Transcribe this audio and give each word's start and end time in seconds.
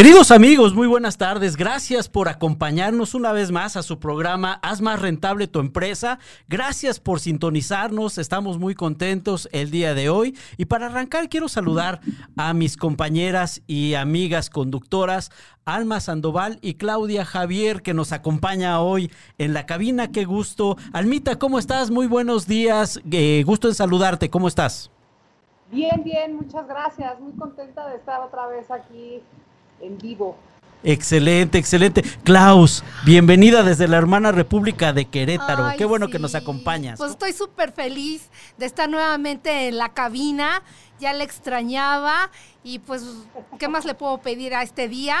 Queridos 0.00 0.30
amigos, 0.30 0.72
muy 0.72 0.86
buenas 0.86 1.18
tardes. 1.18 1.58
Gracias 1.58 2.08
por 2.08 2.30
acompañarnos 2.30 3.14
una 3.14 3.32
vez 3.32 3.52
más 3.52 3.76
a 3.76 3.82
su 3.82 3.98
programa 3.98 4.58
Haz 4.62 4.80
más 4.80 4.98
rentable 5.02 5.46
tu 5.46 5.60
empresa. 5.60 6.18
Gracias 6.48 6.98
por 6.98 7.20
sintonizarnos. 7.20 8.16
Estamos 8.16 8.58
muy 8.58 8.74
contentos 8.74 9.46
el 9.52 9.70
día 9.70 9.92
de 9.92 10.08
hoy. 10.08 10.34
Y 10.56 10.64
para 10.64 10.86
arrancar, 10.86 11.28
quiero 11.28 11.50
saludar 11.50 12.00
a 12.38 12.54
mis 12.54 12.78
compañeras 12.78 13.60
y 13.66 13.92
amigas 13.92 14.48
conductoras, 14.48 15.32
Alma 15.66 16.00
Sandoval 16.00 16.58
y 16.62 16.76
Claudia 16.76 17.26
Javier, 17.26 17.82
que 17.82 17.92
nos 17.92 18.12
acompaña 18.12 18.80
hoy 18.80 19.12
en 19.36 19.52
la 19.52 19.66
cabina. 19.66 20.10
Qué 20.10 20.24
gusto. 20.24 20.78
Almita, 20.94 21.38
¿cómo 21.38 21.58
estás? 21.58 21.90
Muy 21.90 22.06
buenos 22.06 22.46
días. 22.46 23.02
Eh, 23.12 23.42
gusto 23.44 23.68
en 23.68 23.74
saludarte. 23.74 24.30
¿Cómo 24.30 24.48
estás? 24.48 24.90
Bien, 25.70 26.02
bien, 26.02 26.36
muchas 26.36 26.66
gracias. 26.66 27.20
Muy 27.20 27.32
contenta 27.32 27.86
de 27.86 27.96
estar 27.96 28.22
otra 28.22 28.46
vez 28.46 28.70
aquí 28.70 29.22
en 29.80 29.98
vivo. 29.98 30.36
Excelente, 30.82 31.58
excelente. 31.58 32.02
Klaus, 32.24 32.82
bienvenida 33.04 33.62
desde 33.62 33.86
la 33.86 33.98
hermana 33.98 34.32
República 34.32 34.94
de 34.94 35.04
Querétaro. 35.04 35.66
Qué 35.76 35.84
bueno 35.84 36.08
que 36.08 36.18
nos 36.18 36.34
acompañas. 36.34 36.98
Pues 36.98 37.10
estoy 37.10 37.32
súper 37.34 37.72
feliz 37.72 38.30
de 38.56 38.64
estar 38.64 38.88
nuevamente 38.88 39.68
en 39.68 39.76
la 39.76 39.90
cabina. 39.90 40.62
Ya 40.98 41.12
le 41.12 41.24
extrañaba 41.24 42.30
y 42.64 42.78
pues, 42.78 43.04
¿qué 43.58 43.68
más 43.68 43.84
le 43.84 43.94
puedo 43.94 44.18
pedir 44.18 44.54
a 44.54 44.62
este 44.62 44.88
día? 44.88 45.18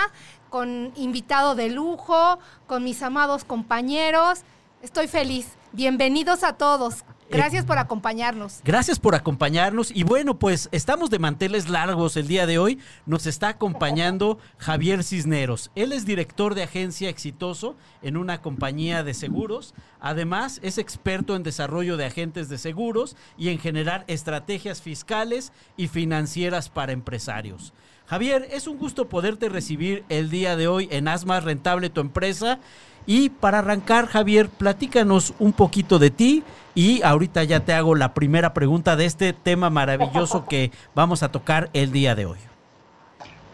Con 0.48 0.92
invitado 0.96 1.54
de 1.54 1.68
lujo, 1.68 2.38
con 2.66 2.82
mis 2.82 3.02
amados 3.02 3.44
compañeros. 3.44 4.40
Estoy 4.82 5.08
feliz. 5.08 5.46
Bienvenidos 5.72 6.42
a 6.42 6.54
todos. 6.54 7.04
Gracias 7.30 7.64
por 7.64 7.78
acompañarnos. 7.78 8.60
Gracias 8.64 8.98
por 8.98 9.14
acompañarnos. 9.14 9.90
Y 9.94 10.02
bueno, 10.02 10.38
pues 10.38 10.68
estamos 10.72 11.10
de 11.10 11.18
manteles 11.18 11.68
largos 11.68 12.16
el 12.16 12.26
día 12.26 12.46
de 12.46 12.58
hoy. 12.58 12.78
Nos 13.06 13.26
está 13.26 13.48
acompañando 13.48 14.38
Javier 14.58 15.04
Cisneros. 15.04 15.70
Él 15.76 15.92
es 15.92 16.04
director 16.04 16.54
de 16.54 16.64
agencia 16.64 17.08
exitoso 17.08 17.76
en 18.02 18.16
una 18.16 18.42
compañía 18.42 19.04
de 19.04 19.14
seguros. 19.14 19.74
Además, 20.00 20.58
es 20.62 20.78
experto 20.78 21.36
en 21.36 21.44
desarrollo 21.44 21.96
de 21.96 22.06
agentes 22.06 22.48
de 22.48 22.58
seguros 22.58 23.16
y 23.38 23.50
en 23.50 23.58
generar 23.58 24.04
estrategias 24.08 24.82
fiscales 24.82 25.52
y 25.76 25.88
financieras 25.88 26.68
para 26.68 26.92
empresarios. 26.92 27.72
Javier, 28.10 28.48
es 28.50 28.66
un 28.66 28.76
gusto 28.76 29.08
poderte 29.08 29.48
recibir 29.48 30.04
el 30.08 30.30
día 30.30 30.56
de 30.56 30.66
hoy 30.66 30.88
en 30.90 31.06
Haz 31.06 31.26
Más 31.26 31.44
Rentable 31.44 31.90
tu 31.90 32.00
empresa. 32.00 32.58
Y 33.06 33.30
para 33.30 33.58
arrancar, 33.58 34.06
Javier, 34.06 34.48
platícanos 34.48 35.34
un 35.38 35.52
poquito 35.52 35.98
de 35.98 36.10
ti 36.10 36.44
y 36.74 37.02
ahorita 37.02 37.44
ya 37.44 37.60
te 37.60 37.72
hago 37.72 37.94
la 37.94 38.14
primera 38.14 38.54
pregunta 38.54 38.96
de 38.96 39.06
este 39.06 39.32
tema 39.32 39.70
maravilloso 39.70 40.44
que 40.48 40.70
vamos 40.94 41.22
a 41.22 41.30
tocar 41.30 41.70
el 41.72 41.92
día 41.92 42.14
de 42.14 42.26
hoy. 42.26 42.38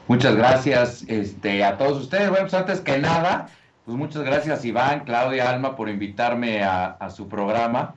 Muchas 0.08 0.36
gracias 0.36 1.04
este, 1.08 1.64
a 1.64 1.76
todos 1.78 2.02
ustedes. 2.02 2.28
Bueno, 2.30 2.44
pues 2.44 2.54
antes 2.54 2.80
que 2.80 2.98
nada, 2.98 3.48
pues 3.84 3.96
muchas 3.96 4.22
gracias 4.22 4.64
Iván, 4.64 5.00
Claudia, 5.00 5.50
Alma 5.50 5.74
por 5.74 5.88
invitarme 5.88 6.62
a, 6.62 7.10
su 7.10 7.28
programa. 7.28 7.94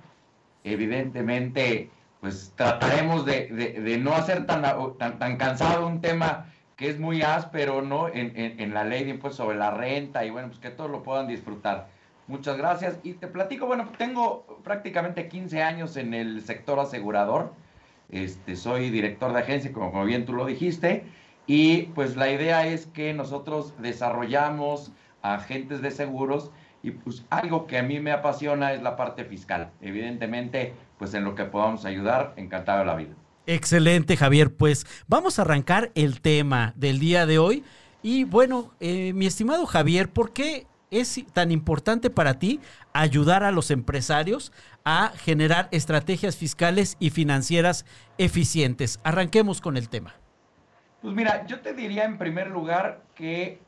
Evidentemente, 0.63 1.89
pues 2.19 2.51
trataremos 2.55 3.25
de, 3.25 3.99
no 4.01 4.13
hacer 4.13 4.45
tan, 4.45 4.63
tan, 4.97 5.19
tan 5.19 5.37
cansado 5.37 5.87
un 5.87 6.01
tema 6.01 6.45
que 6.79 6.89
es 6.89 6.97
muy 6.97 7.21
áspero, 7.23 7.81
¿no? 7.81 8.07
En, 8.07 8.73
la 8.73 8.85
ley 8.85 9.03
de 9.03 9.09
impuestos 9.09 9.45
sobre 9.45 9.57
la 9.57 9.69
renta 9.69 10.23
y 10.23 10.29
bueno, 10.29 10.47
pues 10.47 10.61
que 10.61 10.69
todos 10.69 10.89
lo 10.89 11.03
puedan 11.03 11.27
disfrutar. 11.27 11.89
Muchas 12.27 12.57
gracias. 12.57 12.97
Y 13.03 13.15
te 13.15 13.27
platico, 13.27 13.65
bueno, 13.65 13.89
tengo 13.97 14.61
prácticamente 14.63 15.27
15 15.27 15.61
años 15.61 15.97
en 15.97 16.13
el 16.13 16.41
sector 16.41 16.79
asegurador. 16.79 17.51
Este, 18.09 18.55
soy 18.55 18.91
director 18.91 19.33
de 19.33 19.39
agencia, 19.39 19.73
como, 19.73 19.91
como 19.91 20.05
bien 20.05 20.25
tú 20.25 20.31
lo 20.31 20.45
dijiste. 20.45 21.03
Y 21.47 21.87
pues 21.95 22.15
la 22.15 22.31
idea 22.31 22.65
es 22.65 22.85
que 22.85 23.13
nosotros 23.13 23.73
desarrollamos 23.79 24.93
agentes 25.21 25.81
de 25.81 25.91
seguros 25.91 26.49
y 26.81 26.91
pues 26.91 27.25
algo 27.29 27.67
que 27.67 27.77
a 27.77 27.83
mí 27.83 27.99
me 27.99 28.13
apasiona 28.13 28.71
es 28.71 28.81
la 28.81 28.95
parte 28.95 29.25
fiscal. 29.25 29.71
Evidentemente, 29.81 30.75
pues 30.97 31.13
en 31.13 31.25
lo 31.25 31.35
que 31.35 31.43
podamos 31.43 31.83
ayudar, 31.83 32.31
encantado 32.37 32.79
de 32.79 32.85
la 32.85 32.95
vida. 32.95 33.15
Excelente, 33.51 34.15
Javier. 34.15 34.53
Pues 34.53 34.85
vamos 35.07 35.39
a 35.39 35.41
arrancar 35.41 35.91
el 35.95 36.21
tema 36.21 36.71
del 36.75 36.99
día 36.99 37.25
de 37.25 37.39
hoy. 37.39 37.63
Y 38.03 38.23
bueno, 38.23 38.75
eh, 38.79 39.11
mi 39.13 39.25
estimado 39.25 39.65
Javier, 39.65 40.07
¿por 40.07 40.33
qué 40.33 40.67
es 40.91 41.19
tan 41.33 41.51
importante 41.51 42.11
para 42.11 42.37
ti 42.37 42.59
ayudar 42.93 43.43
a 43.43 43.51
los 43.51 43.71
empresarios 43.71 44.51
a 44.85 45.13
generar 45.15 45.67
estrategias 45.71 46.37
fiscales 46.37 46.95
y 46.99 47.09
financieras 47.09 47.87
eficientes? 48.19 48.99
Arranquemos 49.03 49.61
con 49.61 49.77
el 49.77 49.89
tema. 49.89 50.13
Pues 51.01 51.15
mira, 51.15 51.47
yo 51.47 51.59
te 51.61 51.73
diría 51.73 52.03
en 52.03 52.19
primer 52.19 52.51
lugar 52.51 53.01
que 53.15 53.59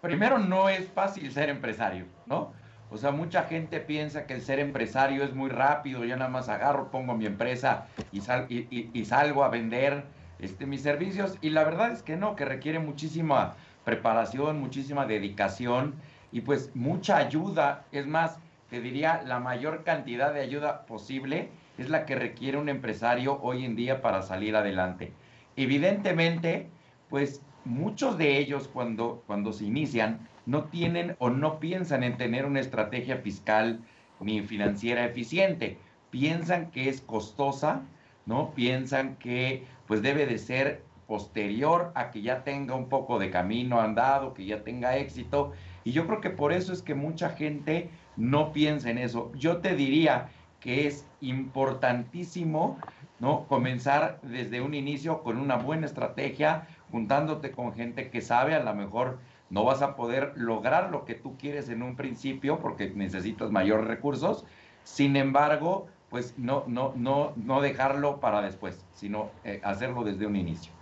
primero 0.00 0.38
no 0.38 0.68
es 0.68 0.88
fácil 0.88 1.30
ser 1.30 1.48
empresario, 1.48 2.06
¿no? 2.26 2.52
O 2.92 2.98
sea, 2.98 3.10
mucha 3.10 3.44
gente 3.44 3.80
piensa 3.80 4.26
que 4.26 4.34
el 4.34 4.42
ser 4.42 4.58
empresario 4.58 5.24
es 5.24 5.34
muy 5.34 5.48
rápido, 5.48 6.04
yo 6.04 6.14
nada 6.14 6.28
más 6.30 6.50
agarro, 6.50 6.90
pongo 6.90 7.14
mi 7.14 7.24
empresa 7.24 7.86
y, 8.12 9.04
salgo 9.06 9.44
a 9.44 9.48
vender 9.48 10.04
este, 10.38 10.66
mis 10.66 10.82
servicios. 10.82 11.38
Y 11.40 11.50
la 11.50 11.64
verdad 11.64 11.90
es 11.90 12.02
que 12.02 12.16
no, 12.16 12.36
que 12.36 12.44
requiere 12.44 12.78
muchísima 12.80 13.54
preparación, 13.84 14.60
muchísima 14.60 15.06
dedicación 15.06 15.94
y 16.32 16.42
pues 16.42 16.70
mucha 16.74 17.16
ayuda. 17.16 17.86
Es 17.92 18.06
más, 18.06 18.38
te 18.68 18.82
diría, 18.82 19.22
la 19.24 19.38
mayor 19.38 19.84
cantidad 19.84 20.34
de 20.34 20.40
ayuda 20.40 20.84
posible 20.84 21.48
es 21.78 21.88
la 21.88 22.04
que 22.04 22.14
requiere 22.14 22.58
un 22.58 22.68
empresario 22.68 23.40
hoy 23.40 23.64
en 23.64 23.74
día 23.74 24.02
para 24.02 24.20
salir 24.20 24.54
adelante. 24.54 25.14
Evidentemente, 25.56 26.68
pues 27.08 27.40
muchos 27.64 28.18
de 28.18 28.36
ellos 28.36 28.68
cuando, 28.70 29.22
cuando 29.26 29.54
se 29.54 29.64
inician 29.64 30.28
no 30.46 30.64
tienen 30.64 31.16
o 31.18 31.30
no 31.30 31.60
piensan 31.60 32.02
en 32.02 32.16
tener 32.16 32.46
una 32.46 32.60
estrategia 32.60 33.18
fiscal 33.18 33.80
ni 34.20 34.40
financiera 34.42 35.04
eficiente. 35.04 35.78
Piensan 36.10 36.70
que 36.70 36.88
es 36.88 37.00
costosa, 37.00 37.82
¿no? 38.26 38.52
Piensan 38.54 39.16
que 39.16 39.64
pues 39.86 40.02
debe 40.02 40.26
de 40.26 40.38
ser 40.38 40.82
posterior 41.06 41.92
a 41.94 42.10
que 42.10 42.22
ya 42.22 42.44
tenga 42.44 42.74
un 42.74 42.88
poco 42.88 43.18
de 43.18 43.30
camino 43.30 43.80
andado, 43.80 44.34
que 44.34 44.46
ya 44.46 44.62
tenga 44.62 44.96
éxito. 44.96 45.52
Y 45.84 45.92
yo 45.92 46.06
creo 46.06 46.20
que 46.20 46.30
por 46.30 46.52
eso 46.52 46.72
es 46.72 46.82
que 46.82 46.94
mucha 46.94 47.30
gente 47.30 47.90
no 48.16 48.52
piensa 48.52 48.90
en 48.90 48.98
eso. 48.98 49.32
Yo 49.34 49.58
te 49.58 49.74
diría 49.74 50.28
que 50.60 50.86
es 50.86 51.06
importantísimo, 51.20 52.78
¿no? 53.18 53.46
Comenzar 53.48 54.20
desde 54.22 54.60
un 54.60 54.74
inicio 54.74 55.22
con 55.22 55.38
una 55.38 55.56
buena 55.56 55.86
estrategia, 55.86 56.68
juntándote 56.90 57.50
con 57.50 57.74
gente 57.74 58.10
que 58.10 58.20
sabe, 58.20 58.54
a 58.54 58.62
lo 58.62 58.74
mejor 58.74 59.18
no 59.52 59.64
vas 59.64 59.82
a 59.82 59.96
poder 59.96 60.32
lograr 60.34 60.90
lo 60.90 61.04
que 61.04 61.14
tú 61.14 61.36
quieres 61.36 61.68
en 61.68 61.82
un 61.82 61.94
principio 61.94 62.58
porque 62.58 62.90
necesitas 62.94 63.50
mayores 63.50 63.86
recursos. 63.86 64.46
Sin 64.82 65.14
embargo, 65.14 65.88
pues 66.08 66.32
no, 66.38 66.64
no, 66.66 66.94
no, 66.96 67.34
no 67.36 67.60
dejarlo 67.60 68.18
para 68.18 68.40
después, 68.40 68.82
sino 68.94 69.30
eh, 69.44 69.60
hacerlo 69.62 70.04
desde 70.04 70.24
un 70.24 70.36
inicio. 70.36 70.72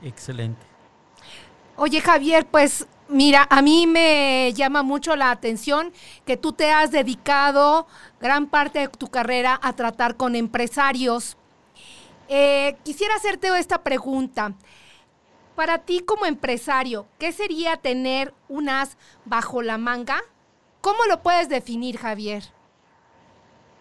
Excelente. 0.00 0.64
Oye 1.74 2.00
Javier, 2.00 2.46
pues 2.46 2.86
mira, 3.08 3.48
a 3.50 3.60
mí 3.62 3.88
me 3.88 4.52
llama 4.54 4.84
mucho 4.84 5.16
la 5.16 5.32
atención 5.32 5.92
que 6.24 6.36
tú 6.36 6.52
te 6.52 6.70
has 6.70 6.92
dedicado 6.92 7.88
gran 8.20 8.46
parte 8.46 8.78
de 8.78 8.88
tu 8.88 9.08
carrera 9.08 9.58
a 9.60 9.72
tratar 9.72 10.16
con 10.16 10.36
empresarios. 10.36 11.36
Eh, 12.28 12.76
quisiera 12.84 13.16
hacerte 13.16 13.48
esta 13.58 13.82
pregunta. 13.82 14.54
Para 15.56 15.78
ti 15.78 16.00
como 16.00 16.26
empresario, 16.26 17.06
¿qué 17.18 17.32
sería 17.32 17.78
tener 17.78 18.34
un 18.46 18.68
as 18.68 18.98
bajo 19.24 19.62
la 19.62 19.78
manga? 19.78 20.20
¿Cómo 20.82 21.06
lo 21.08 21.22
puedes 21.22 21.48
definir, 21.48 21.96
Javier? 21.96 22.42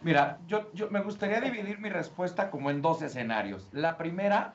Mira, 0.01 0.39
yo, 0.47 0.69
me 0.89 1.01
gustaría 1.01 1.41
dividir 1.41 1.79
mi 1.79 1.89
respuesta 1.89 2.49
como 2.49 2.69
en 2.69 2.81
dos 2.81 3.01
escenarios. 3.01 3.67
La 3.73 3.97
primera, 3.97 4.53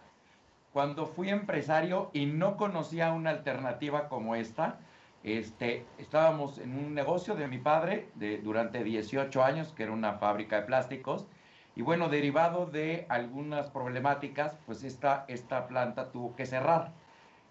cuando 0.72 1.04
fui 1.04 1.28
empresario 1.28 2.10
y 2.14 2.24
no 2.24 2.56
conocía 2.56 3.12
una 3.12 3.28
alternativa 3.30 4.08
como 4.08 4.34
esta, 4.34 4.78
este, 5.22 5.84
estábamos 5.98 6.56
en 6.58 6.74
un 6.74 6.94
negocio 6.94 7.34
de 7.34 7.48
mi 7.48 7.58
padre 7.58 8.08
durante 8.42 8.82
18 8.82 9.44
años, 9.44 9.74
que 9.76 9.82
era 9.82 9.92
una 9.92 10.14
fábrica 10.14 10.56
de 10.56 10.62
plásticos, 10.62 11.26
y 11.76 11.82
bueno, 11.82 12.08
derivado 12.08 12.64
de 12.64 13.04
algunas 13.10 13.68
problemáticas, 13.68 14.56
pues 14.64 14.84
esta, 14.84 15.26
esta 15.28 15.68
planta 15.68 16.10
tuvo 16.10 16.34
que 16.34 16.46
cerrar. 16.46 16.92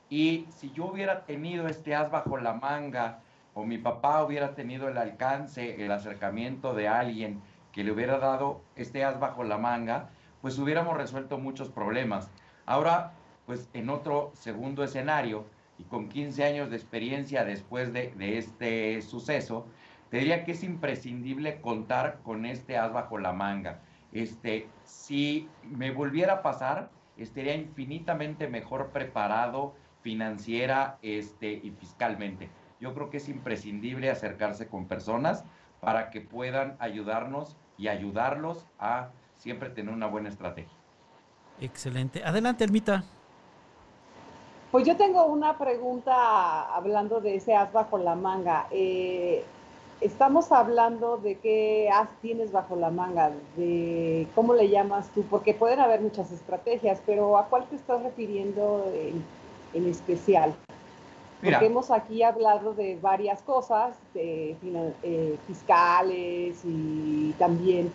Y 0.10 0.48
si 0.50 0.72
yo 0.72 0.86
hubiera 0.86 1.26
tenido 1.26 1.68
este 1.68 1.96
as 1.96 2.10
bajo 2.10 2.38
la 2.38 2.54
manga, 2.54 3.20
o 3.54 3.64
mi 3.64 3.78
papá 3.78 4.24
hubiera 4.24 4.56
tenido 4.56 4.88
el 4.88 4.98
alcance, 4.98 5.84
el 5.84 5.92
acercamiento 5.92 6.74
de 6.74 6.88
alguien 6.88 7.42
que 7.72 7.84
le 7.84 7.92
hubiera 7.92 8.18
dado 8.18 8.62
este 8.76 9.04
as 9.04 9.20
bajo 9.20 9.44
la 9.44 9.58
manga, 9.58 10.10
pues 10.42 10.58
hubiéramos 10.58 10.98
resuelto 10.98 11.38
muchos 11.38 11.70
problemas. 11.70 12.30
Ahora, 12.66 13.14
pues 13.46 13.70
en 13.74 13.90
otro 13.90 14.32
segundo 14.34 14.84
escenario, 14.84 15.46
y 15.78 15.84
con 15.84 16.10
15 16.10 16.44
años 16.44 16.70
de 16.70 16.76
experiencia 16.76 17.46
después 17.46 17.94
de, 17.94 18.14
este 18.38 19.02
suceso, 19.02 19.66
te 20.10 20.18
diría 20.18 20.44
que 20.44 20.52
es 20.52 20.64
imprescindible 20.64 21.62
contar 21.62 22.20
con 22.24 22.46
este 22.46 22.78
as 22.78 22.92
bajo 22.92 23.18
la 23.18 23.32
manga. 23.32 23.80
Este, 24.12 24.68
si 24.84 25.48
me 25.64 25.92
volviera 25.92 26.34
a 26.34 26.42
pasar, 26.42 26.90
estaría 27.18 27.56
infinitamente 27.56 28.48
mejor 28.48 28.90
preparado 28.90 29.74
financiera 30.02 30.98
este, 31.02 31.52
y 31.52 31.72
fiscalmente. 31.72 32.50
Yo 32.80 32.94
creo 32.94 33.10
que 33.10 33.18
es 33.18 33.30
imprescindible 33.30 34.10
acercarse 34.10 34.68
con 34.68 34.88
personas 34.88 35.44
para 35.82 36.10
que 36.10 36.22
puedan 36.22 36.76
ayudarnos 36.80 37.56
y 37.78 37.88
ayudarlos 37.88 38.66
a 38.80 39.10
siempre 39.38 39.70
tener 39.70 39.94
una 39.94 40.08
buena 40.08 40.30
estrategia. 40.30 40.78
Excelente. 41.62 42.24
Adelante, 42.24 42.64
Ermita. 42.64 43.04
Pues 44.72 44.86
yo 44.86 44.96
tengo 44.98 45.26
una 45.26 45.58
pregunta 45.58 46.74
hablando 46.76 47.22
de 47.22 47.36
ese 47.36 47.56
as 47.56 47.74
bajo 47.74 47.98
la 47.98 48.16
manga. 48.16 48.68
Eh, 48.72 49.44
estamos 50.00 50.52
hablando 50.52 51.18
de 51.18 51.36
qué 51.40 51.90
as 51.92 52.10
tienes 52.22 52.52
bajo 52.52 52.76
la 52.76 52.92
manga, 52.92 53.32
de 53.58 54.28
cómo 54.36 54.54
le 54.54 54.70
llamas 54.70 55.10
tú, 55.10 55.24
porque 55.24 55.54
pueden 55.54 55.80
haber 55.80 56.02
muchas 56.02 56.32
estrategias, 56.32 57.02
pero 57.06 57.38
¿a 57.38 57.48
cuál 57.48 57.66
te 57.66 57.76
estás 57.76 58.04
refiriendo 58.04 58.86
en, 58.94 59.24
especial? 59.74 60.56
Porque 61.42 61.66
hemos 61.66 61.90
aquí 61.90 62.22
hablado 62.22 62.74
de 62.74 62.98
varias 63.02 63.42
cosas, 63.42 63.96
de 64.14 64.58
eh, 65.04 65.38
fiscales 65.48 66.60
y 66.66 67.34
también 67.40 67.92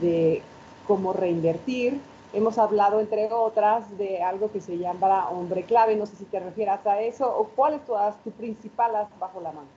de 0.00 0.40
cómo 0.86 1.12
reinvertir. 1.12 2.00
Hemos 2.32 2.58
hablado, 2.58 3.00
entre 3.00 3.30
otras, 3.30 3.96
de 3.98 4.22
algo 4.22 4.50
que 4.50 4.60
se 4.60 4.78
llama 4.78 5.28
hombre 5.28 5.64
clave. 5.64 5.96
No 5.96 6.06
sé 6.06 6.16
si 6.16 6.24
te 6.24 6.40
refieras 6.40 6.86
a 6.86 7.00
eso 7.00 7.26
o 7.26 7.48
cuál 7.48 7.74
es 7.74 7.84
tu, 7.84 7.94
tu 8.24 8.30
principal 8.32 8.96
as 8.96 9.18
bajo 9.18 9.40
la 9.40 9.52
mano. 9.52 9.68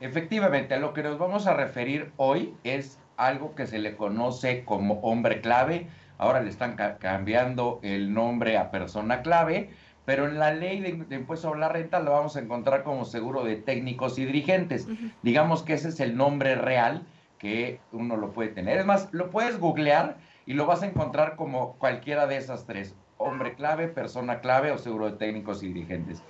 Efectivamente, 0.00 0.74
a 0.74 0.78
lo 0.78 0.92
que 0.92 1.02
nos 1.02 1.18
vamos 1.18 1.46
a 1.46 1.54
referir 1.54 2.12
hoy 2.16 2.54
es 2.64 2.98
algo 3.16 3.54
que 3.54 3.66
se 3.66 3.78
le 3.78 3.96
conoce 3.96 4.64
como 4.64 5.00
hombre 5.00 5.40
clave. 5.40 5.88
Ahora 6.18 6.40
le 6.40 6.50
están 6.50 6.76
cambiando 6.98 7.80
el 7.82 8.12
nombre 8.12 8.56
a 8.56 8.70
persona 8.70 9.22
clave, 9.22 9.70
pero 10.06 10.26
en 10.26 10.38
la 10.38 10.54
ley 10.54 10.80
de, 10.80 11.16
impuesto 11.16 11.48
sobre 11.48 11.60
la 11.60 11.68
renta 11.68 12.00
lo 12.00 12.12
vamos 12.12 12.36
a 12.36 12.40
encontrar 12.40 12.84
como 12.84 13.04
seguro 13.04 13.44
de 13.44 13.56
técnicos 13.56 14.18
y 14.18 14.24
dirigentes. 14.24 14.86
Digamos 15.22 15.62
que 15.64 15.74
ese 15.74 15.88
es 15.88 16.00
el 16.00 16.16
nombre 16.16 16.54
real 16.54 17.02
que 17.38 17.80
uno 17.92 18.16
lo 18.16 18.30
puede 18.30 18.50
tener. 18.50 18.78
Es 18.78 18.86
más, 18.86 19.08
lo 19.12 19.30
puedes 19.30 19.58
googlear 19.58 20.16
y 20.46 20.54
lo 20.54 20.64
vas 20.64 20.82
a 20.82 20.86
encontrar 20.86 21.34
como 21.34 21.74
cualquiera 21.74 22.28
de 22.28 22.36
esas 22.36 22.66
tres. 22.66 22.94
Hombre 23.18 23.54
clave, 23.54 23.88
persona 23.88 24.40
clave 24.40 24.70
o 24.70 24.78
seguro 24.78 25.10
de 25.10 25.16
técnicos 25.16 25.62
y 25.64 25.68
dirigentes. 25.68 26.22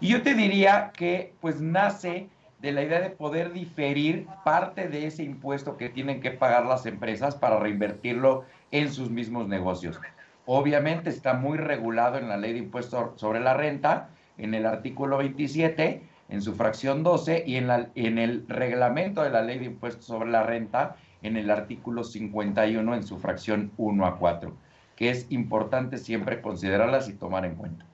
Y 0.00 0.08
yo 0.08 0.22
te 0.22 0.34
diría 0.34 0.92
que 0.94 1.32
pues 1.40 1.60
nace 1.62 2.28
de 2.60 2.72
la 2.72 2.82
idea 2.82 3.00
de 3.00 3.10
poder 3.10 3.52
diferir 3.52 4.26
parte 4.44 4.88
de 4.88 5.06
ese 5.06 5.22
impuesto 5.22 5.78
que 5.78 5.88
tienen 5.88 6.20
que 6.20 6.32
pagar 6.32 6.66
las 6.66 6.84
empresas 6.84 7.34
para 7.34 7.58
reinvertirlo 7.58 8.44
en 8.70 8.92
sus 8.92 9.10
mismos 9.10 9.48
negocios. 9.48 9.98
Obviamente 10.46 11.10
está 11.10 11.34
muy 11.34 11.56
regulado 11.56 12.18
en 12.18 12.28
la 12.28 12.36
ley 12.36 12.52
de 12.52 12.58
impuesto 12.58 13.14
sobre 13.16 13.40
la 13.40 13.54
renta, 13.54 14.10
en 14.38 14.54
el 14.54 14.66
artículo 14.66 15.18
27, 15.18 16.02
en 16.28 16.42
su 16.42 16.54
fracción 16.54 17.02
12, 17.02 17.44
y 17.46 17.56
en, 17.56 17.68
la, 17.68 17.90
en 17.94 18.18
el 18.18 18.44
reglamento 18.48 19.22
de 19.22 19.30
la 19.30 19.42
ley 19.42 19.58
de 19.58 19.66
impuestos 19.66 20.04
sobre 20.06 20.30
la 20.30 20.42
renta, 20.42 20.96
en 21.22 21.36
el 21.36 21.50
artículo 21.50 22.02
51, 22.02 22.94
en 22.94 23.02
su 23.04 23.18
fracción 23.18 23.70
1 23.76 24.06
a 24.06 24.18
4, 24.18 24.52
que 24.96 25.10
es 25.10 25.30
importante 25.30 25.98
siempre 25.98 26.40
considerarlas 26.40 27.08
y 27.08 27.14
tomar 27.14 27.44
en 27.44 27.54
cuenta. 27.54 27.86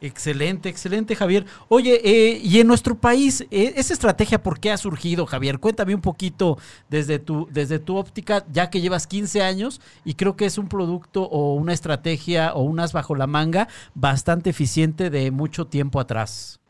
Excelente, 0.00 0.68
excelente, 0.68 1.16
Javier. 1.16 1.46
Oye, 1.68 2.00
eh, 2.04 2.40
y 2.42 2.60
en 2.60 2.66
nuestro 2.66 2.94
país, 2.94 3.46
eh, 3.50 3.72
¿esa 3.76 3.94
estrategia 3.94 4.42
por 4.42 4.60
qué 4.60 4.70
ha 4.70 4.76
surgido, 4.76 5.24
Javier? 5.24 5.58
Cuéntame 5.58 5.94
un 5.94 6.00
poquito 6.00 6.58
desde 6.90 7.18
tu, 7.18 7.48
desde 7.50 7.78
tu 7.78 7.96
óptica, 7.96 8.44
ya 8.52 8.68
que 8.68 8.80
llevas 8.80 9.06
15 9.06 9.42
años 9.42 9.80
y 10.04 10.14
creo 10.14 10.36
que 10.36 10.44
es 10.44 10.58
un 10.58 10.68
producto 10.68 11.22
o 11.22 11.54
una 11.54 11.72
estrategia 11.72 12.52
o 12.54 12.62
unas 12.62 12.92
bajo 12.92 13.14
la 13.14 13.26
manga 13.26 13.68
bastante 13.94 14.50
eficiente 14.50 15.08
de 15.10 15.30
mucho 15.30 15.68
tiempo 15.68 16.00
atrás. 16.00 16.60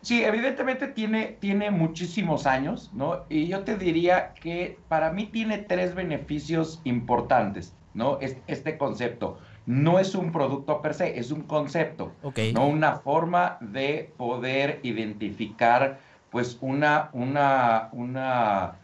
Sí, 0.00 0.22
evidentemente 0.22 0.86
tiene, 0.88 1.36
tiene 1.40 1.70
muchísimos 1.70 2.46
años, 2.46 2.90
¿no? 2.94 3.24
Y 3.28 3.48
yo 3.48 3.64
te 3.64 3.76
diría 3.76 4.34
que 4.34 4.78
para 4.88 5.12
mí 5.12 5.26
tiene 5.26 5.58
tres 5.58 5.94
beneficios 5.94 6.80
importantes, 6.84 7.74
¿no? 7.92 8.18
este 8.20 8.78
concepto 8.78 9.38
no 9.66 9.98
es 9.98 10.14
un 10.14 10.30
producto 10.30 10.80
per 10.80 10.94
se, 10.94 11.18
es 11.18 11.32
un 11.32 11.42
concepto, 11.42 12.12
no 12.54 12.68
una 12.68 12.96
forma 12.96 13.58
de 13.60 14.12
poder 14.16 14.78
identificar 14.84 15.98
pues 16.30 16.58
una, 16.60 17.10
una, 17.12 17.88
una, 17.92 18.76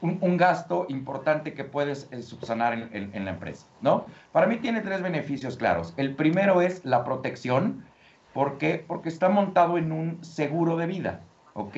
un, 0.00 0.36
gasto 0.36 0.86
importante 0.88 1.52
que 1.52 1.64
puedes 1.64 2.08
eh, 2.12 2.22
subsanar 2.22 2.72
en, 2.92 3.24
la 3.24 3.30
empresa, 3.30 3.66
¿no? 3.82 4.06
Para 4.32 4.46
mí 4.46 4.56
tiene 4.56 4.80
tres 4.80 5.02
beneficios 5.02 5.56
claros. 5.56 5.94
El 5.96 6.14
primero 6.14 6.62
es 6.62 6.84
la 6.84 7.04
protección, 7.04 7.84
¿por 8.32 8.56
qué? 8.56 8.84
Porque 8.86 9.08
está 9.08 9.28
montado 9.28 9.78
en 9.78 9.92
un 9.92 10.24
seguro 10.24 10.76
de 10.76 10.86
vida, 10.86 11.20
¿ok? 11.54 11.76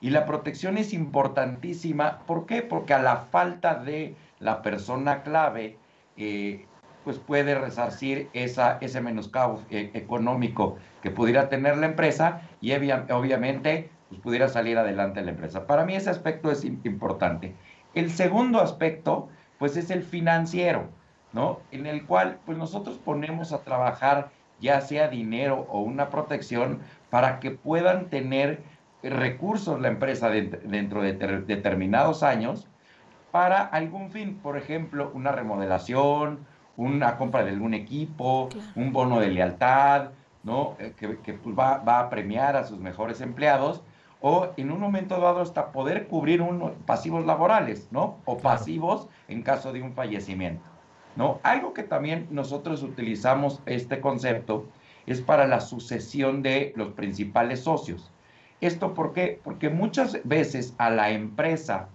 Y 0.00 0.10
la 0.10 0.26
protección 0.26 0.78
es 0.78 0.92
importantísima, 0.92 2.20
¿por 2.26 2.46
qué? 2.46 2.62
Porque 2.62 2.94
a 2.94 3.02
la 3.02 3.16
falta 3.16 3.74
de 3.74 4.16
la 4.38 4.62
persona 4.62 5.22
clave, 5.22 5.76
eh, 6.16 6.66
pues 7.06 7.20
puede 7.20 7.54
resarcir 7.54 8.28
esa, 8.32 8.78
ese 8.80 9.00
menoscabo 9.00 9.62
eh, 9.70 9.92
económico 9.94 10.76
que 11.04 11.12
pudiera 11.12 11.48
tener 11.48 11.76
la 11.76 11.86
empresa 11.86 12.40
y 12.60 12.72
obviamente 12.72 13.90
pues 14.08 14.20
pudiera 14.20 14.48
salir 14.48 14.76
adelante 14.76 15.22
la 15.22 15.30
empresa. 15.30 15.68
Para 15.68 15.84
mí 15.84 15.94
ese 15.94 16.10
aspecto 16.10 16.50
es 16.50 16.64
importante. 16.64 17.54
El 17.94 18.10
segundo 18.10 18.60
aspecto, 18.60 19.28
pues 19.56 19.76
es 19.76 19.90
el 19.90 20.02
financiero, 20.02 20.88
¿no? 21.32 21.60
En 21.70 21.86
el 21.86 22.04
cual 22.06 22.40
pues 22.44 22.58
nosotros 22.58 22.98
ponemos 22.98 23.52
a 23.52 23.62
trabajar 23.62 24.30
ya 24.58 24.80
sea 24.80 25.06
dinero 25.06 25.64
o 25.70 25.82
una 25.82 26.10
protección 26.10 26.80
para 27.08 27.38
que 27.38 27.52
puedan 27.52 28.06
tener 28.06 28.64
recursos 29.04 29.80
la 29.80 29.86
empresa 29.86 30.28
dentro 30.28 31.02
de 31.02 31.12
determinados 31.12 32.24
años 32.24 32.66
para 33.30 33.62
algún 33.62 34.10
fin, 34.10 34.40
por 34.42 34.56
ejemplo, 34.56 35.12
una 35.14 35.30
remodelación, 35.30 36.44
una 36.76 37.16
compra 37.16 37.44
de 37.44 37.50
algún 37.50 37.74
equipo, 37.74 38.48
un 38.74 38.92
bono 38.92 39.20
de 39.20 39.28
lealtad, 39.28 40.10
¿no? 40.42 40.76
Eh, 40.78 40.92
que, 40.96 41.32
pues, 41.32 41.56
va, 41.58 41.98
a 41.98 42.10
premiar 42.10 42.56
a 42.56 42.64
sus 42.64 42.78
mejores 42.78 43.20
empleados, 43.20 43.82
o 44.20 44.48
en 44.56 44.70
un 44.70 44.80
momento 44.80 45.20
dado 45.20 45.40
hasta 45.40 45.72
poder 45.72 46.06
cubrir 46.06 46.40
unos 46.40 46.72
pasivos 46.86 47.26
laborales, 47.26 47.88
¿no? 47.90 48.18
O 48.24 48.38
pasivos 48.38 49.08
en 49.28 49.42
caso 49.42 49.72
de 49.72 49.82
un 49.82 49.92
fallecimiento, 49.92 50.64
¿no? 51.16 51.38
Algo 51.42 51.74
que 51.74 51.82
también 51.82 52.26
nosotros 52.30 52.82
utilizamos 52.82 53.60
este 53.66 54.00
concepto 54.00 54.66
es 55.06 55.20
para 55.20 55.46
la 55.46 55.60
sucesión 55.60 56.42
de 56.42 56.72
los 56.76 56.92
principales 56.92 57.60
socios. 57.60 58.10
¿Esto 58.60 58.94
por 58.94 59.12
qué? 59.12 59.40
Porque 59.44 59.68
muchas 59.68 60.18
veces 60.24 60.74
a 60.78 60.90
la 60.90 61.10
empresa 61.10 61.88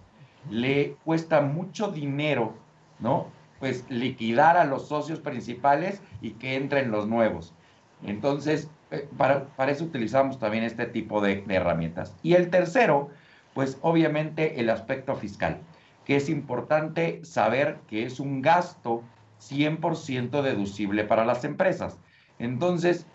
le 0.50 0.96
cuesta 1.04 1.40
mucho 1.40 1.90
dinero, 1.90 2.54
¿no? 2.98 3.26
Pues 3.62 3.84
liquidar 3.88 4.56
a 4.56 4.64
los 4.64 4.88
socios 4.88 5.20
principales 5.20 6.02
y 6.20 6.32
que 6.32 6.56
entren 6.56 6.90
los 6.90 7.06
nuevos. 7.06 7.54
Entonces, 8.02 8.68
eh, 8.90 9.08
para, 9.16 9.46
eso 9.68 9.84
utilizamos 9.84 10.40
también 10.40 10.64
este 10.64 10.84
tipo 10.86 11.20
de, 11.20 11.44
herramientas. 11.48 12.12
Y 12.24 12.34
el 12.34 12.50
tercero, 12.50 13.10
pues 13.54 13.78
obviamente 13.80 14.58
el 14.58 14.68
aspecto 14.68 15.14
fiscal, 15.14 15.60
que 16.04 16.16
es 16.16 16.28
importante 16.28 17.24
saber 17.24 17.78
que 17.86 18.02
es 18.02 18.18
un 18.18 18.42
gasto 18.42 19.04
100% 19.40 20.42
deducible 20.42 21.04
para 21.04 21.24
las 21.24 21.44
empresas. 21.44 22.00
Entonces, 22.40 23.06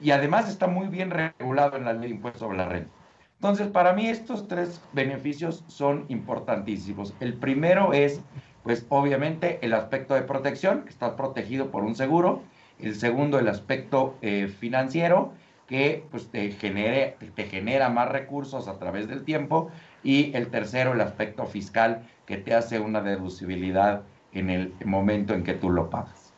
y 0.00 0.12
además 0.12 0.48
está 0.48 0.66
muy 0.66 0.88
bien 0.88 1.10
regulado 1.10 1.76
en 1.76 1.84
la 1.84 1.92
ley 1.92 2.08
de 2.08 2.14
impuestos 2.14 2.40
sobre 2.40 2.56
la 2.56 2.70
renta. 2.70 2.90
Entonces, 3.34 3.66
para 3.68 3.92
mí 3.92 4.08
estos 4.08 4.48
tres 4.48 4.80
beneficios 4.94 5.62
son 5.66 6.06
importantísimos. 6.08 7.12
El 7.20 7.34
primero 7.34 7.92
es 7.92 8.22
pues 8.64 8.86
obviamente 8.88 9.58
el 9.62 9.74
aspecto 9.74 10.14
de 10.14 10.22
protección, 10.22 10.82
que 10.82 10.90
está 10.90 11.14
protegido 11.14 11.70
por 11.70 11.84
un 11.84 11.94
seguro. 11.94 12.42
El 12.80 12.96
segundo, 12.96 13.38
el 13.38 13.46
aspecto 13.46 14.16
eh, 14.22 14.48
financiero, 14.48 15.32
que 15.68 16.04
pues, 16.10 16.28
te, 16.30 16.50
genere, 16.50 17.16
te 17.34 17.44
genera 17.44 17.90
más 17.90 18.08
recursos 18.08 18.66
a 18.66 18.78
través 18.78 19.06
del 19.06 19.22
tiempo. 19.22 19.70
Y 20.02 20.34
el 20.34 20.48
tercero, 20.48 20.94
el 20.94 21.00
aspecto 21.02 21.44
fiscal, 21.46 22.08
que 22.26 22.38
te 22.38 22.54
hace 22.54 22.80
una 22.80 23.02
deducibilidad 23.02 24.02
en 24.32 24.50
el 24.50 24.72
momento 24.84 25.34
en 25.34 25.44
que 25.44 25.52
tú 25.52 25.70
lo 25.70 25.90
pagas. 25.90 26.32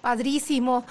Padrísimo. 0.00 0.84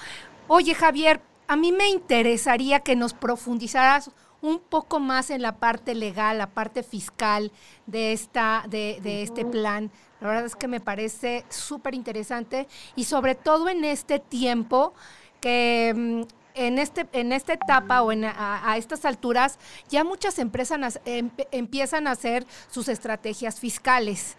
Oye, 0.47 0.75
Javier, 0.75 1.21
a 1.47 1.55
mí 1.55 1.71
me 1.71 1.87
interesaría 1.89 2.81
que 2.81 2.95
nos 2.95 3.13
profundizaras 3.13 4.11
un 4.41 4.59
poco 4.59 4.99
más 4.99 5.29
en 5.29 5.41
la 5.41 5.57
parte 5.57 5.95
legal, 5.95 6.37
la 6.37 6.49
parte 6.49 6.83
fiscal 6.83 7.51
de, 7.85 8.13
esta, 8.13 8.65
de, 8.67 8.99
de 9.01 9.23
este 9.23 9.45
plan 9.45 9.91
la 10.21 10.27
verdad 10.27 10.45
es 10.45 10.55
que 10.55 10.67
me 10.67 10.79
parece 10.79 11.43
súper 11.49 11.95
interesante 11.95 12.67
y 12.95 13.05
sobre 13.05 13.33
todo 13.33 13.67
en 13.69 13.83
este 13.83 14.19
tiempo 14.19 14.93
que 15.41 15.93
mm, 15.95 16.21
en, 16.53 16.77
este, 16.77 17.07
en 17.13 17.31
esta 17.31 17.53
etapa 17.53 18.03
o 18.03 18.11
en, 18.11 18.25
a, 18.25 18.75
estas 18.77 19.03
alturas 19.05 19.57
ya 19.89 20.03
muchas 20.03 20.37
empresas 20.37 20.99
em, 21.05 21.31
empiezan 21.51 22.05
a 22.05 22.11
hacer 22.11 22.45
sus 22.69 22.87
estrategias 22.87 23.59
fiscales. 23.59 24.37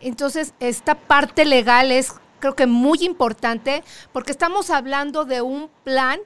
Entonces, 0.00 0.54
esta 0.60 0.94
parte 0.94 1.44
legal 1.44 1.90
es 1.90 2.12
creo 2.38 2.54
que 2.54 2.66
muy 2.66 2.98
importante, 3.02 3.82
porque 4.12 4.30
estamos 4.30 4.68
hablando 4.68 5.24
de 5.24 5.40
un 5.40 5.70
plan 5.82 6.20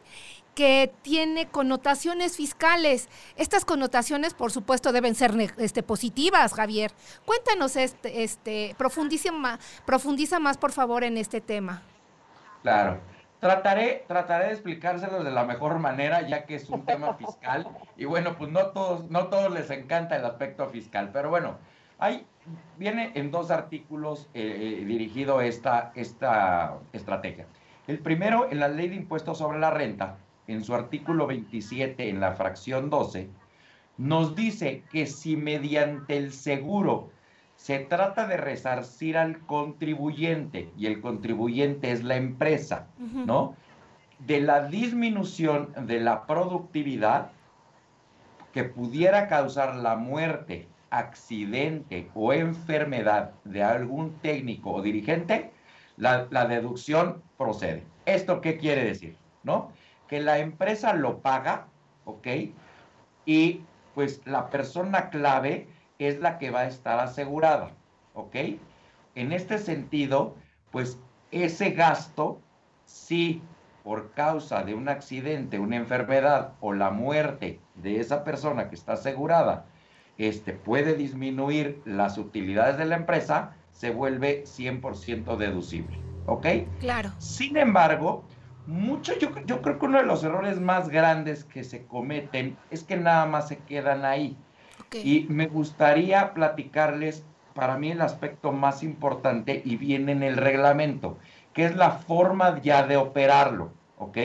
que 0.58 0.92
tiene 1.02 1.46
connotaciones 1.46 2.36
fiscales. 2.36 3.08
Estas 3.36 3.64
connotaciones, 3.64 4.34
por 4.34 4.50
supuesto, 4.50 4.90
deben 4.90 5.14
ser 5.14 5.32
este, 5.56 5.84
positivas, 5.84 6.52
Javier. 6.52 6.90
Cuéntanos, 7.24 7.76
este, 7.76 8.24
este, 8.24 8.74
profundiza, 8.76 9.30
más, 9.30 9.60
profundiza 9.86 10.40
más, 10.40 10.58
por 10.58 10.72
favor, 10.72 11.04
en 11.04 11.16
este 11.16 11.40
tema. 11.40 11.82
Claro. 12.62 12.98
Trataré, 13.38 14.04
trataré 14.08 14.46
de 14.46 14.54
explicárselo 14.54 15.22
de 15.22 15.30
la 15.30 15.44
mejor 15.44 15.78
manera, 15.78 16.26
ya 16.26 16.44
que 16.44 16.56
es 16.56 16.68
un 16.70 16.84
tema 16.84 17.14
fiscal. 17.14 17.68
Y 17.96 18.06
bueno, 18.06 18.36
pues 18.36 18.50
no 18.50 18.72
todos, 18.72 19.08
no 19.08 19.28
todos 19.28 19.52
les 19.52 19.70
encanta 19.70 20.16
el 20.16 20.24
aspecto 20.24 20.68
fiscal. 20.70 21.10
Pero 21.12 21.30
bueno, 21.30 21.58
hay, 22.00 22.26
viene 22.76 23.12
en 23.14 23.30
dos 23.30 23.52
artículos 23.52 24.28
eh, 24.34 24.80
eh, 24.80 24.84
dirigido 24.84 25.40
esta, 25.40 25.92
esta 25.94 26.78
estrategia. 26.92 27.46
El 27.86 28.00
primero, 28.00 28.48
en 28.50 28.58
la 28.58 28.66
ley 28.66 28.88
de 28.88 28.96
impuestos 28.96 29.38
sobre 29.38 29.60
la 29.60 29.70
renta, 29.70 30.16
en 30.48 30.64
su 30.64 30.74
artículo 30.74 31.26
27, 31.26 32.08
en 32.08 32.20
la 32.20 32.32
fracción 32.32 32.90
12, 32.90 33.28
nos 33.98 34.34
dice 34.34 34.82
que 34.90 35.06
si 35.06 35.36
mediante 35.36 36.16
el 36.16 36.32
seguro 36.32 37.10
se 37.56 37.80
trata 37.80 38.26
de 38.26 38.36
resarcir 38.36 39.18
al 39.18 39.40
contribuyente, 39.40 40.70
y 40.76 40.86
el 40.86 41.00
contribuyente 41.00 41.90
es 41.90 42.04
la 42.04 42.16
empresa, 42.16 42.86
¿no? 42.98 43.56
De 44.20 44.40
la 44.40 44.68
disminución 44.68 45.72
de 45.86 46.00
la 46.00 46.24
productividad 46.26 47.32
que 48.52 48.64
pudiera 48.64 49.26
causar 49.26 49.74
la 49.76 49.96
muerte, 49.96 50.68
accidente 50.90 52.08
o 52.14 52.32
enfermedad 52.32 53.32
de 53.44 53.62
algún 53.62 54.14
técnico 54.20 54.72
o 54.72 54.82
dirigente, 54.82 55.50
la, 55.96 56.28
la 56.30 56.46
deducción 56.46 57.22
procede. 57.36 57.82
¿Esto 58.06 58.40
qué 58.40 58.56
quiere 58.56 58.84
decir? 58.84 59.16
¿No? 59.42 59.72
Que 60.08 60.20
la 60.20 60.38
empresa 60.38 60.94
lo 60.94 61.20
paga, 61.20 61.66
¿ok? 62.04 62.26
Y 63.26 63.62
pues 63.94 64.22
la 64.24 64.48
persona 64.50 65.10
clave 65.10 65.68
es 65.98 66.20
la 66.20 66.38
que 66.38 66.50
va 66.50 66.60
a 66.60 66.68
estar 66.68 66.98
asegurada, 66.98 67.72
¿ok? 68.14 68.36
En 69.14 69.32
este 69.32 69.58
sentido, 69.58 70.34
pues 70.70 70.98
ese 71.30 71.70
gasto, 71.70 72.40
si 72.84 73.42
por 73.84 74.10
causa 74.12 74.64
de 74.64 74.74
un 74.74 74.88
accidente, 74.88 75.58
una 75.58 75.76
enfermedad 75.76 76.52
o 76.60 76.72
la 76.72 76.90
muerte 76.90 77.60
de 77.74 78.00
esa 78.00 78.24
persona 78.24 78.68
que 78.68 78.74
está 78.74 78.94
asegurada, 78.94 79.66
este, 80.18 80.52
puede 80.52 80.94
disminuir 80.94 81.80
las 81.84 82.18
utilidades 82.18 82.76
de 82.76 82.84
la 82.84 82.96
empresa, 82.96 83.54
se 83.72 83.90
vuelve 83.90 84.44
100% 84.44 85.36
deducible. 85.36 85.98
¿Ok? 86.26 86.46
Claro. 86.80 87.10
Sin 87.18 87.56
embargo, 87.56 88.24
mucho, 88.68 89.18
yo, 89.18 89.30
yo 89.46 89.62
creo 89.62 89.78
que 89.78 89.86
uno 89.86 89.96
de 89.96 90.04
los 90.04 90.22
errores 90.22 90.60
más 90.60 90.90
grandes 90.90 91.44
que 91.44 91.64
se 91.64 91.86
cometen 91.86 92.54
es 92.70 92.84
que 92.84 92.98
nada 92.98 93.24
más 93.24 93.48
se 93.48 93.56
quedan 93.56 94.04
ahí. 94.04 94.36
Y 94.92 95.26
me 95.30 95.46
gustaría 95.46 96.34
platicarles 96.34 97.24
para 97.54 97.78
mí 97.78 97.90
el 97.90 98.02
aspecto 98.02 98.52
más 98.52 98.82
importante 98.82 99.62
y 99.64 99.76
viene 99.76 100.12
en 100.12 100.22
el 100.22 100.36
reglamento, 100.36 101.16
que 101.54 101.64
es 101.64 101.76
la 101.76 101.92
forma 101.92 102.60
ya 102.60 102.86
de 102.86 102.98
operarlo, 102.98 103.72
¿ok? 103.96 104.18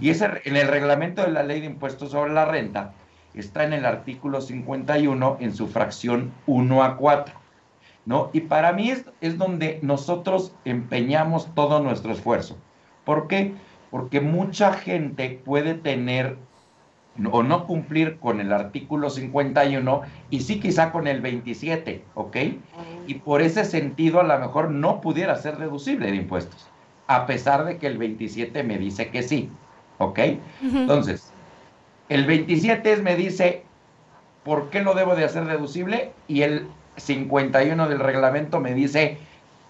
Y 0.00 0.08
ese, 0.08 0.30
en 0.44 0.56
el 0.56 0.68
reglamento 0.68 1.22
de 1.22 1.30
la 1.30 1.42
ley 1.42 1.60
de 1.60 1.66
impuestos 1.66 2.12
sobre 2.12 2.32
la 2.32 2.46
renta 2.46 2.94
está 3.34 3.64
en 3.64 3.74
el 3.74 3.84
artículo 3.84 4.40
51 4.40 5.36
en 5.40 5.54
su 5.54 5.68
fracción 5.68 6.32
1 6.46 6.82
a 6.82 6.96
4, 6.96 7.34
¿no? 8.06 8.30
Y 8.32 8.40
para 8.40 8.72
mí 8.72 8.90
es, 8.90 9.04
es 9.20 9.36
donde 9.36 9.78
nosotros 9.82 10.54
empeñamos 10.64 11.54
todo 11.54 11.80
nuestro 11.80 12.12
esfuerzo. 12.12 12.56
¿Por 13.04 13.28
qué? 13.28 13.52
porque 13.52 13.54
mucha 14.20 14.72
gente 14.72 15.40
puede 15.44 15.74
tener 15.74 16.36
o 17.30 17.42
no 17.42 17.66
cumplir 17.66 18.18
con 18.18 18.40
el 18.40 18.52
artículo 18.52 19.08
51 19.08 20.02
y 20.30 20.40
sí 20.40 20.58
quizá 20.58 20.90
con 20.90 21.06
el 21.06 21.20
27, 21.20 22.02
¿ok? 22.14 22.36
Y 23.06 23.14
por 23.14 23.40
ese 23.40 23.64
sentido 23.64 24.20
a 24.20 24.24
lo 24.24 24.38
mejor 24.38 24.70
no 24.70 25.00
pudiera 25.00 25.36
ser 25.36 25.58
deducible 25.58 26.10
de 26.10 26.16
impuestos, 26.16 26.66
a 27.06 27.26
pesar 27.26 27.64
de 27.64 27.78
que 27.78 27.86
el 27.86 27.98
27 27.98 28.64
me 28.64 28.78
dice 28.78 29.10
que 29.10 29.22
sí, 29.22 29.48
¿ok? 29.98 30.18
Entonces, 30.62 31.32
el 32.08 32.26
27 32.26 32.96
me 32.96 33.14
dice, 33.14 33.62
¿por 34.42 34.70
qué 34.70 34.82
lo 34.82 34.94
debo 34.94 35.14
de 35.14 35.24
hacer 35.24 35.46
deducible? 35.46 36.12
Y 36.26 36.42
el 36.42 36.66
51 36.96 37.88
del 37.88 38.00
reglamento 38.00 38.60
me 38.60 38.74
dice, 38.74 39.18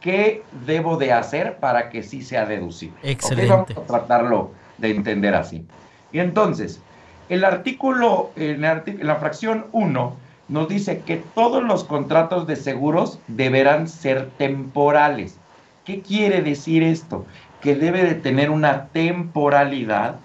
¿qué 0.04 0.42
debo 0.66 0.98
de 0.98 1.14
hacer 1.14 1.56
para 1.56 1.88
que 1.88 2.02
sí 2.02 2.20
sea 2.20 2.44
deducible? 2.44 2.98
Excelente. 3.02 3.50
Vamos 3.50 3.70
a 3.70 3.86
tratarlo 3.86 4.50
de 4.76 4.90
entender 4.90 5.34
así. 5.34 5.64
Y 6.12 6.18
entonces, 6.18 6.82
el 7.30 7.42
artículo, 7.42 8.30
en, 8.36 8.60
la 8.60 9.16
fracción 9.16 9.64
1, 9.72 10.16
nos 10.48 10.68
dice 10.68 11.00
que 11.06 11.16
todos 11.34 11.62
los 11.62 11.84
contratos 11.84 12.46
de 12.46 12.56
seguros 12.56 13.18
deberán 13.28 13.88
ser 13.88 14.28
temporales. 14.36 15.38
¿Qué 15.86 16.02
quiere 16.02 16.42
decir 16.42 16.82
esto? 16.82 17.24
Que 17.62 17.74
debe 17.74 18.04
de 18.04 18.14
tener 18.14 18.50
una 18.50 18.88
temporalidad 18.88 20.16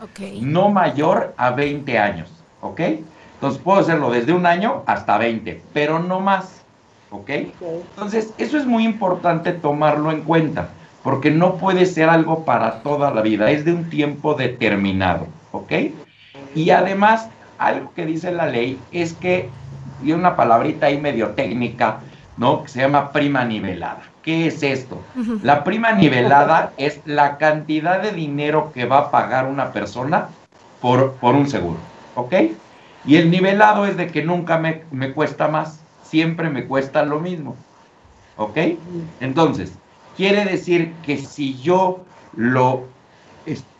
no 0.41 0.67
mayor 0.67 1.33
a 1.37 1.51
20 1.51 1.97
años, 1.97 2.29
¿ok? 2.59 2.81
Entonces 3.35 3.61
puedo 3.63 3.79
hacerlo 3.79 4.11
desde 4.11 4.33
un 4.33 4.45
año 4.45 4.83
hasta 4.87 5.17
20, 5.17 5.61
pero 5.71 5.99
no 5.99 6.19
más. 6.19 6.65
¿Ok? 7.11 7.29
Entonces, 7.59 8.33
eso 8.37 8.57
es 8.57 8.65
muy 8.65 8.85
importante 8.85 9.51
tomarlo 9.51 10.11
en 10.11 10.21
cuenta, 10.21 10.69
porque 11.03 11.31
no 11.31 11.57
puede 11.57 11.85
ser 11.85 12.09
algo 12.09 12.45
para 12.45 12.81
toda 12.81 13.11
la 13.11 13.21
vida, 13.21 13.51
es 13.51 13.65
de 13.65 13.73
un 13.73 13.89
tiempo 13.89 14.33
determinado, 14.35 15.27
¿ok? 15.51 15.71
Y 16.55 16.69
además, 16.71 17.29
algo 17.57 17.91
que 17.93 18.05
dice 18.05 18.31
la 18.31 18.47
ley 18.47 18.79
es 18.91 19.13
que, 19.13 19.49
y 20.03 20.11
una 20.11 20.35
palabrita 20.35 20.87
ahí 20.87 20.99
medio 20.99 21.29
técnica, 21.29 21.99
¿no? 22.37 22.63
Que 22.63 22.69
se 22.69 22.81
llama 22.81 23.11
prima 23.11 23.43
nivelada. 23.45 24.01
¿Qué 24.21 24.47
es 24.47 24.63
esto? 24.63 25.01
La 25.41 25.63
prima 25.63 25.91
nivelada 25.93 26.73
es 26.77 27.01
la 27.05 27.37
cantidad 27.37 28.01
de 28.01 28.11
dinero 28.11 28.71
que 28.73 28.85
va 28.85 28.97
a 28.99 29.11
pagar 29.11 29.45
una 29.47 29.71
persona 29.71 30.29
por, 30.79 31.15
por 31.15 31.35
un 31.35 31.47
seguro, 31.47 31.79
¿ok? 32.13 32.33
Y 33.03 33.15
el 33.15 33.31
nivelado 33.31 33.85
es 33.85 33.97
de 33.97 34.11
que 34.11 34.23
nunca 34.23 34.57
me, 34.57 34.83
me 34.91 35.13
cuesta 35.13 35.47
más 35.47 35.88
siempre 36.09 36.49
me 36.49 36.65
cuesta 36.65 37.03
lo 37.03 37.19
mismo. 37.19 37.55
¿Ok? 38.37 38.57
Entonces, 39.19 39.73
quiere 40.15 40.45
decir 40.45 40.93
que 41.05 41.17
si 41.17 41.57
yo 41.59 42.03
lo 42.35 42.85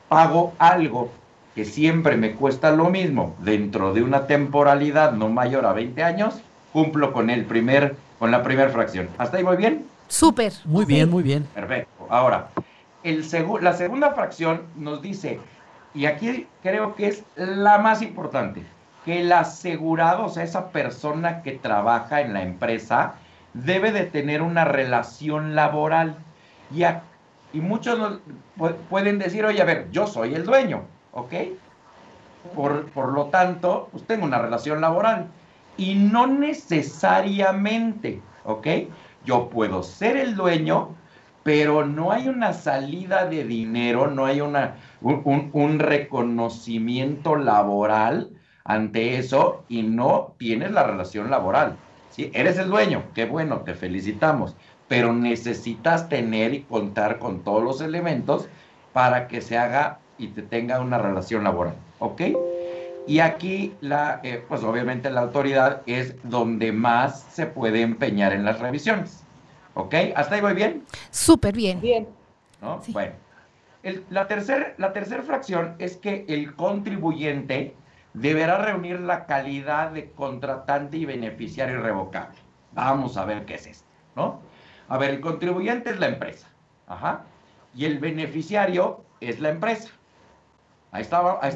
pago 0.09 0.53
algo 0.57 1.11
que 1.55 1.65
siempre 1.65 2.17
me 2.17 2.33
cuesta 2.33 2.71
lo 2.71 2.89
mismo 2.89 3.35
dentro 3.39 3.93
de 3.93 4.01
una 4.01 4.27
temporalidad 4.27 5.13
no 5.13 5.29
mayor 5.29 5.65
a 5.65 5.73
20 5.73 6.03
años, 6.03 6.41
cumplo 6.73 7.13
con 7.13 7.29
el 7.29 7.45
primer 7.45 7.95
con 8.17 8.31
la 8.31 8.43
primera 8.43 8.69
fracción. 8.69 9.07
¿Hasta 9.17 9.37
ahí 9.37 9.43
muy 9.43 9.55
bien? 9.55 9.85
Súper. 10.09 10.51
Muy 10.65 10.85
bien, 10.85 11.09
muy 11.09 11.23
bien. 11.23 11.47
Perfecto. 11.53 12.07
Ahora, 12.09 12.49
el 13.03 13.25
la 13.61 13.73
segunda 13.73 14.11
fracción 14.11 14.63
nos 14.75 15.01
dice, 15.01 15.39
y 15.93 16.05
aquí 16.05 16.47
creo 16.61 16.95
que 16.95 17.07
es 17.07 17.23
la 17.35 17.77
más 17.77 18.01
importante, 18.01 18.63
que 19.05 19.21
el 19.21 19.31
asegurado, 19.31 20.25
o 20.25 20.29
sea, 20.29 20.43
esa 20.43 20.71
persona 20.71 21.41
que 21.41 21.53
trabaja 21.53 22.21
en 22.21 22.33
la 22.33 22.43
empresa, 22.43 23.15
debe 23.53 23.91
de 23.91 24.03
tener 24.05 24.41
una 24.41 24.65
relación 24.65 25.55
laboral. 25.55 26.15
Y, 26.73 26.83
y 27.53 27.61
muchos 27.61 28.19
pueden 28.89 29.19
decir, 29.19 29.45
oye, 29.45 29.61
a 29.61 29.65
ver, 29.65 29.89
yo 29.91 30.07
soy 30.07 30.35
el 30.35 30.45
dueño, 30.45 30.83
¿ok? 31.13 31.33
Por, 32.55 32.89
por 32.91 33.13
lo 33.13 33.25
tanto, 33.25 33.89
pues 33.91 34.05
tengo 34.05 34.25
una 34.25 34.39
relación 34.39 34.81
laboral. 34.81 35.27
Y 35.77 35.95
no 35.95 36.27
necesariamente, 36.27 38.21
¿ok? 38.43 38.67
Yo 39.25 39.49
puedo 39.49 39.83
ser 39.83 40.17
el 40.17 40.35
dueño, 40.35 40.95
pero 41.43 41.85
no 41.85 42.11
hay 42.11 42.27
una 42.27 42.53
salida 42.53 43.25
de 43.25 43.45
dinero, 43.45 44.07
no 44.07 44.25
hay 44.25 44.41
una, 44.41 44.75
un, 45.01 45.49
un 45.53 45.79
reconocimiento 45.79 47.35
laboral 47.35 48.29
ante 48.63 49.17
eso 49.17 49.63
y 49.69 49.83
no 49.83 50.33
tienes 50.37 50.71
la 50.71 50.83
relación 50.83 51.29
laboral. 51.29 51.75
¿sí? 52.11 52.31
Eres 52.33 52.57
el 52.57 52.69
dueño, 52.69 53.03
qué 53.13 53.25
bueno, 53.25 53.61
te 53.61 53.73
felicitamos, 53.73 54.55
pero 54.87 55.13
necesitas 55.13 56.09
tener 56.09 56.53
y 56.53 56.61
contar 56.63 57.19
con 57.19 57.43
todos 57.43 57.63
los 57.63 57.81
elementos 57.81 58.47
para 58.93 59.27
que 59.27 59.41
se 59.41 59.57
haga 59.57 59.99
y 60.17 60.27
te 60.27 60.41
tenga 60.41 60.79
una 60.79 60.97
relación 60.97 61.43
laboral, 61.43 61.75
¿ok? 61.99 62.21
Y 63.07 63.21
aquí, 63.21 63.73
la, 63.81 64.19
eh, 64.23 64.43
pues 64.47 64.63
obviamente 64.63 65.09
la 65.09 65.21
autoridad 65.21 65.81
es 65.87 66.15
donde 66.23 66.71
más 66.71 67.21
se 67.31 67.47
puede 67.47 67.81
empeñar 67.81 68.33
en 68.33 68.45
las 68.45 68.59
revisiones, 68.59 69.23
¿ok? 69.73 69.95
¿Hasta 70.15 70.35
ahí 70.35 70.41
voy 70.41 70.53
bien? 70.53 70.83
Súper 71.09 71.55
bien. 71.55 71.79
Bien. 71.81 72.07
¿No? 72.61 72.81
Bueno, 72.89 73.13
la 74.09 74.27
tercera 74.27 74.73
la 74.77 74.91
tercer 74.91 75.23
fracción 75.23 75.75
es 75.79 75.95
que 75.95 76.25
el 76.27 76.53
contribuyente 76.55 77.73
deberá 78.19 78.57
reunir 78.57 78.99
la 78.99 79.25
calidad 79.25 79.91
de 79.91 80.11
contratante 80.11 80.97
y 80.97 81.05
beneficiario 81.05 81.79
irrevocable. 81.79 82.37
Vamos 82.73 83.17
a 83.17 83.25
ver 83.25 83.45
qué 83.45 83.55
es 83.55 83.67
esto, 83.67 83.87
¿no? 84.15 84.41
A 84.87 84.97
ver, 84.97 85.11
el 85.11 85.21
contribuyente 85.21 85.91
es 85.91 85.99
la 85.99 86.07
empresa. 86.07 86.47
Ajá. 86.87 87.23
Y 87.73 87.85
el 87.85 87.99
beneficiario 87.99 89.03
es 89.21 89.39
la 89.39 89.49
empresa. 89.49 89.89
Ahí 90.91 91.03
está, 91.03 91.39
ahí. 91.41 91.51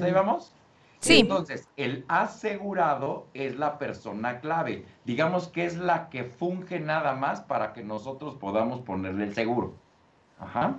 Sí. 1.00 1.20
Entonces, 1.20 1.68
el 1.76 2.06
asegurado 2.08 3.28
es 3.34 3.58
la 3.58 3.78
persona 3.78 4.40
clave. 4.40 4.86
Digamos 5.04 5.50
que 5.50 5.66
es 5.66 5.76
la 5.76 6.08
que 6.10 6.24
funge 6.24 6.80
nada 6.80 7.14
más 7.16 7.42
para 7.42 7.74
que 7.74 7.84
nosotros 7.84 8.36
podamos 8.36 8.82
ponerle 8.82 9.26
el 9.26 9.34
seguro. 9.34 9.74
Ajá. 10.40 10.76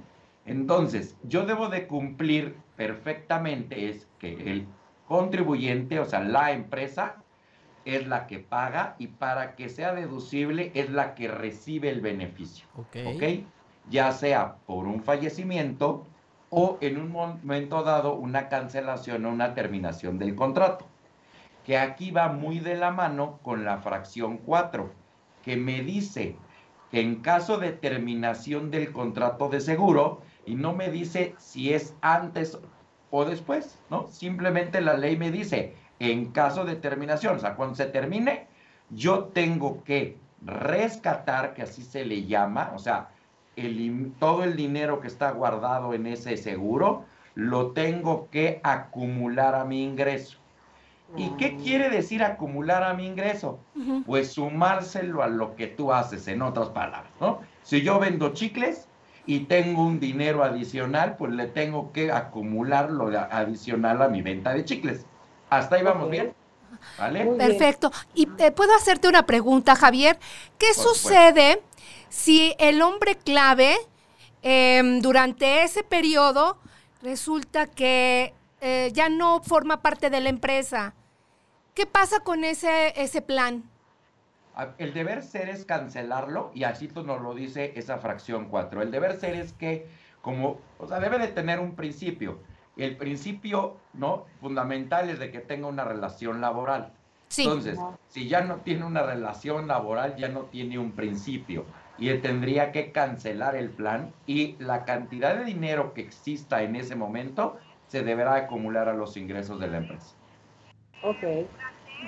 Entonces, 0.47 1.17
yo 1.25 1.45
debo 1.45 1.69
de 1.69 1.87
cumplir 1.87 2.57
perfectamente 2.76 3.88
es 3.88 4.09
que 4.19 4.33
el 4.50 4.67
contribuyente, 5.08 6.00
o 6.00 6.04
sea, 6.04 6.20
la 6.20 6.52
empresa, 6.52 7.16
es 7.84 8.06
la 8.06 8.26
que 8.26 8.38
paga 8.38 8.96
y 8.99 9.08
para 9.08 9.56
que 9.56 9.68
sea 9.68 9.94
deducible 9.94 10.73
es 10.75 10.90
la 10.90 11.14
que 11.14 11.28
recibe 11.28 11.90
el 11.90 12.00
beneficio. 12.00 12.66
Ok. 12.76 12.96
¿Ok? 13.14 13.23
Ya 13.90 14.12
sea 14.12 14.56
por 14.66 14.87
un 14.87 15.02
fallecimiento 15.02 16.06
o 16.50 16.78
en 16.80 16.99
un 16.99 17.11
momento 17.11 17.82
dado 17.82 18.14
una 18.14 18.49
cancelación 18.49 19.26
o 19.26 19.30
una 19.30 19.54
terminación 19.54 20.18
del 20.18 20.34
contrato. 20.34 20.87
Que 21.64 21.78
aquí 21.78 22.11
va 22.11 22.28
muy 22.28 22.58
de 22.58 22.76
la 22.76 22.90
mano 22.90 23.38
con 23.42 23.64
la 23.64 23.78
fracción 23.78 24.38
4, 24.38 24.90
que 25.42 25.56
me 25.56 25.82
dice 25.82 26.37
que 26.90 27.00
en 27.00 27.16
caso 27.16 27.58
de 27.58 27.73
terminación 27.73 28.70
del 28.70 28.92
contrato 28.92 29.49
de 29.49 29.61
seguro, 29.61 30.20
y 30.46 30.54
no 30.54 30.75
me 30.75 30.90
dice 30.90 31.34
si 31.38 31.73
es 31.73 31.94
antes 32.02 32.58
o 33.16 33.25
después, 33.25 33.78
¿no? 33.90 34.09
Simplemente 34.09 34.80
la 34.80 34.94
ley 34.94 35.16
me 35.16 35.30
dice, 35.30 35.76
en 36.00 36.33
caso 36.33 36.64
de 36.64 36.75
terminación, 36.75 37.37
o 37.37 37.38
sea, 37.38 37.54
cuando 37.54 37.76
se 37.76 37.87
termine, 37.87 38.49
yo 38.90 39.26
tengo 39.26 39.85
que 39.85 40.16
rescatar, 40.44 41.54
que 41.54 41.62
así 41.62 41.83
se 41.83 42.04
le 42.04 42.25
llama, 42.25 42.73
o 42.75 42.80
sea, 42.80 43.11
el, 43.54 44.12
todo 44.18 44.42
el 44.42 44.56
dinero 44.56 45.00
que 45.00 45.06
está 45.06 45.30
guardado 45.30 45.94
en 45.94 46.09
ese 46.09 46.37
seguro, 46.37 47.04
lo 47.37 47.71
tengo 47.71 48.28
que 48.33 48.61
acumular 48.64 49.54
a 49.54 49.64
mi 49.64 49.85
ingreso. 49.85 50.38
¿Y 51.16 51.28
qué 51.37 51.56
quiere 51.56 51.90
decir 51.90 52.25
acumular 52.25 52.83
a 52.83 52.94
mi 52.94 53.06
ingreso? 53.06 53.61
Pues 54.06 54.33
sumárselo 54.33 55.23
a 55.23 55.28
lo 55.28 55.54
que 55.54 55.68
tú 55.68 55.92
haces, 55.92 56.26
en 56.26 56.42
otras 56.42 56.71
palabras, 56.71 57.12
¿no? 57.21 57.42
Si 57.62 57.83
yo 57.83 58.00
vendo 58.00 58.33
chicles 58.33 58.88
y 59.26 59.40
tengo 59.40 59.83
un 59.83 60.00
dinero 60.00 60.45
adicional, 60.45 61.16
pues 61.16 61.33
le 61.33 61.47
tengo 61.47 61.93
que 61.93 62.12
acumular 62.12 62.90
lo 62.90 63.07
adicional 63.07 64.02
a 64.02 64.09
mi 64.09 64.23
venta 64.23 64.52
de 64.52 64.64
chicles. 64.64 65.07
Hasta 65.50 65.76
ahí 65.76 65.83
vamos 65.83 66.11
bien, 66.11 66.35
¿vale? 66.99 67.26
Perfecto. 67.38 67.90
Y 68.14 68.28
eh, 68.38 68.50
puedo 68.50 68.75
hacerte 68.75 69.09
una 69.09 69.25
pregunta, 69.25 69.76
Javier. 69.76 70.19
¿Qué 70.59 70.66
Por 70.75 70.75
supuesto. 70.75 71.09
sucede 71.09 71.62
si 72.09 72.54
el 72.59 72.83
hombre 72.83 73.16
clave 73.16 73.76
em, 74.43 75.01
durante 75.01 75.64
ese 75.64 75.83
periodo 75.83 76.59
resulta 77.03 77.66
que 77.66 78.35
eh, 78.61 78.90
ya 78.94 79.09
no 79.09 79.42
forma 79.42 79.83
parte 79.83 80.11
de 80.11 80.20
la 80.20 80.29
empresa? 80.29 80.94
¿Qué 81.75 81.87
pasa 81.87 82.20
con 82.20 82.44
ese, 82.44 82.92
ese 83.01 83.20
plan? 83.20 83.64
El 84.79 84.95
deber 84.95 85.23
ser 85.23 85.49
es 85.49 85.64
cancelarlo 85.64 86.53
y 86.55 86.64
así 86.64 86.87
tú 86.88 87.03
nos 87.03 87.21
lo 87.21 87.35
dice 87.35 87.73
esa 87.77 87.99
fracción 87.99 88.47
4. 88.47 88.83
El 88.83 88.90
deber 88.90 89.19
ser 89.19 89.35
es 89.35 89.53
que, 89.53 89.87
como, 90.23 90.61
o 90.79 90.87
sea, 90.87 91.01
debe 91.01 91.19
de 91.19 91.29
tener 91.29 91.59
un 91.59 91.75
principio. 91.75 92.38
El 92.77 92.97
principio, 92.97 93.77
¿no? 93.93 94.27
Fundamental 94.40 95.11
es 95.11 95.19
de 95.19 95.31
que 95.31 95.40
tenga 95.40 95.67
una 95.67 95.85
relación 95.85 96.40
laboral. 96.40 96.93
Sí. 97.29 97.43
Entonces, 97.43 97.79
si 98.09 98.29
ya 98.29 98.43
no 98.43 98.57
tiene 98.57 98.85
una 98.85 99.03
relación 99.03 99.67
laboral, 99.67 100.17
ya 100.17 100.29
no 100.29 100.43
tiene 100.43 100.79
un 100.79 100.93
principio. 100.93 101.64
Y 101.99 102.09
él 102.09 102.23
tendría 102.23 102.71
que 102.71 102.93
cancelar 102.93 103.57
el 103.57 103.71
plan 103.71 104.12
y 104.27 104.57
la 104.59 104.85
cantidad 104.85 105.37
de 105.37 105.45
dinero 105.45 105.95
que 105.95 106.03
exista 106.03 106.62
en 106.62 106.77
ese 106.77 106.97
momento 106.97 107.57
se 107.88 108.03
deberá 108.03 108.35
acumular 108.35 108.88
a 108.88 108.95
los 108.95 109.17
ingresos 109.17 109.61
de 109.61 109.69
la 109.69 109.79
empresa. 109.79 110.14
Ok. 111.03 111.49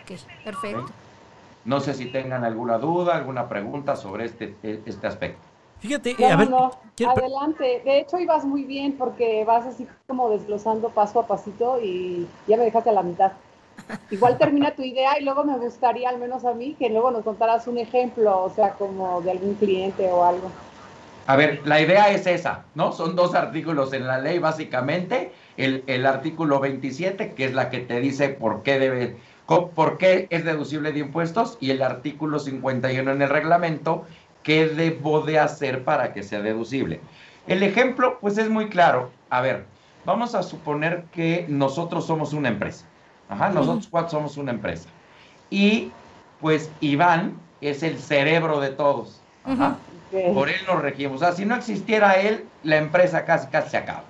Ok, 0.02 0.18
perfecto. 0.44 0.86
No 1.66 1.80
sé 1.80 1.94
si 1.94 2.06
tengan 2.06 2.44
alguna 2.44 2.78
duda, 2.78 3.16
alguna 3.16 3.48
pregunta 3.48 3.96
sobre 3.96 4.24
este, 4.24 4.54
este 4.62 5.06
aspecto. 5.06 5.42
Fíjate, 5.80 6.16
eh, 6.18 6.26
a 6.26 6.36
ver, 6.36 6.48
no, 6.48 6.70
adelante. 7.06 7.82
De 7.84 7.98
hecho, 7.98 8.18
ibas 8.18 8.44
muy 8.44 8.64
bien 8.64 8.96
porque 8.96 9.44
vas 9.44 9.66
así 9.66 9.86
como 10.06 10.30
desglosando 10.30 10.88
paso 10.90 11.20
a 11.20 11.26
pasito 11.26 11.78
y 11.82 12.26
ya 12.46 12.56
me 12.56 12.64
dejaste 12.64 12.90
a 12.90 12.92
la 12.92 13.02
mitad. 13.02 13.32
Igual 14.10 14.38
termina 14.38 14.74
tu 14.74 14.82
idea 14.82 15.18
y 15.18 15.24
luego 15.24 15.44
me 15.44 15.58
gustaría, 15.58 16.08
al 16.08 16.18
menos 16.18 16.44
a 16.44 16.54
mí, 16.54 16.74
que 16.78 16.88
luego 16.88 17.10
nos 17.10 17.24
contaras 17.24 17.66
un 17.66 17.78
ejemplo, 17.78 18.44
o 18.44 18.50
sea, 18.50 18.70
como 18.72 19.20
de 19.20 19.32
algún 19.32 19.54
cliente 19.54 20.10
o 20.10 20.24
algo. 20.24 20.50
A 21.26 21.34
ver, 21.34 21.60
la 21.66 21.80
idea 21.80 22.10
es 22.12 22.26
esa, 22.28 22.64
¿no? 22.76 22.92
Son 22.92 23.16
dos 23.16 23.34
artículos 23.34 23.92
en 23.92 24.06
la 24.06 24.18
ley, 24.18 24.38
básicamente. 24.38 25.32
El, 25.56 25.82
el 25.88 26.06
artículo 26.06 26.60
27, 26.60 27.32
que 27.32 27.44
es 27.44 27.52
la 27.52 27.68
que 27.68 27.80
te 27.80 28.00
dice 28.00 28.28
por 28.28 28.62
qué 28.62 28.78
debe, 28.78 29.16
por 29.46 29.98
qué 29.98 30.26
es 30.30 30.44
deducible 30.44 30.92
de 30.92 31.00
impuestos, 31.00 31.56
y 31.60 31.70
el 31.70 31.82
artículo 31.82 32.38
51 32.38 33.10
en 33.10 33.22
el 33.22 33.28
reglamento, 33.28 34.04
qué 34.42 34.66
debo 34.66 35.20
de 35.20 35.38
hacer 35.38 35.84
para 35.84 36.12
que 36.12 36.22
sea 36.22 36.40
deducible. 36.40 37.00
El 37.46 37.62
ejemplo, 37.62 38.18
pues 38.20 38.38
es 38.38 38.48
muy 38.48 38.68
claro. 38.68 39.10
A 39.30 39.40
ver, 39.40 39.64
vamos 40.04 40.34
a 40.34 40.42
suponer 40.42 41.04
que 41.12 41.46
nosotros 41.48 42.06
somos 42.06 42.32
una 42.32 42.48
empresa. 42.48 42.84
Ajá, 43.28 43.48
nosotros 43.50 43.88
cuatro 43.90 44.10
somos 44.10 44.36
una 44.36 44.52
empresa. 44.52 44.88
Y 45.50 45.90
pues 46.40 46.70
Iván 46.80 47.34
es 47.60 47.82
el 47.82 47.98
cerebro 47.98 48.60
de 48.60 48.70
todos. 48.70 49.20
Ajá. 49.44 49.76
Por 50.34 50.48
él 50.48 50.60
nos 50.66 50.80
regimos. 50.82 51.16
O 51.16 51.24
sea, 51.24 51.32
si 51.32 51.44
no 51.44 51.56
existiera 51.56 52.14
él, 52.14 52.44
la 52.62 52.76
empresa 52.76 53.24
casi 53.24 53.48
casi 53.48 53.70
se 53.70 53.76
acaba. 53.76 54.04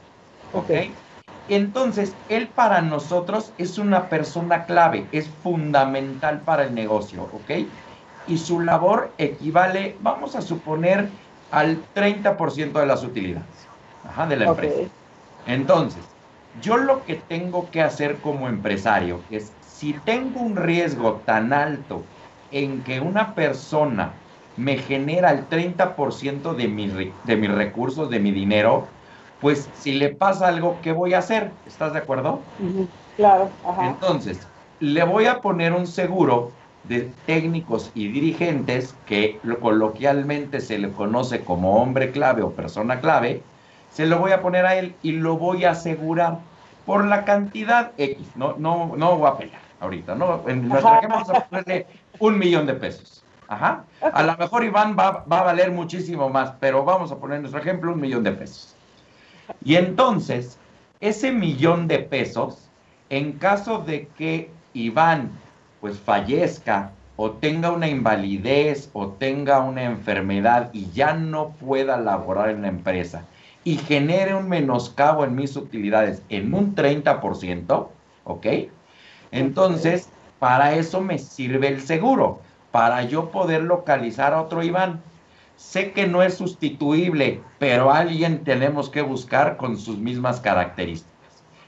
¿Ok? 0.53 0.71
Ok. 0.71 0.91
Entonces, 1.49 2.21
él 2.29 2.53
para 2.53 2.83
nosotros 2.83 3.55
es 3.57 3.79
una 3.79 4.09
persona 4.09 4.67
clave, 4.67 5.09
es 5.13 5.29
fundamental 5.31 6.43
para 6.45 6.65
el 6.65 6.75
negocio, 6.75 7.25
¿ok? 7.25 7.51
Y 8.25 8.39
su 8.39 8.61
labor 8.61 9.15
equivale, 9.19 9.99
vamos 10.01 10.35
a 10.35 10.43
suponer, 10.43 11.19
al 11.51 11.89
30% 11.93 12.81
de 12.81 12.87
las 12.87 13.05
utilidades 13.05 13.71
ajá, 14.03 14.27
de 14.27 14.37
la 14.37 14.47
empresa. 14.47 14.91
Entonces, 15.45 16.17
yo 16.53 16.77
lo 16.77 17.05
que 17.05 17.15
tengo 17.17 17.71
que 17.71 17.83
hacer 17.83 18.21
como 18.21 18.49
empresario 18.49 19.27
es, 19.29 19.57
si 19.61 19.95
tengo 20.01 20.41
un 20.41 20.57
riesgo 20.57 21.23
tan 21.23 21.53
alto 21.53 22.13
en 22.51 22.83
que 22.83 23.01
una 23.01 23.35
persona 23.35 24.25
me 24.57 24.79
genera 24.79 25.31
el 25.31 25.49
30% 25.49 26.55
de, 26.55 26.69
mi 26.69 26.89
de 27.23 27.37
mis 27.37 27.51
recursos, 27.51 28.11
de 28.11 28.21
mi 28.21 28.33
dinero, 28.33 28.96
pues 29.39 29.71
si 29.75 29.93
le 29.95 30.15
pasa 30.15 30.49
algo, 30.49 30.81
¿qué 30.81 30.93
voy 30.93 31.15
a 31.15 31.19
hacer? 31.19 31.59
¿Estás 31.65 31.93
de 31.93 31.99
acuerdo? 32.01 32.53
Claro, 33.17 33.59
ajá. 33.63 33.99
Entonces, 33.99 34.53
le 34.79 35.05
voy 35.05 35.27
a 35.27 35.41
poner 35.41 35.73
un 35.73 35.87
seguro 35.87 36.59
de 36.83 37.03
técnicos 37.25 37.91
y 37.95 38.09
dirigentes 38.09 38.95
que 39.05 39.41
lo- 39.43 39.61
coloquialmente 39.61 40.61
se 40.61 40.79
le 40.79 40.93
conoce 40.93 41.45
como 41.45 41.77
hombre 41.83 42.13
clave 42.13 42.43
o 42.43 42.55
persona 42.55 43.01
clave, 43.01 43.49
se 43.89 44.07
lo 44.07 44.19
voy 44.19 44.33
a 44.33 44.41
poner 44.43 44.67
a 44.67 44.77
él 44.77 44.99
y 45.03 45.13
lo 45.13 45.37
voy 45.39 45.65
a 45.65 45.71
asegurar 45.73 46.45
por 46.85 47.05
la 47.07 47.25
cantidad 47.25 47.93
X. 47.97 48.37
No, 48.37 48.57
no, 48.59 48.95
no 48.97 49.19
voy 49.19 49.29
a 49.29 49.37
pelear 49.37 49.63
ahorita, 49.79 50.15
¿no? 50.15 50.49
En 50.49 50.69
nuestro 50.69 50.91
Ajá. 50.91 50.99
ejemplo 50.99 51.17
vamos 51.19 51.31
a 51.31 51.49
ponerle 51.49 51.87
un 52.19 52.39
millón 52.39 52.67
de 52.67 52.75
pesos. 52.75 53.27
Ajá. 53.49 53.89
A 54.01 54.23
lo 54.23 54.37
mejor 54.37 54.65
Iván 54.65 54.97
va, 54.99 55.25
va 55.31 55.41
a 55.41 55.43
valer 55.45 55.71
muchísimo 55.73 56.29
más, 56.31 56.53
pero 56.61 56.85
vamos 56.85 57.13
a 57.13 57.19
poner 57.21 57.37
en 57.37 57.43
nuestro 57.43 57.61
ejemplo 57.61 57.93
un 57.93 58.01
millón 58.01 58.23
de 58.25 58.33
pesos. 58.33 58.76
Y 59.65 59.77
entonces, 59.77 60.59
ese 61.01 61.33
millón 61.33 61.89
de 61.89 61.99
pesos, 61.99 62.69
en 63.11 63.33
caso 63.33 63.79
de 63.79 64.09
que 64.17 64.51
Iván 64.75 65.31
pues 65.81 65.99
fallezca 65.99 66.91
o 67.17 67.31
tenga 67.33 67.71
una 67.71 67.89
invalidez 67.89 68.91
o 68.93 69.09
tenga 69.09 69.61
una 69.61 69.85
enfermedad 69.85 70.71
y 70.73 70.91
ya 70.91 71.15
no 71.15 71.51
pueda 71.51 71.97
laborar 71.97 72.51
en 72.51 72.63
la 72.63 72.69
empresa 72.69 73.25
y 73.65 73.79
genere 73.79 74.35
un 74.35 74.49
menoscabo 74.49 75.25
en 75.25 75.35
mis 75.35 75.57
utilidades 75.57 76.23
en 76.29 76.55
un 76.55 76.75
30%, 76.75 77.89
¿ok? 78.25 78.47
Entonces, 79.33 80.09
para 80.39 80.75
eso 80.75 81.01
me 81.01 81.19
sirve 81.19 81.69
el 81.69 81.81
seguro, 81.81 82.41
para 82.71 83.03
yo 83.03 83.31
poder 83.31 83.63
localizar 83.63 84.35
a 84.35 84.43
otro 84.43 84.63
Iván. 84.63 85.03
Sé 85.57 85.93
que 85.93 86.07
no 86.07 86.23
es 86.23 86.35
sustituible, 86.35 87.43
pero 87.59 87.91
alguien 87.91 88.45
tenemos 88.45 88.91
que 88.91 89.03
buscar 89.03 89.57
con 89.57 89.77
sus 89.79 89.99
mismas 89.99 90.41
características. 90.41 91.15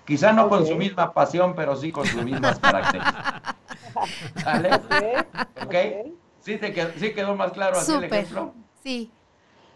Quizá 0.06 0.32
no 0.32 0.48
con 0.48 0.66
su 0.66 0.76
misma 0.76 1.12
pasión, 1.12 1.54
pero 1.54 1.76
sí 1.76 1.90
con 1.92 2.06
sus 2.06 2.22
mismas 2.24 2.58
características. 2.60 3.42
¿Sale? 4.42 4.74
Ok, 4.74 5.64
¿Ok? 5.64 5.74
ok. 5.74 6.06
¿Sí, 6.40 6.56
te 6.56 6.72
quedó, 6.72 6.90
sí 6.98 7.12
quedó 7.12 7.34
más 7.36 7.52
claro 7.52 7.76
así 7.78 7.92
el 7.92 8.04
Súper. 8.04 8.12
ejemplo? 8.14 8.54
Sí. 8.82 9.10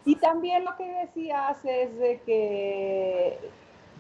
Y 0.05 0.17
también 0.17 0.65
lo 0.65 0.77
que 0.77 0.85
decías 0.85 1.59
es 1.65 1.99
de 1.99 2.21
que 2.25 3.39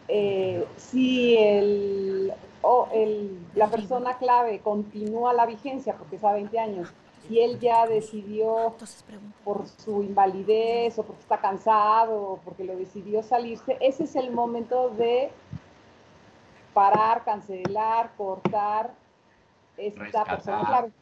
eh, 0.08 0.64
si 0.76 1.36
el, 1.38 2.32
o 2.62 2.88
el- 2.92 3.38
la 3.54 3.68
persona 3.68 4.16
clave 4.18 4.60
continúa 4.60 5.32
la 5.32 5.46
vigencia, 5.46 5.94
porque 5.94 6.16
es 6.16 6.24
a 6.24 6.32
20 6.32 6.58
años, 6.58 6.88
si 7.32 7.40
él 7.40 7.58
ya 7.60 7.86
decidió 7.86 8.76
por 9.42 9.66
su 9.66 10.02
invalidez 10.02 10.98
o 10.98 11.02
porque 11.02 11.22
está 11.22 11.40
cansado 11.40 12.14
o 12.14 12.36
porque 12.44 12.62
lo 12.62 12.76
decidió 12.76 13.22
salirse, 13.22 13.78
ese 13.80 14.04
es 14.04 14.16
el 14.16 14.32
momento 14.32 14.90
de 14.90 15.30
parar, 16.74 17.24
cancelar, 17.24 18.10
cortar 18.18 18.92
esta 19.78 20.26
persona 20.26 20.66
clave. 20.66 20.92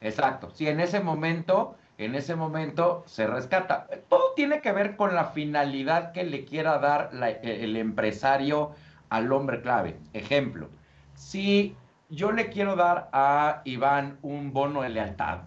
Exacto. 0.00 0.50
Si 0.50 0.66
en 0.66 0.80
ese 0.80 1.00
momento, 1.00 1.76
en 1.98 2.14
ese 2.14 2.36
momento 2.36 3.02
se 3.04 3.26
rescata. 3.26 3.86
Todo 4.08 4.32
tiene 4.34 4.62
que 4.62 4.72
ver 4.72 4.96
con 4.96 5.14
la 5.14 5.26
finalidad 5.26 6.12
que 6.12 6.24
le 6.24 6.46
quiera 6.46 6.78
dar 6.78 7.10
el 7.42 7.76
empresario 7.76 8.70
al 9.10 9.30
hombre 9.30 9.60
clave. 9.60 9.98
Ejemplo, 10.14 10.70
si 11.14 11.76
yo 12.10 12.32
le 12.32 12.48
quiero 12.48 12.76
dar 12.76 13.08
a 13.12 13.62
Iván 13.64 14.18
un 14.22 14.52
bono 14.52 14.82
de 14.82 14.90
lealtad, 14.90 15.40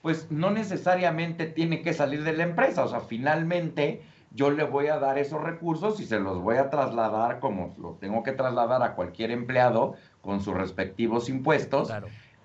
pues 0.00 0.30
no 0.30 0.50
necesariamente 0.50 1.46
tiene 1.46 1.82
que 1.82 1.92
salir 1.92 2.24
de 2.24 2.32
la 2.32 2.42
empresa. 2.42 2.84
O 2.84 2.88
sea, 2.88 3.00
finalmente 3.00 4.02
yo 4.34 4.50
le 4.50 4.64
voy 4.64 4.88
a 4.88 4.98
dar 4.98 5.18
esos 5.18 5.42
recursos 5.42 6.00
y 6.00 6.06
se 6.06 6.18
los 6.18 6.40
voy 6.40 6.56
a 6.56 6.70
trasladar 6.70 7.38
como 7.38 7.74
lo 7.78 7.92
tengo 8.00 8.22
que 8.22 8.32
trasladar 8.32 8.82
a 8.82 8.94
cualquier 8.94 9.30
empleado 9.30 9.94
con 10.20 10.40
sus 10.40 10.54
respectivos 10.54 11.28
impuestos 11.28 11.92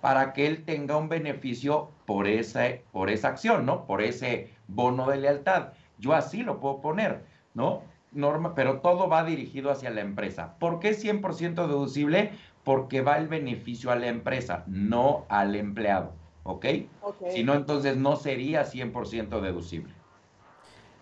para 0.02 0.34
que 0.34 0.48
él 0.48 0.64
tenga 0.66 0.98
un 0.98 1.10
beneficio 1.10 1.90
por 2.06 2.28
esa, 2.28 2.66
por 2.92 3.10
esa 3.10 3.30
acción, 3.30 3.66
¿no? 3.66 3.86
Por 3.86 4.02
ese 4.02 4.54
bono 4.68 5.10
de 5.10 5.18
lealtad. 5.18 5.70
Yo 5.98 6.14
así 6.14 6.44
lo 6.44 6.60
puedo 6.60 6.82
poner, 6.82 7.24
¿no? 7.54 7.82
Norma, 8.12 8.54
pero 8.56 8.80
todo 8.80 9.10
va 9.10 9.24
dirigido 9.24 9.72
hacia 9.72 9.90
la 9.90 10.02
empresa. 10.02 10.56
¿Por 10.60 10.80
qué 10.80 10.92
100% 10.92 11.68
deducible? 11.68 12.32
Porque 12.68 13.00
va 13.00 13.18
el 13.18 13.30
beneficio 13.30 13.92
a 13.92 13.96
la 13.96 14.08
empresa, 14.08 14.66
no 14.68 15.26
al 15.30 15.56
empleado, 15.56 16.12
¿ok? 16.44 16.66
okay. 17.02 17.32
Si 17.32 17.44
no, 17.46 17.56
entonces 17.56 17.96
no 17.96 18.18
sería 18.18 18.66
100% 18.66 19.40
deducible. 19.40 19.94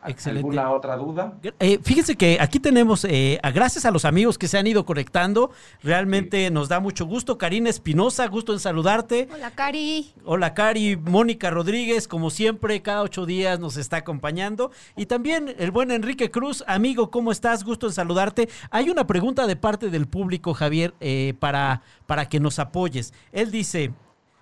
Excelente. 0.08 0.40
¿Alguna 0.40 0.72
otra 0.72 0.96
duda? 0.98 1.38
Eh, 1.60 1.80
fíjense 1.84 2.16
que 2.16 2.38
aquí 2.40 2.60
tenemos, 2.60 3.06
eh, 3.06 3.40
gracias 3.54 3.86
a 3.86 3.92
los 3.92 4.06
amigos 4.06 4.38
que 4.38 4.48
se 4.48 4.58
han 4.58 4.68
ido 4.68 4.86
conectando, 4.86 5.52
realmente 5.82 6.50
nos 6.52 6.70
da 6.70 6.80
mucho 6.80 7.06
gusto. 7.06 7.38
Karina 7.38 7.70
Espinosa, 7.70 8.28
gusto 8.28 8.54
en 8.54 8.60
saludarte. 8.60 9.28
Hola, 9.34 9.52
Cari. 9.52 10.14
Hola, 10.24 10.54
Cari. 10.54 10.98
Mónica 10.98 11.50
Rodríguez, 11.50 12.08
como 12.08 12.30
siempre, 12.30 12.82
cada 12.82 13.02
ocho 13.02 13.26
días 13.26 13.60
nos 13.60 13.78
está 13.78 13.98
acompañando. 13.98 14.72
Y 14.96 15.06
también 15.08 15.54
el 15.58 15.72
buen 15.72 15.92
Enrique 15.92 16.32
Cruz, 16.32 16.64
amigo, 16.68 17.12
¿cómo 17.12 17.32
estás? 17.32 17.64
Gusto 17.64 17.88
en 17.88 17.94
saludarte. 17.94 18.50
Hay 18.72 18.90
una 18.90 19.08
pregunta 19.08 19.48
de 19.48 19.56
parte 19.56 19.90
del 19.90 20.08
público, 20.08 20.54
Javier, 20.54 20.94
eh, 21.00 21.34
para, 21.40 21.82
para 22.06 22.28
que 22.30 22.40
nos 22.40 22.60
apoyes. 22.60 23.14
Él 23.32 23.52
dice, 23.52 23.94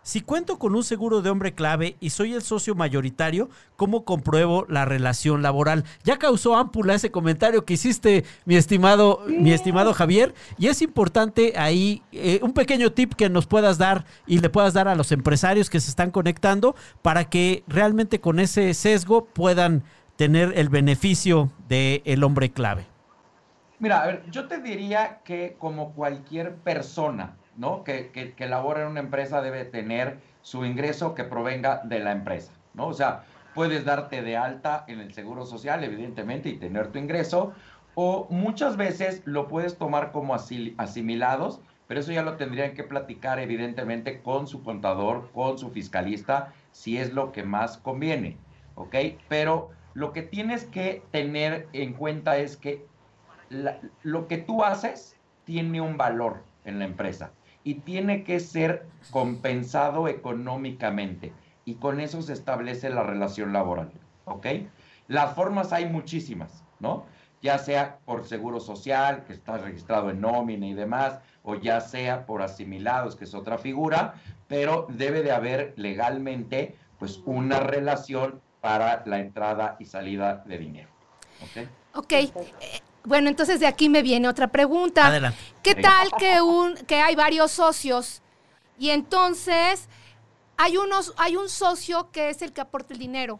si 0.03 0.21
cuento 0.21 0.59
con 0.59 0.75
un 0.75 0.83
seguro 0.83 1.21
de 1.21 1.29
hombre 1.29 1.53
clave 1.53 1.95
y 1.99 2.11
soy 2.11 2.33
el 2.33 2.41
socio 2.41 2.75
mayoritario, 2.75 3.49
¿cómo 3.77 4.03
compruebo 4.03 4.65
la 4.67 4.85
relación 4.85 5.41
laboral? 5.41 5.85
Ya 6.03 6.19
causó 6.19 6.55
ámpula 6.55 6.93
ese 6.93 7.09
comentario 7.09 7.65
que 7.65 7.75
hiciste, 7.75 8.25
mi 8.45 8.55
estimado, 8.55 9.21
mi 9.27 9.53
estimado 9.53 9.93
Javier, 9.93 10.35
y 10.57 10.67
es 10.67 10.81
importante 10.81 11.53
ahí 11.57 12.03
eh, 12.11 12.39
un 12.43 12.53
pequeño 12.53 12.91
tip 12.91 13.13
que 13.13 13.29
nos 13.29 13.47
puedas 13.47 13.77
dar 13.77 14.05
y 14.27 14.39
le 14.39 14.49
puedas 14.49 14.73
dar 14.73 14.87
a 14.87 14.95
los 14.95 15.11
empresarios 15.11 15.69
que 15.69 15.79
se 15.79 15.89
están 15.89 16.11
conectando 16.11 16.75
para 17.01 17.25
que 17.25 17.63
realmente 17.67 18.19
con 18.19 18.39
ese 18.39 18.73
sesgo 18.73 19.25
puedan 19.25 19.83
tener 20.17 20.53
el 20.57 20.69
beneficio 20.69 21.51
del 21.67 22.01
el 22.05 22.23
hombre 22.23 22.51
clave. 22.51 22.85
Mira, 23.79 24.03
a 24.03 24.07
ver, 24.07 24.23
yo 24.31 24.47
te 24.47 24.59
diría 24.59 25.19
que 25.25 25.55
como 25.59 25.93
cualquier 25.93 26.55
persona, 26.55 27.35
¿no? 27.57 27.83
Que, 27.83 28.11
que, 28.11 28.47
labora 28.47 28.81
en 28.81 28.87
una 28.87 28.99
empresa 28.99 29.41
debe 29.41 29.65
tener 29.65 30.17
su 30.41 30.65
ingreso 30.65 31.15
que 31.15 31.23
provenga 31.23 31.81
de 31.83 31.99
la 31.99 32.11
empresa, 32.11 32.51
¿no? 32.73 32.87
O 32.87 32.93
sea, 32.93 33.23
puedes 33.53 33.85
darte 33.85 34.21
de 34.21 34.37
alta 34.37 34.83
en 34.87 34.99
el 34.99 35.13
seguro 35.13 35.45
social, 35.45 35.83
evidentemente, 35.83 36.49
y 36.49 36.57
tener 36.57 36.91
tu 36.91 36.99
ingreso, 36.99 37.53
o 37.95 38.27
muchas 38.29 38.77
veces 38.77 39.21
lo 39.25 39.47
puedes 39.47 39.77
tomar 39.77 40.11
como 40.11 40.35
asimilados, 40.35 41.61
pero 41.87 41.99
eso 41.99 42.11
ya 42.11 42.23
lo 42.23 42.37
tendrían 42.37 42.73
que 42.73 42.83
platicar, 42.83 43.39
evidentemente, 43.39 44.21
con 44.21 44.47
su 44.47 44.63
contador, 44.63 45.29
con 45.31 45.57
su 45.57 45.69
fiscalista, 45.69 46.53
si 46.71 46.97
es 46.97 47.13
lo 47.13 47.31
que 47.31 47.43
más 47.43 47.77
conviene, 47.77 48.37
¿ok? 48.75 48.95
Pero 49.29 49.69
lo 49.93 50.11
que 50.11 50.23
tienes 50.23 50.65
que 50.65 51.03
tener 51.11 51.67
en 51.73 51.93
cuenta 51.93 52.37
es 52.37 52.57
que 52.57 52.85
lo 54.01 54.27
que 54.27 54.37
tú 54.39 54.63
haces 54.63 55.15
tiene 55.43 55.81
un 55.81 55.97
valor 55.97 56.43
en 56.65 56.79
la 56.79 56.85
empresa 56.85 57.31
y 57.63 57.75
tiene 57.75 58.23
que 58.23 58.39
ser 58.39 58.85
compensado 59.11 60.07
económicamente. 60.07 61.33
Y 61.65 61.75
con 61.75 61.99
eso 61.99 62.21
se 62.21 62.33
establece 62.33 62.89
la 62.89 63.03
relación 63.03 63.53
laboral. 63.53 63.91
¿Ok? 64.25 64.47
Las 65.07 65.33
formas 65.35 65.73
hay 65.73 65.85
muchísimas, 65.85 66.63
¿no? 66.79 67.05
Ya 67.41 67.57
sea 67.57 67.97
por 68.05 68.25
seguro 68.25 68.59
social, 68.59 69.25
que 69.25 69.33
está 69.33 69.57
registrado 69.57 70.09
en 70.09 70.21
nómina 70.21 70.65
y 70.67 70.73
demás, 70.73 71.19
o 71.43 71.55
ya 71.55 71.81
sea 71.81 72.25
por 72.25 72.41
asimilados, 72.41 73.15
que 73.15 73.25
es 73.25 73.33
otra 73.33 73.57
figura, 73.57 74.15
pero 74.47 74.87
debe 74.89 75.23
de 75.23 75.31
haber 75.31 75.73
legalmente 75.75 76.77
pues 76.99 77.21
una 77.25 77.59
relación 77.59 78.41
para 78.61 79.03
la 79.05 79.19
entrada 79.19 79.75
y 79.77 79.85
salida 79.85 80.43
de 80.45 80.57
dinero. 80.57 80.89
¿Ok? 81.41 81.67
Ok. 81.95 82.13
Bueno, 83.05 83.29
entonces 83.29 83.59
de 83.59 83.67
aquí 83.67 83.89
me 83.89 84.01
viene 84.01 84.27
otra 84.27 84.47
pregunta. 84.47 85.07
Adelante. 85.07 85.37
¿Qué 85.61 85.75
tal 85.75 86.09
que 86.17 86.41
un 86.41 86.75
que 86.87 87.01
hay 87.01 87.15
varios 87.15 87.51
socios 87.51 88.21
y 88.77 88.89
entonces 88.89 89.89
hay 90.57 90.77
unos 90.77 91.13
hay 91.17 91.35
un 91.35 91.49
socio 91.49 92.11
que 92.11 92.29
es 92.29 92.41
el 92.41 92.53
que 92.53 92.61
aporta 92.61 92.93
el 92.93 92.99
dinero, 92.99 93.39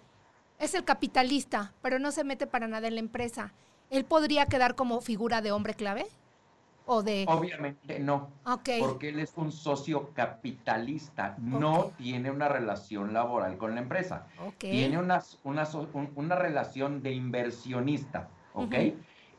es 0.59 0.73
el 0.73 0.83
capitalista, 0.83 1.73
pero 1.81 1.99
no 1.99 2.11
se 2.11 2.23
mete 2.23 2.47
para 2.47 2.67
nada 2.67 2.87
en 2.87 2.95
la 2.95 2.99
empresa. 2.99 3.53
¿Él 3.89 4.05
podría 4.05 4.47
quedar 4.47 4.75
como 4.75 5.01
figura 5.01 5.41
de 5.41 5.51
hombre 5.51 5.75
clave? 5.75 6.07
¿O 6.85 7.01
de... 7.01 7.25
Obviamente 7.29 7.99
no. 7.99 8.29
Porque 8.79 9.09
él 9.09 9.19
es 9.19 9.33
un 9.37 9.51
socio 9.51 10.09
capitalista, 10.13 11.35
no 11.39 11.91
tiene 11.97 12.29
una 12.29 12.49
relación 12.49 13.13
laboral 13.13 13.57
con 13.57 13.75
la 13.75 13.81
empresa. 13.81 14.27
Tiene 14.57 14.97
una, 14.97 15.23
una, 15.43 15.67
una, 16.15 16.35
relación 16.35 17.01
de 17.01 17.13
inversionista, 17.13 18.27
¿ok? 18.53 18.75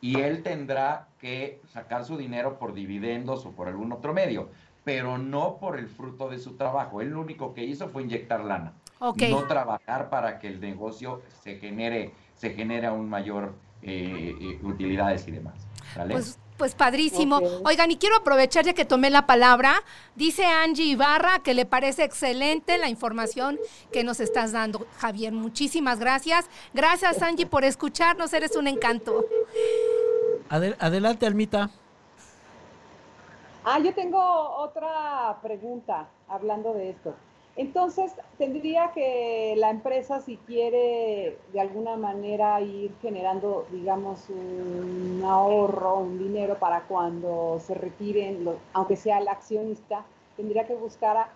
Y 0.05 0.21
él 0.21 0.43
tendrá 0.43 1.09
que 1.19 1.63
sacar 1.73 2.05
su 2.05 2.19
dinero 2.19 2.59
por 2.59 2.75
dividendos 2.75 3.47
o 3.47 3.53
por 3.53 3.69
algún 3.69 3.91
otro 3.91 4.13
medio, 4.13 4.51
pero 4.85 5.17
no 5.17 5.57
por 5.57 5.79
el 5.79 5.89
fruto 5.89 6.29
de 6.29 6.39
su 6.39 6.57
trabajo. 6.59 7.01
Él 7.01 7.09
lo 7.09 7.23
único 7.23 7.55
que 7.55 7.65
hizo 7.65 7.89
fue 7.89 8.03
inyectar 8.03 8.45
lana, 8.45 8.75
no 9.01 9.47
trabajar 9.47 10.11
para 10.11 10.39
que 10.39 10.49
el 10.49 10.61
negocio 10.61 11.23
se 11.43 11.57
genere, 11.57 12.13
se 12.35 12.51
genere 12.51 12.87
aún 12.87 13.09
mayor 13.09 13.55
eh, 13.81 14.35
eh, 14.39 14.59
utilidades 14.63 15.27
y 15.27 15.31
demás. 15.31 15.55
Pues, 16.11 16.39
pues 16.57 16.75
padrísimo. 16.75 17.41
Oigan, 17.65 17.91
y 17.91 17.97
quiero 17.97 18.17
aprovechar 18.17 18.65
ya 18.65 18.75
que 18.75 18.85
tomé 18.85 19.11
la 19.11 19.27
palabra. 19.27 19.83
Dice 20.15 20.45
Angie 20.45 20.85
Ibarra 20.85 21.41
que 21.43 21.55
le 21.55 21.67
parece 21.67 22.05
excelente 22.05 22.79
la 22.79 22.89
información 22.89 23.59
que 23.93 24.05
nos 24.05 24.21
estás 24.21 24.53
dando, 24.53 24.87
Javier. 24.99 25.33
Muchísimas 25.33 25.99
gracias. 25.99 26.47
Gracias, 26.73 27.23
Angie, 27.23 27.47
por 27.47 27.65
escucharnos. 27.65 28.33
Eres 28.33 28.55
un 28.55 28.69
encanto 28.69 29.25
adelante, 30.49 31.27
Almita. 31.27 31.71
Ah, 33.65 33.79
yo 33.79 33.95
tengo 33.95 34.21
otra 34.21 35.39
pregunta 35.43 36.07
hablando 36.29 36.75
de 36.75 36.91
esto. 36.91 37.15
Entonces, 37.57 38.13
tendría 38.37 38.91
que 38.93 39.55
la 39.57 39.71
empresa, 39.71 40.21
si 40.21 40.37
quiere 40.39 41.39
de 41.53 41.61
alguna 41.61 41.97
manera 41.97 42.61
ir 42.61 42.93
generando, 43.01 43.67
digamos, 43.71 44.29
un 44.29 45.23
ahorro, 45.25 45.99
un 45.99 46.19
dinero 46.19 46.59
para 46.59 46.83
cuando 46.83 47.61
se 47.61 47.75
retiren, 47.75 48.49
aunque 48.73 48.97
sea 48.97 49.19
el 49.19 49.29
accionista, 49.29 50.05
tendría 50.37 50.67
que 50.67 50.75
buscar 50.75 51.17
a, 51.17 51.29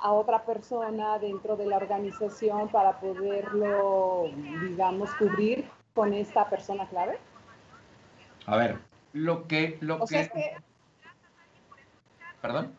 a, 0.00 0.12
otra 0.12 0.44
persona 0.44 1.18
dentro 1.20 1.56
de 1.56 1.66
la 1.66 1.76
organización 1.76 2.68
para 2.68 2.98
poderlo, 2.98 4.24
digamos, 4.68 5.10
cubrir 5.14 5.70
con 5.94 6.12
esta 6.12 6.50
persona 6.50 6.88
clave. 6.88 7.18
A 8.46 8.56
ver, 8.56 8.78
lo 9.12 9.46
que... 9.46 9.78
Lo 9.80 10.04
que... 10.06 10.30
¿Perdón? 12.40 12.74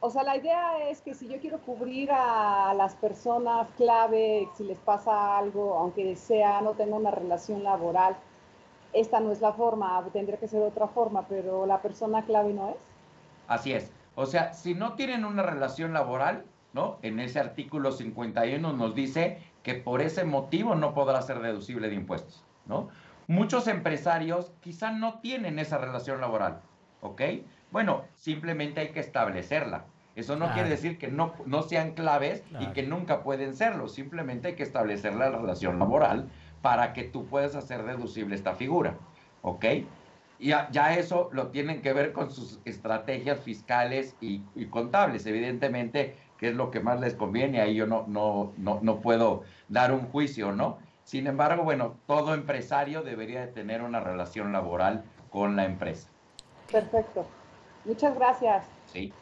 O 0.00 0.10
sea, 0.10 0.22
la 0.22 0.36
idea 0.36 0.88
es 0.88 1.00
que 1.00 1.14
si 1.14 1.28
yo 1.28 1.40
quiero 1.40 1.58
cubrir 1.58 2.10
a 2.12 2.72
las 2.74 2.94
personas 2.94 3.68
clave, 3.76 4.48
si 4.56 4.64
les 4.64 4.78
pasa 4.78 5.36
algo, 5.36 5.78
aunque 5.78 6.14
sea, 6.16 6.60
no 6.60 6.72
tenga 6.72 6.96
una 6.96 7.10
relación 7.10 7.64
laboral, 7.64 8.16
esta 8.92 9.20
no 9.20 9.32
es 9.32 9.40
la 9.40 9.52
forma, 9.52 10.04
tendría 10.12 10.38
que 10.38 10.48
ser 10.48 10.62
otra 10.62 10.88
forma, 10.88 11.26
pero 11.28 11.66
la 11.66 11.82
persona 11.82 12.24
clave 12.24 12.54
no 12.54 12.70
es. 12.70 12.76
Así 13.48 13.72
es. 13.72 13.90
O 14.14 14.26
sea, 14.26 14.52
si 14.54 14.74
no 14.74 14.94
tienen 14.94 15.24
una 15.24 15.42
relación 15.42 15.92
laboral, 15.92 16.44
¿no? 16.72 16.98
En 17.02 17.20
ese 17.20 17.40
artículo 17.40 17.92
51 17.92 18.72
nos 18.72 18.94
dice 18.94 19.38
que 19.62 19.74
por 19.74 20.00
ese 20.00 20.24
motivo 20.24 20.74
no 20.74 20.94
podrá 20.94 21.20
ser 21.22 21.40
deducible 21.40 21.88
de 21.88 21.94
impuestos, 21.94 22.44
¿no? 22.66 22.88
Muchos 23.26 23.66
empresarios 23.68 24.52
quizá 24.60 24.92
no 24.92 25.20
tienen 25.20 25.58
esa 25.58 25.78
relación 25.78 26.20
laboral, 26.20 26.60
¿ok? 27.00 27.22
Bueno, 27.70 28.04
simplemente 28.14 28.80
hay 28.80 28.88
que 28.92 29.00
establecerla. 29.00 29.86
Eso 30.14 30.34
no 30.34 30.46
Claro. 30.46 30.54
quiere 30.54 30.68
decir 30.70 30.96
que 30.98 31.08
no, 31.08 31.34
no 31.44 31.62
sean 31.62 31.92
claves 31.92 32.44
y 32.58 32.72
que 32.72 32.82
nunca 32.84 33.22
pueden 33.22 33.54
serlo. 33.54 33.88
Simplemente 33.88 34.48
hay 34.48 34.54
que 34.54 34.62
establecer 34.62 35.14
la 35.14 35.30
relación 35.30 35.78
laboral 35.78 36.30
para 36.62 36.92
que 36.94 37.04
tú 37.04 37.26
puedas 37.26 37.54
hacer 37.54 37.84
deducible 37.84 38.34
esta 38.34 38.54
figura. 38.54 38.98
¿Ok? 39.42 39.64
Y 40.38 40.48
ya, 40.48 40.68
ya 40.70 40.94
eso 40.94 41.28
lo 41.32 41.50
tienen 41.50 41.82
que 41.82 41.92
ver 41.92 42.12
con 42.12 42.30
sus 42.30 42.60
estrategias 42.64 43.40
fiscales 43.40 44.16
y, 44.20 44.50
y 44.54 44.66
contables, 44.66 45.26
evidentemente, 45.26 46.16
que 46.38 46.48
es 46.48 46.54
lo 46.54 46.70
que 46.70 46.80
más 46.80 47.00
les 47.00 47.14
conviene. 47.14 47.60
Ahí 47.60 47.74
yo 47.74 47.86
no, 47.86 48.06
no, 48.06 48.54
no, 48.56 48.80
no 48.82 49.00
puedo 49.00 49.42
dar 49.68 49.92
un 49.92 50.06
juicio, 50.08 50.52
¿no? 50.52 50.78
Sin 51.06 51.28
embargo, 51.28 51.62
bueno, 51.62 51.94
todo 52.08 52.34
empresario 52.34 53.02
debería 53.02 53.40
de 53.40 53.46
tener 53.46 53.80
una 53.80 54.00
relación 54.00 54.52
laboral 54.52 55.04
con 55.30 55.54
la 55.54 55.64
empresa. 55.64 56.08
Perfecto. 56.70 57.24
Muchas 57.84 58.16
gracias. 58.16 58.66
¿sí? 58.92 59.12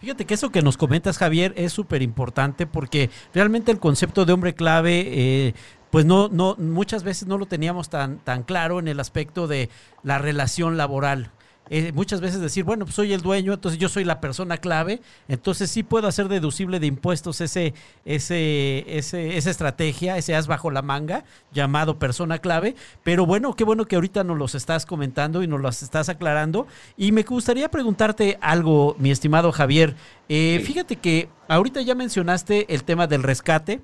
Fíjate 0.00 0.26
que 0.26 0.34
eso 0.34 0.50
que 0.50 0.60
nos 0.60 0.76
comentas, 0.76 1.16
Javier, 1.16 1.54
es 1.56 1.72
súper 1.72 2.02
importante 2.02 2.66
porque 2.66 3.08
realmente 3.32 3.72
el 3.72 3.80
concepto 3.80 4.26
de 4.26 4.34
hombre 4.34 4.54
clave, 4.54 5.00
eh, 5.08 5.54
pues 5.90 6.04
no, 6.04 6.28
no, 6.28 6.56
muchas 6.58 7.04
veces 7.04 7.26
no 7.26 7.38
lo 7.38 7.46
teníamos 7.46 7.88
tan, 7.88 8.18
tan 8.18 8.42
claro 8.42 8.78
en 8.78 8.88
el 8.88 9.00
aspecto 9.00 9.46
de 9.46 9.70
la 10.02 10.18
relación 10.18 10.76
laboral. 10.76 11.30
Eh, 11.72 11.92
muchas 11.92 12.20
veces 12.20 12.40
decir, 12.40 12.64
bueno, 12.64 12.84
pues 12.84 12.96
soy 12.96 13.12
el 13.12 13.20
dueño, 13.20 13.54
entonces 13.54 13.78
yo 13.78 13.88
soy 13.88 14.04
la 14.04 14.20
persona 14.20 14.58
clave, 14.58 15.00
entonces 15.28 15.70
sí 15.70 15.84
puedo 15.84 16.08
hacer 16.08 16.28
deducible 16.28 16.80
de 16.80 16.88
impuestos 16.88 17.40
ese, 17.40 17.74
ese, 18.04 18.84
ese, 18.98 19.36
esa 19.36 19.50
estrategia, 19.50 20.18
ese 20.18 20.34
as 20.34 20.48
bajo 20.48 20.72
la 20.72 20.82
manga 20.82 21.24
llamado 21.52 21.98
persona 21.98 22.38
clave. 22.38 22.74
Pero 23.04 23.24
bueno, 23.24 23.54
qué 23.54 23.62
bueno 23.62 23.86
que 23.86 23.94
ahorita 23.94 24.24
nos 24.24 24.36
los 24.36 24.56
estás 24.56 24.84
comentando 24.84 25.44
y 25.44 25.46
nos 25.46 25.60
los 25.60 25.82
estás 25.82 26.08
aclarando. 26.08 26.66
Y 26.96 27.12
me 27.12 27.22
gustaría 27.22 27.70
preguntarte 27.70 28.36
algo, 28.40 28.96
mi 28.98 29.12
estimado 29.12 29.52
Javier. 29.52 29.94
Eh. 30.28 30.60
Fíjate 30.64 30.96
que 30.96 31.28
ahorita 31.48 31.80
ya 31.82 31.94
mencionaste 31.94 32.74
el 32.74 32.82
tema 32.82 33.06
del 33.06 33.22
rescate. 33.22 33.80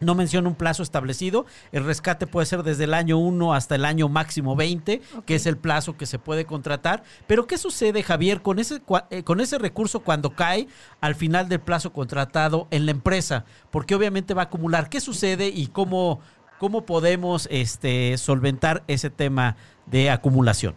No 0.00 0.14
menciona 0.14 0.48
un 0.48 0.54
plazo 0.54 0.82
establecido. 0.82 1.44
El 1.72 1.84
rescate 1.84 2.26
puede 2.26 2.46
ser 2.46 2.62
desde 2.62 2.84
el 2.84 2.94
año 2.94 3.18
1 3.18 3.52
hasta 3.54 3.74
el 3.74 3.84
año 3.84 4.08
máximo 4.08 4.54
20, 4.54 5.02
Ok. 5.16 5.24
que 5.24 5.34
es 5.34 5.46
el 5.46 5.56
plazo 5.56 5.96
que 5.96 6.06
se 6.06 6.18
puede 6.20 6.44
contratar. 6.44 7.02
Pero 7.26 7.46
¿qué 7.46 7.58
sucede, 7.58 8.02
Javier, 8.02 8.40
con 8.42 8.58
ese, 8.60 8.80
cua- 8.80 9.06
eh, 9.10 9.24
con 9.24 9.40
ese 9.40 9.58
recurso 9.58 10.00
cuando 10.00 10.30
cae 10.34 10.68
al 11.00 11.14
final 11.16 11.48
del 11.48 11.60
plazo 11.60 11.92
contratado 11.92 12.68
en 12.70 12.84
la 12.86 12.92
empresa? 12.92 13.44
Porque 13.70 13.94
obviamente 13.96 14.34
va 14.34 14.42
a 14.42 14.44
acumular. 14.44 14.88
¿Qué 14.88 15.00
sucede 15.00 15.48
y 15.48 15.66
cómo, 15.66 16.20
cómo 16.60 16.86
podemos 16.86 17.48
este, 17.50 18.16
solventar 18.18 18.84
ese 18.86 19.10
tema 19.10 19.56
de 19.86 20.10
acumulación? 20.10 20.74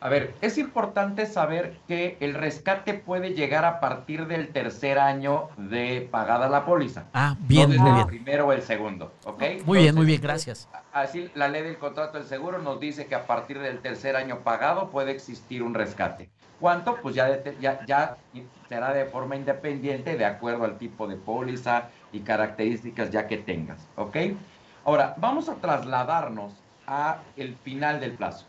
A 0.00 0.08
ver, 0.08 0.32
es 0.42 0.58
importante 0.58 1.26
saber 1.26 1.76
que 1.88 2.16
el 2.20 2.34
rescate 2.34 2.94
puede 2.94 3.30
llegar 3.34 3.64
a 3.64 3.80
partir 3.80 4.28
del 4.28 4.48
tercer 4.48 4.96
año 4.96 5.48
de 5.56 6.08
pagada 6.08 6.48
la 6.48 6.64
póliza. 6.64 7.04
Ah, 7.12 7.34
bien, 7.40 7.70
no 7.70 7.72
desde 7.74 7.82
muy 7.82 7.90
el 7.90 7.94
bien. 7.96 8.06
primero 8.06 8.46
o 8.46 8.52
el 8.52 8.62
segundo, 8.62 9.12
¿ok? 9.24 9.42
Muy 9.64 9.78
bien, 9.78 9.94
muy 9.96 10.06
bien, 10.06 10.20
gracias. 10.20 10.68
Así 10.92 11.28
la 11.34 11.48
ley 11.48 11.62
del 11.64 11.78
contrato 11.78 12.16
del 12.18 12.28
seguro 12.28 12.58
nos 12.58 12.78
dice 12.78 13.06
que 13.06 13.16
a 13.16 13.26
partir 13.26 13.58
del 13.58 13.80
tercer 13.80 14.14
año 14.14 14.38
pagado 14.40 14.90
puede 14.90 15.10
existir 15.10 15.64
un 15.64 15.74
rescate. 15.74 16.28
¿Cuánto? 16.60 16.96
Pues 17.02 17.16
ya, 17.16 17.26
de- 17.26 17.56
ya, 17.60 17.84
ya 17.84 18.16
será 18.68 18.92
de 18.92 19.04
forma 19.04 19.34
independiente 19.34 20.16
de 20.16 20.24
acuerdo 20.24 20.64
al 20.64 20.78
tipo 20.78 21.08
de 21.08 21.16
póliza 21.16 21.88
y 22.12 22.20
características 22.20 23.10
ya 23.10 23.26
que 23.26 23.36
tengas, 23.38 23.78
¿ok? 23.96 24.16
Ahora, 24.84 25.14
vamos 25.18 25.48
a 25.48 25.54
trasladarnos 25.56 26.52
a 26.86 27.18
el 27.36 27.56
final 27.56 28.00
del 28.00 28.12
plazo. 28.12 28.46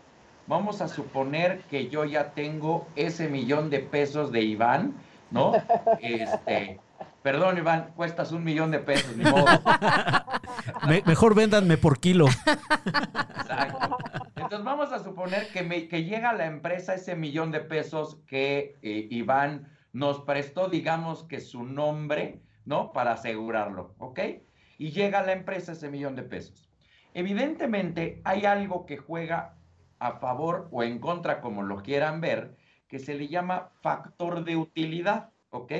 Vamos 0.49 0.81
a 0.81 0.87
suponer 0.87 1.61
que 1.69 1.89
yo 1.89 2.05
ya 2.05 2.31
tengo 2.31 2.87
ese 2.95 3.29
millón 3.29 3.69
de 3.69 3.79
pesos 3.81 4.31
de 4.31 4.41
Iván, 4.41 4.95
¿no? 5.29 5.53
Este, 6.01 6.79
perdón, 7.21 7.59
Iván, 7.59 7.91
cuestas 7.95 8.31
un 8.31 8.43
millón 8.43 8.71
de 8.71 8.79
pesos, 8.79 9.15
ni 9.15 9.23
modo. 9.29 9.45
Me- 10.87 11.03
mejor 11.05 11.35
véndanme 11.35 11.77
por 11.77 11.99
kilo. 11.99 12.25
Exacto. 12.25 13.97
Entonces 14.37 14.63
vamos 14.63 14.91
a 14.91 15.03
suponer 15.03 15.49
que, 15.53 15.61
me- 15.61 15.87
que 15.87 16.03
llega 16.03 16.31
a 16.31 16.33
la 16.33 16.47
empresa 16.47 16.95
ese 16.95 17.15
millón 17.15 17.51
de 17.51 17.59
pesos 17.59 18.17
que 18.25 18.75
eh, 18.81 19.07
Iván 19.11 19.69
nos 19.93 20.21
prestó, 20.21 20.67
digamos 20.67 21.25
que 21.25 21.41
su 21.41 21.63
nombre, 21.63 22.41
¿no? 22.65 22.91
Para 22.91 23.11
asegurarlo, 23.11 23.93
¿ok? 23.99 24.19
Y 24.79 24.89
llega 24.89 25.19
a 25.19 25.23
la 25.23 25.33
empresa 25.33 25.73
ese 25.73 25.89
millón 25.89 26.15
de 26.15 26.23
pesos. 26.23 26.71
Evidentemente 27.13 28.21
hay 28.23 28.45
algo 28.47 28.87
que 28.87 28.97
juega 28.97 29.53
a 29.99 30.13
favor 30.13 30.67
o 30.71 30.83
en 30.83 30.99
contra, 30.99 31.41
como 31.41 31.61
lo 31.63 31.83
quieran 31.83 32.21
ver, 32.21 32.55
que 32.87 32.99
se 32.99 33.13
le 33.13 33.27
llama 33.27 33.69
factor 33.81 34.43
de 34.43 34.57
utilidad, 34.57 35.29
¿ok? 35.51 35.71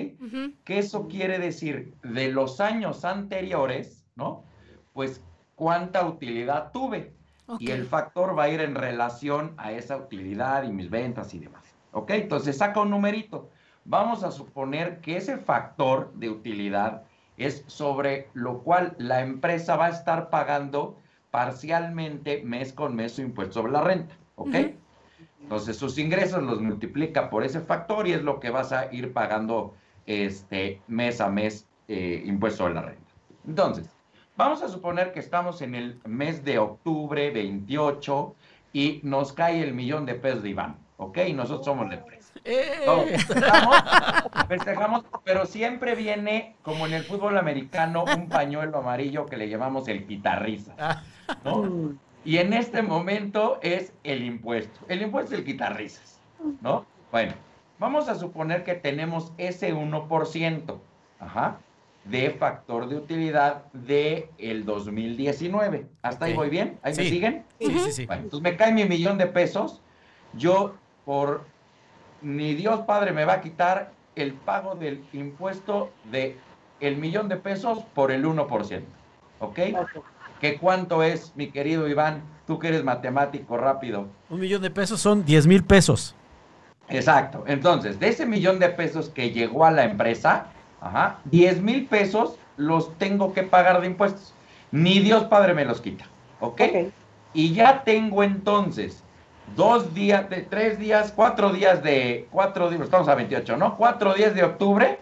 Que 0.63 0.79
eso 0.79 1.08
quiere 1.08 1.39
decir 1.39 1.93
de 2.03 2.29
los 2.29 2.62
años 2.62 3.05
anteriores, 3.05 4.05
¿no? 4.15 4.43
Pues 4.93 5.21
cuánta 5.55 6.05
utilidad 6.05 6.71
tuve. 6.71 7.13
Y 7.58 7.71
el 7.71 7.86
factor 7.86 8.38
va 8.38 8.43
a 8.43 8.49
ir 8.49 8.62
en 8.62 8.75
relación 8.75 9.55
a 9.58 9.71
esa 9.71 9.97
utilidad 9.97 10.63
y 10.63 10.71
mis 10.71 10.89
ventas 10.91 11.34
y 11.34 11.39
demás. 11.39 11.63
¿Ok? 11.91 12.12
Entonces 12.12 12.58
saca 12.58 12.82
un 12.82 12.91
numerito. 12.91 13.49
Vamos 13.86 14.23
a 14.23 14.29
suponer 14.29 15.01
que 15.01 15.17
ese 15.17 15.38
factor 15.38 16.13
de 16.13 16.29
utilidad 16.29 17.03
es 17.38 17.63
sobre 17.65 18.29
lo 18.34 18.62
cual 18.62 18.95
la 18.99 19.21
empresa 19.21 19.77
va 19.77 19.88
a 19.88 19.89
estar 19.89 20.29
pagando 20.29 20.97
parcialmente 21.31 22.41
mes 22.43 22.73
con 22.73 22.95
mes 22.95 23.13
su 23.13 23.21
impuesto 23.21 23.55
sobre 23.55 23.71
la 23.71 23.81
renta. 23.81 24.15
¿Ok? 24.35 24.55
Entonces 25.41 25.77
sus 25.77 25.97
ingresos 25.97 26.43
los 26.43 26.61
multiplica 26.61 27.29
por 27.29 27.43
ese 27.43 27.59
factor 27.59 28.07
y 28.07 28.13
es 28.13 28.21
lo 28.21 28.39
que 28.39 28.49
vas 28.49 28.71
a 28.71 28.93
ir 28.93 29.13
pagando 29.13 29.73
este, 30.05 30.81
mes 30.87 31.21
a 31.21 31.29
mes 31.29 31.67
eh, 31.87 32.23
impuesto 32.25 32.63
sobre 32.63 32.75
la 32.75 32.81
renta. 32.81 33.13
Entonces, 33.47 33.89
vamos 34.37 34.61
a 34.61 34.67
suponer 34.67 35.11
que 35.11 35.19
estamos 35.19 35.61
en 35.61 35.75
el 35.75 35.99
mes 36.05 36.43
de 36.43 36.59
octubre 36.59 37.31
28 37.31 38.35
y 38.73 38.99
nos 39.03 39.33
cae 39.33 39.63
el 39.63 39.73
millón 39.73 40.05
de 40.05 40.15
pesos 40.15 40.43
de 40.43 40.49
Iván, 40.49 40.77
¿ok? 40.99 41.17
Y 41.27 41.33
nosotros 41.33 41.65
somos 41.65 41.88
la 41.89 41.95
empresa. 41.95 42.33
¡Eh! 42.45 42.85
Festejamos, 43.17 43.75
festejamos, 44.47 45.03
pero 45.23 45.45
siempre 45.45 45.95
viene, 45.95 46.55
como 46.62 46.85
en 46.85 46.93
el 46.93 47.03
fútbol 47.03 47.38
americano, 47.38 48.03
un 48.03 48.29
pañuelo 48.29 48.77
amarillo 48.77 49.25
que 49.25 49.38
le 49.38 49.49
llamamos 49.49 49.88
el 49.88 50.05
guitarriza, 50.07 50.73
Ah, 50.77 51.01
¿no? 51.43 51.93
Y 52.25 52.38
en 52.38 52.53
este 52.53 52.81
momento 52.81 53.59
es 53.62 53.93
el 54.03 54.23
impuesto. 54.23 54.79
El 54.89 55.01
impuesto 55.01 55.35
del 55.35 55.45
quitarrisas, 55.45 56.19
¿no? 56.62 56.85
Bueno, 57.12 57.33
vamos 57.79 58.09
a 58.09 58.15
suponer 58.15 58.63
que 58.63 58.75
tenemos 58.75 59.31
ese 59.38 59.73
1%, 59.73 60.77
ajá, 61.19 61.59
de 62.03 62.29
factor 62.31 62.89
de 62.89 62.97
utilidad 62.97 63.63
de 63.71 64.29
el 64.38 64.65
2019. 64.65 65.88
¿Hasta 66.01 66.25
ahí 66.25 66.33
voy 66.33 66.49
bien? 66.49 66.77
¿Ahí 66.83 66.93
me 66.95 67.03
siguen? 67.03 67.45
sí, 67.59 67.79
sí, 67.79 67.91
sí. 67.91 68.05
Bueno, 68.05 68.23
entonces 68.23 68.43
me 68.43 68.57
cae 68.57 68.73
mi 68.73 68.83
millón 68.85 69.17
de 69.17 69.27
pesos. 69.27 69.81
Yo, 70.33 70.75
por 71.10 71.41
ni 72.22 72.54
Dios 72.54 72.82
Padre 72.82 73.13
me 73.13 73.26
va 73.26 73.34
a 73.34 73.41
quitar 73.41 73.93
el 74.15 74.34
pago 74.34 74.76
del 74.76 75.04
impuesto 75.12 75.91
de 76.12 76.38
el 76.82 76.98
millón 76.98 77.28
de 77.30 77.36
pesos 77.36 77.80
por 77.95 78.12
el 78.12 78.26
1%. 78.26 78.84
¿Ok? 79.39 79.60
ok. 79.74 80.06
¿Que 80.39 80.60
cuánto 80.60 81.02
es, 81.02 81.34
mi 81.36 81.50
querido 81.50 81.88
Iván? 81.88 82.22
Tú 82.45 82.60
que 82.60 82.67
eres 82.67 82.84
matemático 82.84 83.58
rápido. 83.58 84.06
Un 84.30 84.39
millón 84.39 84.62
de 84.62 84.69
pesos 84.69 85.02
son 85.02 85.26
10 85.26 85.48
mil 85.48 85.63
pesos. 85.63 86.13
Exacto. 86.89 87.43
Entonces, 87.48 88.00
de 88.00 88.10
ese 88.10 88.28
millón 88.28 88.60
de 88.60 88.69
pesos 88.69 89.10
que 89.10 89.32
llegó 89.32 89.65
a 89.65 89.72
la 89.72 89.86
empresa, 89.86 90.45
ajá, 90.80 91.22
10 91.26 91.63
mil 91.63 91.88
pesos 91.88 92.38
los 92.56 92.95
tengo 93.00 93.34
que 93.34 93.41
pagar 93.41 93.82
de 93.82 93.88
impuestos. 93.88 94.36
Ni 94.69 95.00
Dios 95.00 95.24
Padre 95.24 95.56
me 95.56 95.65
los 95.65 95.82
quita. 95.82 96.06
¿Ok? 96.39 96.62
Ok. 96.62 96.93
Y 97.34 97.54
ya 97.54 97.84
tengo 97.84 98.22
entonces 98.22 99.04
dos 99.55 99.93
días, 99.93 100.29
de 100.29 100.41
tres 100.41 100.79
días, 100.79 101.13
cuatro 101.15 101.51
días 101.51 101.83
de, 101.83 102.27
cuatro 102.31 102.69
días, 102.69 102.83
estamos 102.83 103.07
a 103.07 103.15
28, 103.15 103.57
¿no? 103.57 103.77
Cuatro 103.77 104.13
días 104.13 104.33
de 104.35 104.43
octubre, 104.43 104.99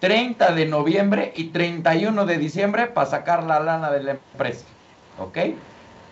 30 0.00 0.54
de 0.54 0.66
noviembre 0.66 1.32
y 1.36 1.44
31 1.44 2.24
de 2.24 2.38
diciembre 2.38 2.86
para 2.86 3.10
sacar 3.10 3.44
la 3.44 3.60
lana 3.60 3.90
de 3.90 4.02
la 4.02 4.10
empresa. 4.12 4.66
¿Ok? 5.18 5.38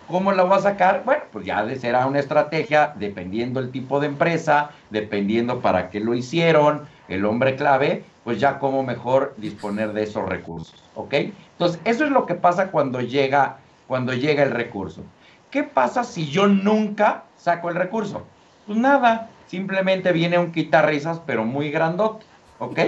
¿Cómo 0.07 0.31
la 0.31 0.43
voy 0.43 0.57
a 0.57 0.61
sacar? 0.61 1.03
Bueno, 1.03 1.23
pues 1.31 1.45
ya 1.45 1.67
será 1.75 2.05
una 2.05 2.19
estrategia 2.19 2.93
dependiendo 2.95 3.59
el 3.59 3.71
tipo 3.71 3.99
de 3.99 4.07
empresa, 4.07 4.71
dependiendo 4.89 5.59
para 5.59 5.89
qué 5.89 5.99
lo 5.99 6.13
hicieron, 6.13 6.87
el 7.09 7.25
hombre 7.25 7.55
clave, 7.55 8.03
pues 8.23 8.39
ya 8.39 8.59
cómo 8.59 8.83
mejor 8.83 9.33
disponer 9.37 9.93
de 9.93 10.03
esos 10.03 10.27
recursos, 10.27 10.83
¿ok? 10.95 11.13
Entonces, 11.13 11.81
eso 11.83 12.05
es 12.05 12.11
lo 12.11 12.25
que 12.25 12.35
pasa 12.35 12.71
cuando 12.71 13.01
llega, 13.01 13.57
cuando 13.87 14.13
llega 14.13 14.43
el 14.43 14.51
recurso. 14.51 15.03
¿Qué 15.51 15.63
pasa 15.63 16.03
si 16.03 16.27
yo 16.27 16.47
nunca 16.47 17.23
saco 17.47 17.69
el 17.69 17.75
recurso? 17.75 18.27
Pues 18.65 18.77
nada, 18.77 19.29
simplemente 19.45 20.11
viene 20.11 20.37
un 20.37 20.51
quitarrisas, 20.51 21.19
pero 21.21 21.45
muy 21.45 21.71
grandote, 21.71 22.25
¿ok? 22.59 22.79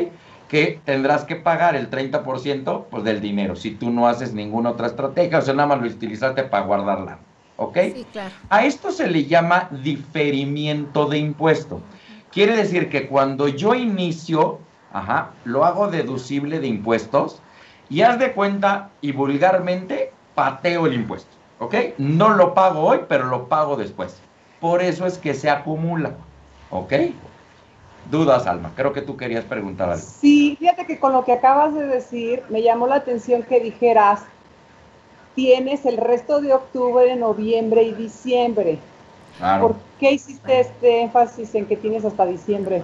Que 0.48 0.82
tendrás 0.86 1.24
que 1.24 1.38
pagar 1.38 1.76
el 1.76 1.90
30% 1.90 2.88
pues, 2.90 3.04
del 3.04 3.22
dinero 3.22 3.56
si 3.56 3.72
tú 3.78 3.90
no 3.90 4.08
haces 4.08 4.34
ninguna 4.34 4.72
otra 4.72 4.88
estrategia, 4.88 5.40
o 5.40 5.42
sea, 5.42 5.54
nada 5.54 5.70
más 5.70 5.82
lo 5.82 5.88
utilizaste 5.88 6.44
para 6.44 6.66
guardarla, 6.66 7.20
¿ok? 7.56 7.78
Sí, 7.94 8.06
claro. 8.12 8.36
A 8.50 8.66
esto 8.66 8.92
se 8.92 9.08
le 9.08 9.26
llama 9.26 9.70
diferimiento 9.72 11.08
de 11.08 11.20
impuesto. 11.20 11.82
Quiere 12.32 12.56
decir 12.56 12.90
que 12.90 13.08
cuando 13.08 13.48
yo 13.48 13.74
inicio 13.76 14.60
Ajá, 14.92 15.40
lo 15.44 15.66
hago 15.66 15.88
deducible 15.88 16.60
de 16.60 16.68
impuestos 16.68 17.44
y 17.90 18.02
haz 18.02 18.18
de 18.18 18.34
cuenta 18.34 18.90
y 19.02 19.12
vulgarmente 19.12 20.14
pateo 20.34 20.88
el 20.88 20.94
impuesto, 20.94 21.38
¿ok? 21.60 21.76
No 22.00 22.30
lo 22.30 22.56
pago 22.56 22.82
hoy, 22.82 23.02
pero 23.08 23.26
lo 23.26 23.48
pago 23.48 23.78
después. 23.78 24.29
Por 24.60 24.82
eso 24.82 25.06
es 25.06 25.18
que 25.18 25.34
se 25.34 25.50
acumula, 25.50 26.16
¿ok? 26.70 26.94
Dudas, 28.12 28.48
Alma. 28.48 28.72
Creo 28.76 28.92
que 28.92 29.02
tú 29.02 29.16
querías 29.16 29.46
preguntar 29.46 29.90
algo. 29.90 30.04
Sí, 30.04 30.56
fíjate 30.60 30.86
que 30.86 31.00
con 31.00 31.14
lo 31.14 31.24
que 31.24 31.34
acabas 31.34 31.74
de 31.74 31.86
decir, 31.86 32.44
me 32.50 32.62
llamó 32.62 32.88
la 32.88 32.96
atención 32.96 33.44
que 33.44 33.60
dijeras, 33.60 34.22
tienes 35.36 35.86
el 35.86 35.98
resto 35.98 36.42
de 36.42 36.54
octubre, 36.54 37.16
noviembre 37.16 37.84
y 37.84 37.94
diciembre. 37.94 38.80
Claro. 39.38 39.68
¿Por 39.68 39.76
qué 40.00 40.14
hiciste 40.14 40.60
este 40.60 41.02
énfasis 41.02 41.56
en 41.56 41.66
que 41.66 41.78
tienes 41.78 42.04
hasta 42.04 42.26
diciembre? 42.26 42.84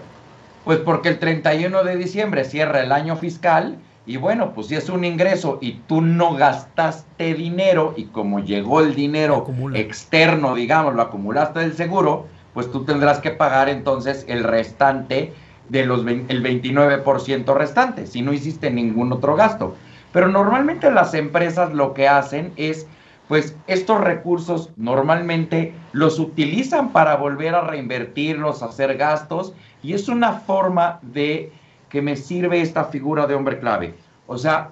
Pues 0.63 0.79
porque 0.79 1.09
el 1.09 1.19
31 1.19 1.83
de 1.83 1.95
diciembre 1.97 2.45
cierra 2.45 2.81
el 2.81 2.91
año 2.91 3.17
fiscal 3.17 3.77
y 4.05 4.17
bueno, 4.17 4.53
pues 4.53 4.67
si 4.67 4.75
es 4.75 4.89
un 4.89 5.03
ingreso 5.03 5.57
y 5.61 5.73
tú 5.87 6.01
no 6.01 6.35
gastaste 6.35 7.33
dinero 7.33 7.93
y 7.97 8.05
como 8.05 8.39
llegó 8.39 8.81
el 8.81 8.93
dinero 8.93 9.37
Acumula. 9.37 9.79
externo, 9.79 10.53
digamos, 10.53 10.93
lo 10.93 11.01
acumulaste 11.01 11.61
del 11.61 11.73
seguro, 11.73 12.27
pues 12.53 12.71
tú 12.71 12.85
tendrás 12.85 13.19
que 13.19 13.31
pagar 13.31 13.67
entonces 13.67 14.25
el 14.27 14.43
restante 14.43 15.33
de 15.69 15.85
los 15.85 16.05
el 16.05 16.43
29% 16.43 17.55
restante, 17.55 18.05
si 18.05 18.21
no 18.21 18.31
hiciste 18.31 18.69
ningún 18.69 19.11
otro 19.11 19.35
gasto. 19.35 19.75
Pero 20.11 20.27
normalmente 20.27 20.91
las 20.91 21.13
empresas 21.13 21.73
lo 21.73 21.93
que 21.93 22.07
hacen 22.07 22.53
es, 22.55 22.87
pues 23.27 23.57
estos 23.65 23.99
recursos 24.01 24.69
normalmente 24.77 25.73
los 25.91 26.19
utilizan 26.19 26.89
para 26.91 27.15
volver 27.15 27.55
a 27.55 27.61
reinvertirlos, 27.61 28.61
hacer 28.61 28.97
gastos, 28.97 29.53
y 29.81 29.93
es 29.93 30.07
una 30.07 30.33
forma 30.33 30.99
de 31.01 31.51
que 31.95 32.01
me 32.01 32.17
sirve 32.17 32.59
esta 32.59 32.83
figura 32.83 33.25
de 33.25 33.35
hombre 33.35 33.57
clave. 33.57 33.95
O 34.27 34.37
sea, 34.37 34.71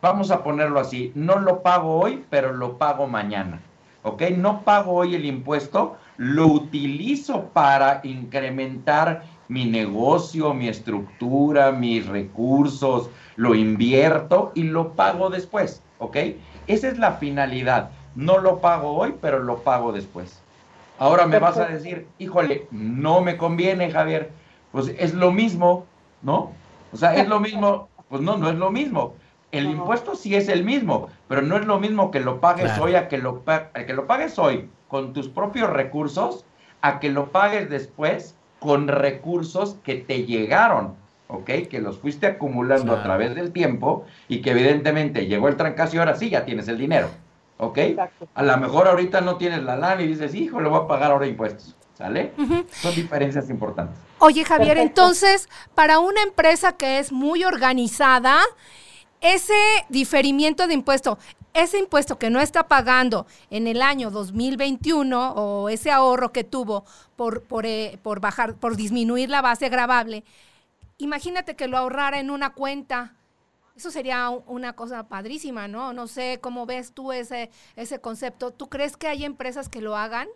vamos 0.00 0.30
a 0.30 0.42
ponerlo 0.42 0.80
así, 0.80 1.12
no 1.14 1.38
lo 1.38 1.60
pago 1.60 2.00
hoy, 2.00 2.24
pero 2.30 2.54
lo 2.54 2.78
pago 2.78 3.06
mañana. 3.06 3.60
¿Ok? 4.02 4.22
No 4.38 4.62
pago 4.62 4.92
hoy 4.92 5.14
el 5.14 5.26
impuesto, 5.26 5.98
lo 6.16 6.46
utilizo 6.46 7.50
para 7.52 8.00
incrementar 8.02 9.24
mi 9.48 9.66
negocio, 9.66 10.54
mi 10.54 10.68
estructura, 10.68 11.70
mis 11.70 12.06
recursos, 12.06 13.10
lo 13.36 13.54
invierto 13.54 14.50
y 14.54 14.62
lo 14.62 14.92
pago 14.92 15.28
después. 15.28 15.82
¿Ok? 15.98 16.16
Esa 16.66 16.88
es 16.88 16.96
la 16.96 17.12
finalidad. 17.12 17.90
No 18.14 18.38
lo 18.38 18.62
pago 18.62 18.92
hoy, 18.92 19.16
pero 19.20 19.38
lo 19.38 19.58
pago 19.58 19.92
después. 19.92 20.40
Ahora 20.98 21.26
me 21.26 21.38
vas 21.40 21.58
a 21.58 21.66
decir, 21.66 22.06
híjole, 22.16 22.68
no 22.70 23.20
me 23.20 23.36
conviene, 23.36 23.90
Javier. 23.90 24.30
Pues 24.72 24.94
es 24.98 25.12
lo 25.12 25.30
mismo, 25.30 25.84
¿no? 26.24 26.52
O 26.92 26.96
sea, 26.96 27.14
es 27.14 27.28
lo 27.28 27.38
mismo. 27.38 27.88
Pues 28.08 28.20
no, 28.22 28.36
no 28.36 28.48
es 28.48 28.56
lo 28.56 28.70
mismo. 28.70 29.14
El 29.52 29.64
No. 29.66 29.70
impuesto 29.72 30.14
sí 30.16 30.34
es 30.34 30.48
el 30.48 30.64
mismo, 30.64 31.08
pero 31.28 31.42
no 31.42 31.56
es 31.56 31.64
lo 31.64 31.78
mismo 31.78 32.10
que 32.10 32.20
lo 32.20 32.40
pagues 32.40 32.64
Claro. 32.72 32.84
hoy 32.84 32.94
a 32.96 33.06
que 33.08 33.18
lo, 33.18 33.42
a 33.46 33.68
que 33.72 33.92
lo 33.92 34.06
pagues 34.06 34.38
hoy 34.38 34.68
con 34.88 35.12
tus 35.12 35.28
propios 35.28 35.70
recursos, 35.70 36.44
a 36.82 36.98
que 36.98 37.10
lo 37.10 37.26
pagues 37.30 37.70
después 37.70 38.34
con 38.58 38.88
recursos 38.88 39.76
que 39.84 39.96
te 39.96 40.24
llegaron, 40.24 40.94
¿ok? 41.28 41.50
Que 41.70 41.80
los 41.80 41.98
fuiste 41.98 42.26
acumulando 42.26 42.84
Claro. 42.86 43.00
a 43.00 43.02
través 43.04 43.34
del 43.34 43.52
tiempo 43.52 44.04
y 44.28 44.40
que 44.42 44.50
evidentemente 44.50 45.26
llegó 45.26 45.48
el 45.48 45.56
trancazo 45.56 45.96
y 45.96 45.98
ahora 46.00 46.14
sí 46.16 46.30
ya 46.30 46.44
tienes 46.44 46.66
el 46.68 46.78
dinero, 46.78 47.08
¿ok? 47.58 47.78
Exacto. 47.78 48.26
A 48.34 48.42
lo 48.42 48.56
mejor 48.58 48.88
ahorita 48.88 49.20
no 49.20 49.36
tienes 49.36 49.62
la 49.62 49.76
lana 49.76 50.02
y 50.02 50.08
dices, 50.08 50.34
hijo, 50.34 50.60
le 50.60 50.68
voy 50.68 50.80
a 50.82 50.88
pagar 50.88 51.10
ahora 51.12 51.26
impuestos, 51.26 51.76
¿sale? 51.94 52.32
Son 52.70 52.94
diferencias 52.94 53.48
importantes. 53.50 53.98
Oye, 54.18 54.44
Javier, 54.44 54.76
Perfecto. 54.76 55.02
entonces, 55.02 55.48
para 55.74 55.98
una 55.98 56.22
empresa 56.22 56.76
que 56.76 56.98
es 56.98 57.12
muy 57.12 57.44
organizada, 57.44 58.40
ese 59.20 59.54
diferimiento 59.88 60.66
de 60.66 60.74
impuesto, 60.74 61.18
ese 61.54 61.78
impuesto 61.78 62.18
que 62.18 62.30
no 62.30 62.40
está 62.40 62.68
pagando 62.68 63.26
en 63.48 63.66
el 63.66 63.80
año 63.80 64.10
2021 64.10 65.32
o 65.32 65.68
ese 65.68 65.90
ahorro 65.90 66.32
que 66.32 66.44
tuvo 66.44 66.84
por, 67.16 67.42
por, 67.42 67.64
eh, 67.64 67.98
por 68.02 68.20
bajar, 68.20 68.54
por 68.54 68.76
disminuir 68.76 69.30
la 69.30 69.40
base 69.40 69.68
gravable, 69.68 70.24
imagínate 70.98 71.54
que 71.56 71.68
lo 71.68 71.78
ahorrara 71.78 72.18
en 72.20 72.30
una 72.30 72.52
cuenta. 72.52 73.14
Eso 73.76 73.90
sería 73.90 74.30
una 74.30 74.74
cosa 74.74 75.08
padrísima, 75.08 75.66
¿no? 75.66 75.92
No 75.92 76.06
sé 76.06 76.38
cómo 76.40 76.64
ves 76.66 76.92
tú 76.92 77.12
ese, 77.12 77.50
ese 77.76 78.00
concepto. 78.00 78.52
¿Tú 78.52 78.68
crees 78.68 78.96
que 78.96 79.08
hay 79.08 79.24
empresas 79.24 79.68
que 79.68 79.80
lo 79.80 79.96
hagan? 79.96 80.28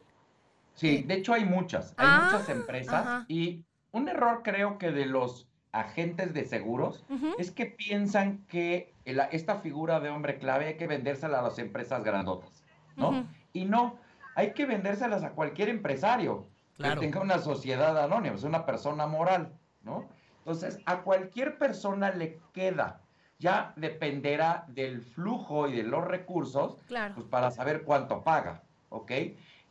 Sí, 0.79 1.03
de 1.03 1.15
hecho 1.15 1.35
hay 1.35 1.45
muchas, 1.45 1.93
hay 1.97 2.07
Ah, 2.09 2.21
muchas 2.31 2.49
empresas 2.49 2.95
ajá. 3.07 3.25
y 3.27 3.65
un 3.91 4.09
error 4.09 4.43
creo 4.45 4.79
que 4.79 4.93
de 4.93 5.07
los 5.07 5.49
agentes 5.73 6.33
de 6.35 6.45
seguros 6.45 7.05
es 7.37 7.51
que 7.51 7.67
piensan 7.67 8.45
que 8.47 8.95
el- 9.05 9.21
esta 9.33 9.57
figura 9.57 9.99
de 9.99 10.09
hombre 10.09 10.39
clave 10.39 10.67
hay 10.69 10.77
que 10.77 10.87
vendérsela 10.87 11.41
a 11.41 11.43
las 11.43 11.59
empresas 11.59 12.05
grandotas, 12.05 12.65
¿no? 12.97 13.27
Y 13.53 13.65
no, 13.65 13.99
hay 14.37 14.53
que 14.53 14.67
vendérselas 14.67 15.25
a 15.25 15.31
cualquier 15.33 15.69
empresario 15.69 16.47
Claro. 16.77 17.01
que 17.01 17.07
tenga 17.09 17.21
una 17.23 17.39
sociedad 17.39 17.99
anónima, 18.03 18.37
es 18.37 18.45
una 18.45 18.65
persona 18.65 19.09
moral, 19.09 19.53
¿no? 19.83 20.09
Entonces, 20.39 20.79
a 20.87 20.99
cualquier 21.03 21.59
persona 21.59 22.11
le 22.11 22.39
queda, 22.55 23.01
ya 23.41 23.73
dependerá 23.75 24.65
del 24.69 25.03
flujo 25.03 25.67
y 25.69 25.73
de 25.77 25.83
los 25.83 26.05
recursos, 26.07 26.77
Claro. 26.87 27.15
pues 27.17 27.27
para 27.27 27.51
saber 27.51 27.83
cuánto 27.83 28.23
paga, 28.23 28.63
¿ok? 28.91 29.11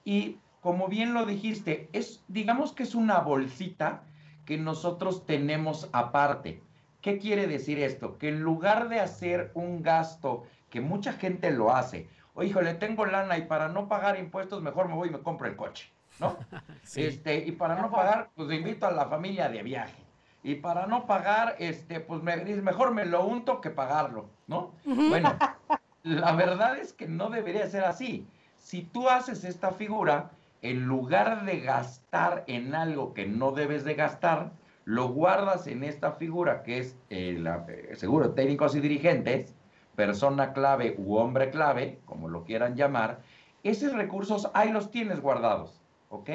Y 0.03 0.37
como 0.61 0.87
bien 0.87 1.13
lo 1.13 1.25
dijiste, 1.25 1.89
es, 1.93 2.23
digamos 2.27 2.71
que 2.71 2.83
es 2.83 2.95
una 2.95 3.19
bolsita 3.19 4.03
que 4.45 4.57
nosotros 4.57 5.25
tenemos 5.25 5.89
aparte. 5.91 6.61
¿Qué 7.01 7.19
quiere 7.19 7.47
decir 7.47 7.79
esto? 7.79 8.17
Que 8.17 8.29
en 8.29 8.41
lugar 8.41 8.89
de 8.89 8.99
hacer 8.99 9.51
un 9.53 9.83
gasto 9.83 10.45
que 10.69 10.81
mucha 10.81 11.13
gente 11.13 11.51
lo 11.51 11.75
hace, 11.75 12.09
o 12.33 12.43
híjole, 12.43 12.75
tengo 12.75 13.05
lana 13.05 13.37
y 13.37 13.43
para 13.43 13.67
no 13.67 13.87
pagar 13.87 14.19
impuestos 14.19 14.61
mejor 14.61 14.87
me 14.87 14.93
voy 14.93 15.09
y 15.09 15.11
me 15.11 15.19
compro 15.19 15.47
el 15.47 15.55
coche, 15.55 15.91
¿no? 16.19 16.37
Sí. 16.83 17.03
Este, 17.03 17.35
y 17.45 17.51
para 17.51 17.75
no 17.81 17.91
pagar, 17.91 18.29
pues 18.35 18.51
invito 18.51 18.87
a 18.87 18.91
la 18.91 19.07
familia 19.07 19.49
de 19.49 19.61
viaje. 19.63 20.01
Y 20.43 20.55
para 20.55 20.87
no 20.87 21.05
pagar, 21.05 21.55
este, 21.59 21.99
pues 21.99 22.23
me, 22.23 22.37
dice, 22.37 22.61
mejor 22.61 22.93
me 22.93 23.05
lo 23.05 23.25
unto 23.25 23.59
que 23.59 23.69
pagarlo, 23.69 24.29
¿no? 24.47 24.71
Bueno, 24.85 25.35
la 26.03 26.31
verdad 26.31 26.77
es 26.77 26.93
que 26.93 27.07
no 27.07 27.29
debería 27.29 27.67
ser 27.67 27.83
así. 27.83 28.25
Si 28.55 28.83
tú 28.83 29.09
haces 29.09 29.43
esta 29.43 29.71
figura, 29.71 30.29
en 30.61 30.85
lugar 30.85 31.45
de 31.45 31.59
gastar 31.59 32.43
en 32.47 32.75
algo 32.75 33.13
que 33.13 33.25
no 33.25 33.51
debes 33.51 33.83
de 33.83 33.95
gastar, 33.95 34.51
lo 34.85 35.09
guardas 35.09 35.67
en 35.67 35.83
esta 35.83 36.13
figura 36.13 36.63
que 36.63 36.79
es 36.79 36.97
el 37.09 37.45
eh, 37.45 37.95
seguro 37.95 38.29
de 38.29 38.35
técnicos 38.35 38.75
y 38.75 38.79
dirigentes, 38.79 39.55
persona 39.95 40.53
clave 40.53 40.95
u 40.97 41.17
hombre 41.17 41.49
clave, 41.49 41.99
como 42.05 42.29
lo 42.29 42.43
quieran 42.43 42.75
llamar, 42.75 43.19
esos 43.63 43.93
recursos 43.93 44.49
ahí 44.53 44.71
los 44.71 44.91
tienes 44.91 45.19
guardados, 45.19 45.81
¿ok? 46.09 46.29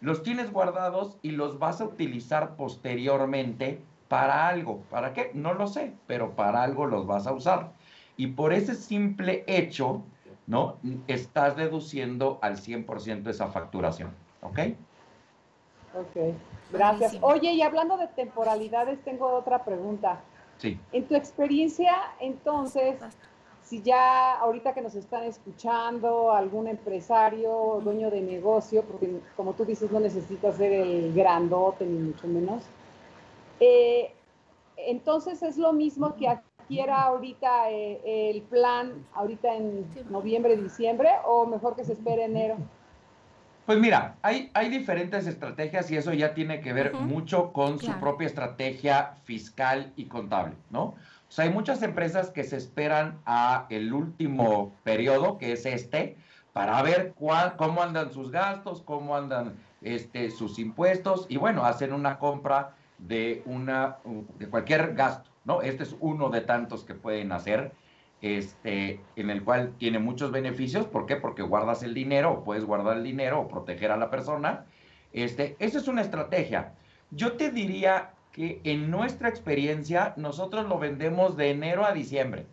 Los 0.00 0.22
tienes 0.22 0.52
guardados 0.52 1.18
y 1.22 1.30
los 1.30 1.58
vas 1.58 1.80
a 1.80 1.84
utilizar 1.84 2.56
posteriormente 2.56 3.82
para 4.08 4.48
algo. 4.48 4.82
¿Para 4.90 5.12
qué? 5.12 5.30
No 5.34 5.54
lo 5.54 5.66
sé, 5.66 5.94
pero 6.06 6.34
para 6.34 6.62
algo 6.62 6.86
los 6.86 7.06
vas 7.06 7.26
a 7.26 7.32
usar. 7.32 7.72
Y 8.16 8.28
por 8.28 8.52
ese 8.52 8.74
simple 8.74 9.44
hecho, 9.46 10.02
¿no? 10.50 10.78
Estás 11.06 11.56
deduciendo 11.56 12.40
al 12.42 12.56
100% 12.56 13.28
esa 13.28 13.46
facturación, 13.46 14.10
¿ok? 14.42 14.58
Ok, 15.94 16.34
gracias. 16.72 17.18
Oye, 17.20 17.52
y 17.52 17.62
hablando 17.62 17.96
de 17.96 18.08
temporalidades, 18.08 19.00
tengo 19.04 19.28
otra 19.28 19.64
pregunta. 19.64 20.20
Sí. 20.58 20.76
En 20.90 21.04
tu 21.06 21.14
experiencia, 21.14 21.94
entonces, 22.18 22.96
si 23.62 23.80
ya 23.80 24.40
ahorita 24.40 24.74
que 24.74 24.82
nos 24.82 24.96
están 24.96 25.22
escuchando, 25.22 26.32
algún 26.32 26.66
empresario 26.66 27.52
o 27.52 27.80
dueño 27.80 28.10
de 28.10 28.20
negocio, 28.20 28.82
porque 28.82 29.20
como 29.36 29.52
tú 29.52 29.64
dices, 29.64 29.92
no 29.92 30.00
necesitas 30.00 30.56
ser 30.56 30.72
el 30.72 31.14
grandote 31.14 31.86
ni 31.86 31.96
mucho 31.96 32.26
menos, 32.26 32.64
eh, 33.60 34.12
entonces 34.76 35.44
es 35.44 35.58
lo 35.58 35.72
mismo 35.72 36.16
que 36.16 36.28
adquiera 36.70 37.02
ahorita 37.02 37.70
eh, 37.70 38.30
el 38.30 38.42
plan, 38.42 39.04
ahorita 39.14 39.56
en 39.56 39.86
noviembre, 40.08 40.56
diciembre, 40.56 41.10
o 41.24 41.44
mejor 41.44 41.74
que 41.74 41.84
se 41.84 41.94
espere 41.94 42.24
enero. 42.24 42.58
Pues 43.66 43.78
mira, 43.80 44.16
hay, 44.22 44.50
hay 44.54 44.68
diferentes 44.68 45.26
estrategias 45.26 45.90
y 45.90 45.96
eso 45.96 46.12
ya 46.12 46.32
tiene 46.32 46.60
que 46.60 46.72
ver 46.72 46.94
mucho 46.94 47.52
con 47.52 47.80
su 47.80 47.92
propia 47.98 48.28
estrategia 48.28 49.14
fiscal 49.24 49.92
y 49.96 50.04
contable, 50.04 50.54
¿no? 50.70 50.82
O 50.82 51.32
sea, 51.32 51.44
hay 51.44 51.50
muchas 51.50 51.82
empresas 51.82 52.30
que 52.30 52.44
se 52.44 52.56
esperan 52.56 53.18
a 53.26 53.66
el 53.68 53.92
último 53.92 54.72
periodo, 54.84 55.38
que 55.38 55.52
es 55.52 55.66
este, 55.66 56.16
para 56.52 56.80
ver 56.82 57.14
cuál, 57.16 57.56
cómo 57.56 57.82
andan 57.82 58.12
sus 58.12 58.30
gastos, 58.30 58.82
cómo 58.82 59.16
andan 59.16 59.54
este, 59.82 60.30
sus 60.30 60.58
impuestos 60.60 61.26
y 61.28 61.36
bueno, 61.36 61.64
hacen 61.64 61.92
una 61.92 62.18
compra 62.18 62.74
de, 62.98 63.42
una, 63.46 63.98
de 64.38 64.48
cualquier 64.48 64.94
gasto, 64.94 65.29
¿no? 65.50 65.62
Este 65.62 65.82
es 65.82 65.96
uno 65.98 66.30
de 66.30 66.42
tantos 66.42 66.84
que 66.84 66.94
pueden 66.94 67.32
hacer 67.32 67.72
este, 68.22 69.00
en 69.16 69.30
el 69.30 69.42
cual 69.42 69.72
tiene 69.78 69.98
muchos 69.98 70.30
beneficios. 70.30 70.86
¿Por 70.86 71.06
qué? 71.06 71.16
Porque 71.16 71.42
guardas 71.42 71.82
el 71.82 71.92
dinero, 71.92 72.30
o 72.30 72.44
puedes 72.44 72.64
guardar 72.64 72.98
el 72.98 73.02
dinero 73.02 73.40
o 73.40 73.48
proteger 73.48 73.90
a 73.90 73.96
la 73.96 74.10
persona. 74.10 74.66
Este, 75.12 75.56
esa 75.58 75.78
es 75.78 75.88
una 75.88 76.02
estrategia. 76.02 76.74
Yo 77.10 77.32
te 77.32 77.50
diría 77.50 78.12
que 78.30 78.60
en 78.62 78.92
nuestra 78.92 79.28
experiencia 79.28 80.14
nosotros 80.16 80.68
lo 80.68 80.78
vendemos 80.78 81.36
de 81.36 81.50
enero 81.50 81.84
a 81.84 81.92
diciembre. 81.92 82.46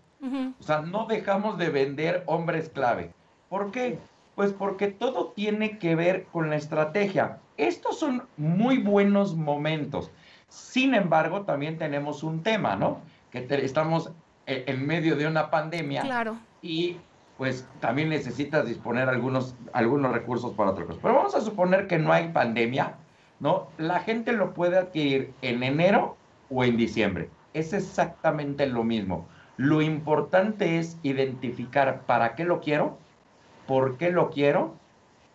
O 0.59 0.63
sea, 0.63 0.81
no 0.81 1.05
dejamos 1.05 1.59
de 1.59 1.69
vender 1.69 2.23
hombres 2.25 2.69
clave. 2.69 3.13
¿Por 3.49 3.69
qué? 3.69 3.99
Pues 4.33 4.51
porque 4.51 4.87
todo 4.87 5.33
tiene 5.35 5.77
que 5.77 5.95
ver 5.95 6.25
con 6.31 6.49
la 6.49 6.55
estrategia. 6.55 7.37
Estos 7.57 7.99
son 7.99 8.23
muy 8.35 8.79
buenos 8.79 9.35
momentos. 9.35 10.11
Sin 10.47 10.93
embargo, 10.93 11.41
también 11.41 11.77
tenemos 11.77 12.23
un 12.23 12.43
tema, 12.43 12.75
¿no? 12.75 12.99
Que 13.31 13.41
te- 13.41 13.63
estamos 13.65 14.11
e- 14.45 14.63
en 14.67 14.85
medio 14.85 15.15
de 15.15 15.27
una 15.27 15.49
pandemia 15.49 16.01
Claro. 16.01 16.37
y 16.61 16.97
pues 17.37 17.67
también 17.79 18.09
necesitas 18.09 18.65
disponer 18.65 19.09
algunos, 19.09 19.55
algunos 19.73 20.11
recursos 20.11 20.53
para 20.53 20.71
otra 20.71 20.85
cosa. 20.85 20.99
Pero 21.01 21.15
vamos 21.15 21.35
a 21.35 21.41
suponer 21.41 21.87
que 21.87 21.99
no 21.99 22.11
hay 22.11 22.29
pandemia, 22.29 22.95
¿no? 23.39 23.67
La 23.77 23.99
gente 23.99 24.31
lo 24.31 24.53
puede 24.53 24.77
adquirir 24.77 25.33
en 25.41 25.61
enero 25.61 26.15
o 26.49 26.63
en 26.63 26.77
diciembre. 26.77 27.29
Es 27.53 27.73
exactamente 27.73 28.65
lo 28.65 28.83
mismo. 28.83 29.27
Lo 29.57 29.81
importante 29.81 30.79
es 30.79 30.97
identificar 31.03 32.01
para 32.07 32.33
qué 32.35 32.43
lo 32.43 32.59
quiero, 32.61 32.97
por 33.67 33.97
qué 33.97 34.11
lo 34.11 34.29
quiero 34.31 34.73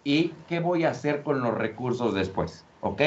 y 0.02 0.32
qué 0.48 0.58
voy 0.58 0.84
a 0.84 0.90
hacer 0.90 1.22
con 1.22 1.40
los 1.42 1.54
recursos 1.56 2.14
después, 2.14 2.64
¿ok? 2.82 3.00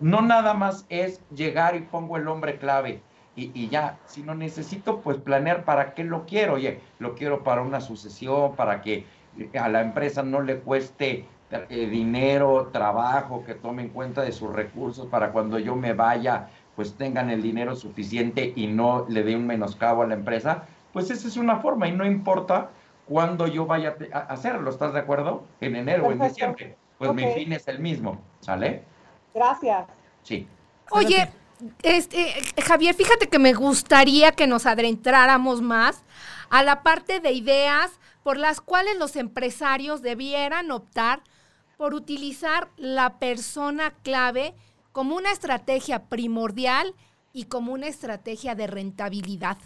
No 0.00 0.22
nada 0.22 0.54
más 0.54 0.86
es 0.88 1.20
llegar 1.34 1.76
y 1.76 1.80
pongo 1.80 2.16
el 2.16 2.26
hombre 2.28 2.56
clave 2.56 3.02
y, 3.36 3.50
y 3.54 3.68
ya, 3.68 3.98
sino 4.06 4.34
necesito 4.34 5.00
pues 5.00 5.18
planear 5.18 5.64
para 5.64 5.94
qué 5.94 6.04
lo 6.04 6.24
quiero. 6.24 6.54
Oye, 6.54 6.80
lo 6.98 7.14
quiero 7.14 7.44
para 7.44 7.62
una 7.62 7.80
sucesión, 7.80 8.56
para 8.56 8.80
que 8.80 9.04
a 9.58 9.68
la 9.68 9.80
empresa 9.82 10.22
no 10.22 10.40
le 10.40 10.58
cueste 10.60 11.26
eh, 11.50 11.86
dinero, 11.86 12.70
trabajo, 12.72 13.44
que 13.44 13.54
tome 13.54 13.82
en 13.82 13.88
cuenta 13.88 14.22
de 14.22 14.32
sus 14.32 14.52
recursos 14.52 15.06
para 15.06 15.32
cuando 15.32 15.58
yo 15.58 15.76
me 15.76 15.94
vaya, 15.94 16.48
pues 16.76 16.94
tengan 16.94 17.30
el 17.30 17.42
dinero 17.42 17.74
suficiente 17.74 18.52
y 18.54 18.66
no 18.66 19.06
le 19.08 19.22
dé 19.22 19.34
un 19.34 19.46
menoscabo 19.46 20.02
a 20.02 20.06
la 20.06 20.14
empresa. 20.14 20.64
Pues 20.92 21.10
esa 21.10 21.26
es 21.26 21.36
una 21.36 21.58
forma 21.58 21.88
y 21.88 21.92
no 21.92 22.06
importa 22.06 22.70
cuándo 23.06 23.46
yo 23.46 23.66
vaya 23.66 23.96
a 24.12 24.18
hacerlo, 24.18 24.70
¿estás 24.70 24.92
de 24.92 25.00
acuerdo? 25.00 25.44
En 25.60 25.76
enero 25.76 26.06
o 26.06 26.12
en 26.12 26.20
diciembre. 26.20 26.76
Pues 26.98 27.14
mi 27.14 27.24
fin 27.32 27.52
es 27.52 27.66
el 27.68 27.78
mismo, 27.78 28.20
¿sale? 28.40 28.82
Gracias. 29.38 29.86
Sí. 30.24 30.48
Oye, 30.90 31.30
este, 31.82 32.34
Javier, 32.62 32.94
fíjate 32.94 33.28
que 33.28 33.38
me 33.38 33.52
gustaría 33.52 34.32
que 34.32 34.48
nos 34.48 34.66
adentráramos 34.66 35.62
más 35.62 36.02
a 36.50 36.64
la 36.64 36.82
parte 36.82 37.20
de 37.20 37.30
ideas 37.32 37.92
por 38.24 38.36
las 38.36 38.60
cuales 38.60 38.98
los 38.98 39.14
empresarios 39.14 40.02
debieran 40.02 40.72
optar 40.72 41.20
por 41.76 41.94
utilizar 41.94 42.68
la 42.76 43.18
persona 43.20 43.92
clave 44.02 44.54
como 44.90 45.14
una 45.14 45.30
estrategia 45.30 46.04
primordial 46.06 46.94
y 47.32 47.44
como 47.44 47.72
una 47.72 47.86
estrategia 47.86 48.56
de 48.56 48.66
rentabilidad. 48.66 49.56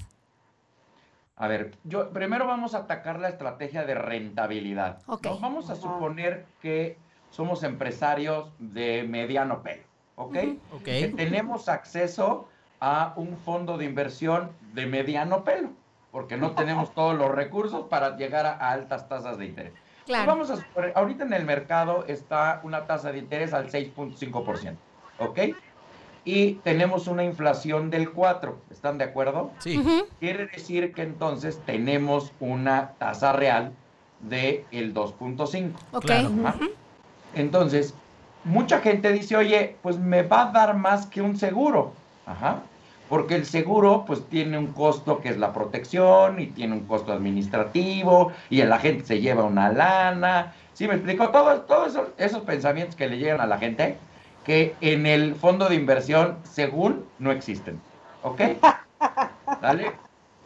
A 1.37 1.49
ver, 1.49 1.79
yo 1.85 2.11
primero 2.11 2.47
vamos 2.47 2.75
a 2.75 2.79
atacar 2.79 3.19
la 3.19 3.31
estrategia 3.31 3.85
de 3.85 3.95
rentabilidad. 3.95 4.99
¿no? 5.07 5.15
Ok. 5.15 5.29
Vamos 5.41 5.71
a 5.71 5.73
Ajá. 5.73 5.83
suponer 5.83 6.45
que 6.61 6.99
somos 7.33 7.65
empresarios 7.65 8.51
de 8.59 9.05
mediano 9.09 9.63
pelo, 9.63 9.83
¿ok? 10.17 10.37
Que 10.85 11.09
tenemos 11.17 11.69
acceso 11.69 12.49
a 12.79 13.15
un 13.17 13.37
fondo 13.39 13.79
de 13.79 13.87
inversión 13.87 14.51
de 14.75 14.87
mediano 14.87 15.43
pelo, 15.43 15.71
porque 16.13 16.37
no 16.37 16.53
tenemos 16.53 16.93
todos 16.95 17.17
los 17.17 17.31
recursos 17.31 17.87
para 17.89 18.17
llegar 18.17 18.47
a, 18.47 18.53
a 18.53 18.71
altas 18.71 19.09
tasas 19.09 19.39
de 19.39 19.47
interés. 19.47 19.73
Pues 19.73 19.83
Claro. 20.05 20.27
Vamos 20.27 20.51
a 20.51 20.65
ahorita 20.95 21.25
en 21.25 21.33
el 21.33 21.45
mercado 21.45 22.05
está 22.07 22.61
una 22.65 22.87
tasa 22.87 23.13
de 23.13 23.19
interés 23.19 23.55
al 23.55 23.71
6.5%, 23.71 24.77
¿ok? 25.19 25.39
Y 26.25 26.55
tenemos 26.57 27.07
una 27.07 27.25
inflación 27.25 27.91
del 27.91 28.11
4, 28.11 28.59
¿están 28.71 28.99
de 28.99 29.05
acuerdo? 29.05 29.53
Sí. 29.59 29.83
Quiere 30.21 30.47
decir 30.47 30.93
que 30.93 31.03
entonces 31.03 31.61
tenemos 31.67 32.33
una 32.41 32.93
tasa 32.99 33.33
real 33.33 33.73
del 34.21 34.65
el 34.71 34.93
2.5. 34.95 35.73
Ok. 35.93 36.11
Entonces, 37.35 37.95
mucha 38.45 38.81
gente 38.81 39.13
dice, 39.13 39.37
oye, 39.37 39.77
pues 39.83 39.99
me 39.99 40.23
va 40.23 40.49
a 40.49 40.53
dar 40.53 40.77
más 40.77 41.07
que 41.07 41.23
un 41.23 41.37
seguro. 41.37 41.93
Ajá. 42.27 42.63
Porque 43.09 43.35
el 43.35 43.45
seguro, 43.45 44.05
pues 44.07 44.27
tiene 44.29 44.57
un 44.57 44.69
costo 44.69 45.21
que 45.21 45.29
es 45.29 45.37
la 45.37 45.53
protección 45.53 46.41
y 46.41 46.47
tiene 46.47 46.75
un 46.75 46.87
costo 46.87 47.13
administrativo 47.13 48.33
y 48.49 48.63
la 48.63 48.79
gente 48.79 49.05
se 49.05 49.21
lleva 49.21 49.45
una 49.45 49.71
lana. 49.71 50.55
¿Sí 50.73 50.89
me 50.89 50.95
explico? 50.95 51.29
Todos, 51.29 51.67
todos 51.67 51.89
esos, 51.89 52.09
esos 52.17 52.43
pensamientos 52.43 52.97
que 52.97 53.09
le 53.09 53.19
llegan 53.19 53.41
a 53.41 53.47
la 53.47 53.59
gente 53.59 53.99
que 54.45 54.75
en 54.81 55.07
el 55.07 55.35
fondo 55.35 55.69
de 55.69 55.75
inversión, 55.75 56.39
según, 56.43 57.05
no 57.19 57.31
existen. 57.31 57.81
¿Ok? 58.23 58.41
¿Vale? 59.61 59.93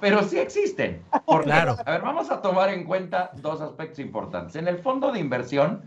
Pero 0.00 0.22
sí 0.22 0.38
existen. 0.38 1.02
Claro. 1.42 1.76
A 1.84 1.90
ver, 1.90 2.02
vamos 2.02 2.30
a 2.30 2.42
tomar 2.42 2.70
en 2.70 2.84
cuenta 2.84 3.30
dos 3.34 3.60
aspectos 3.60 4.00
importantes. 4.00 4.56
En 4.56 4.68
el 4.68 4.78
fondo 4.78 5.12
de 5.12 5.20
inversión, 5.20 5.82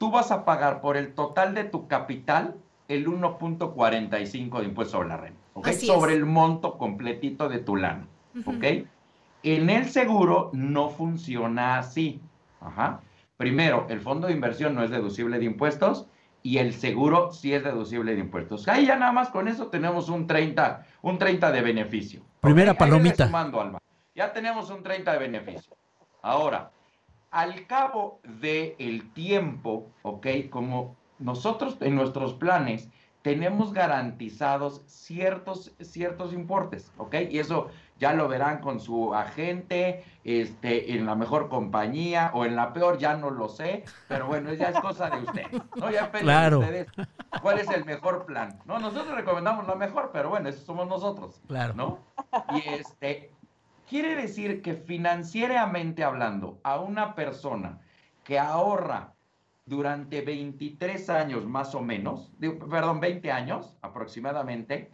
tú 0.00 0.10
vas 0.10 0.30
a 0.32 0.46
pagar 0.46 0.80
por 0.80 0.96
el 0.96 1.12
total 1.12 1.54
de 1.54 1.64
tu 1.64 1.86
capital 1.86 2.56
el 2.88 3.06
1.45 3.06 4.60
de 4.60 4.64
impuesto 4.64 4.96
sobre 4.96 5.08
la 5.10 5.18
renta, 5.18 5.38
¿ok? 5.52 5.68
Así 5.68 5.86
es. 5.86 5.92
sobre 5.92 6.14
el 6.14 6.24
monto 6.24 6.78
completito 6.78 7.50
de 7.50 7.58
tu 7.58 7.76
lana. 7.76 8.08
¿ok? 8.46 8.64
En 9.42 9.68
el 9.68 9.90
seguro 9.90 10.48
no 10.54 10.88
funciona 10.88 11.78
así. 11.78 12.22
Ajá. 12.62 13.02
Primero, 13.36 13.86
el 13.90 14.00
fondo 14.00 14.26
de 14.26 14.32
inversión 14.32 14.74
no 14.74 14.82
es 14.82 14.90
deducible 14.90 15.38
de 15.38 15.44
impuestos 15.44 16.06
y 16.42 16.56
el 16.58 16.72
seguro 16.72 17.30
sí 17.30 17.52
es 17.52 17.62
deducible 17.62 18.14
de 18.14 18.20
impuestos. 18.20 18.68
Ahí 18.68 18.86
ya 18.86 18.96
nada 18.96 19.12
más 19.12 19.28
con 19.28 19.48
eso 19.48 19.68
tenemos 19.68 20.08
un 20.08 20.26
30, 20.26 20.86
un 21.02 21.18
30 21.18 21.52
de 21.52 21.60
beneficio. 21.60 22.22
Primera 22.40 22.72
palomita. 22.72 23.26
sumando, 23.26 23.60
Alma. 23.60 23.78
Ya 24.14 24.32
tenemos 24.32 24.70
un 24.70 24.82
30 24.82 25.12
de 25.12 25.18
beneficio. 25.18 25.76
Ahora, 26.22 26.70
al 27.30 27.66
cabo 27.66 28.20
del 28.40 29.10
tiempo, 29.12 29.88
¿ok? 30.02 30.26
Como 30.50 30.96
nosotros 31.18 31.76
en 31.80 31.94
nuestros 31.94 32.34
planes 32.34 32.88
tenemos 33.22 33.72
garantizados 33.74 34.82
ciertos, 34.86 35.72
ciertos 35.80 36.32
importes, 36.32 36.90
¿ok? 36.96 37.16
Y 37.30 37.38
eso 37.38 37.68
ya 37.98 38.14
lo 38.14 38.28
verán 38.28 38.60
con 38.60 38.80
su 38.80 39.14
agente, 39.14 40.02
este, 40.24 40.92
en 40.96 41.04
la 41.04 41.14
mejor 41.14 41.50
compañía 41.50 42.30
o 42.32 42.46
en 42.46 42.56
la 42.56 42.72
peor, 42.72 42.96
ya 42.96 43.14
no 43.16 43.28
lo 43.30 43.48
sé, 43.50 43.84
pero 44.08 44.26
bueno, 44.26 44.54
ya 44.54 44.70
es 44.70 44.80
cosa 44.80 45.10
de 45.10 45.18
ustedes, 45.18 45.52
¿no? 45.76 45.90
Ya 45.90 46.10
Claro. 46.10 46.60
ustedes 46.60 46.86
cuál 47.42 47.58
es 47.58 47.68
el 47.68 47.84
mejor 47.84 48.24
plan, 48.24 48.58
¿no? 48.64 48.78
Nosotros 48.78 49.14
recomendamos 49.14 49.66
la 49.66 49.74
mejor, 49.74 50.10
pero 50.14 50.30
bueno, 50.30 50.48
eso 50.48 50.64
somos 50.64 50.88
nosotros. 50.88 51.42
Claro. 51.46 51.74
¿no? 51.74 51.98
Y 52.56 52.66
este, 52.70 53.30
quiere 53.90 54.14
decir 54.14 54.62
que 54.62 54.74
financieramente 54.74 56.04
hablando, 56.04 56.60
a 56.62 56.78
una 56.78 57.16
persona 57.16 57.80
que 58.22 58.38
ahorra 58.38 59.14
durante 59.66 60.20
23 60.20 61.10
años 61.10 61.44
más 61.44 61.74
o 61.74 61.82
menos, 61.82 62.30
perdón, 62.38 63.00
20 63.00 63.32
años 63.32 63.74
aproximadamente, 63.82 64.92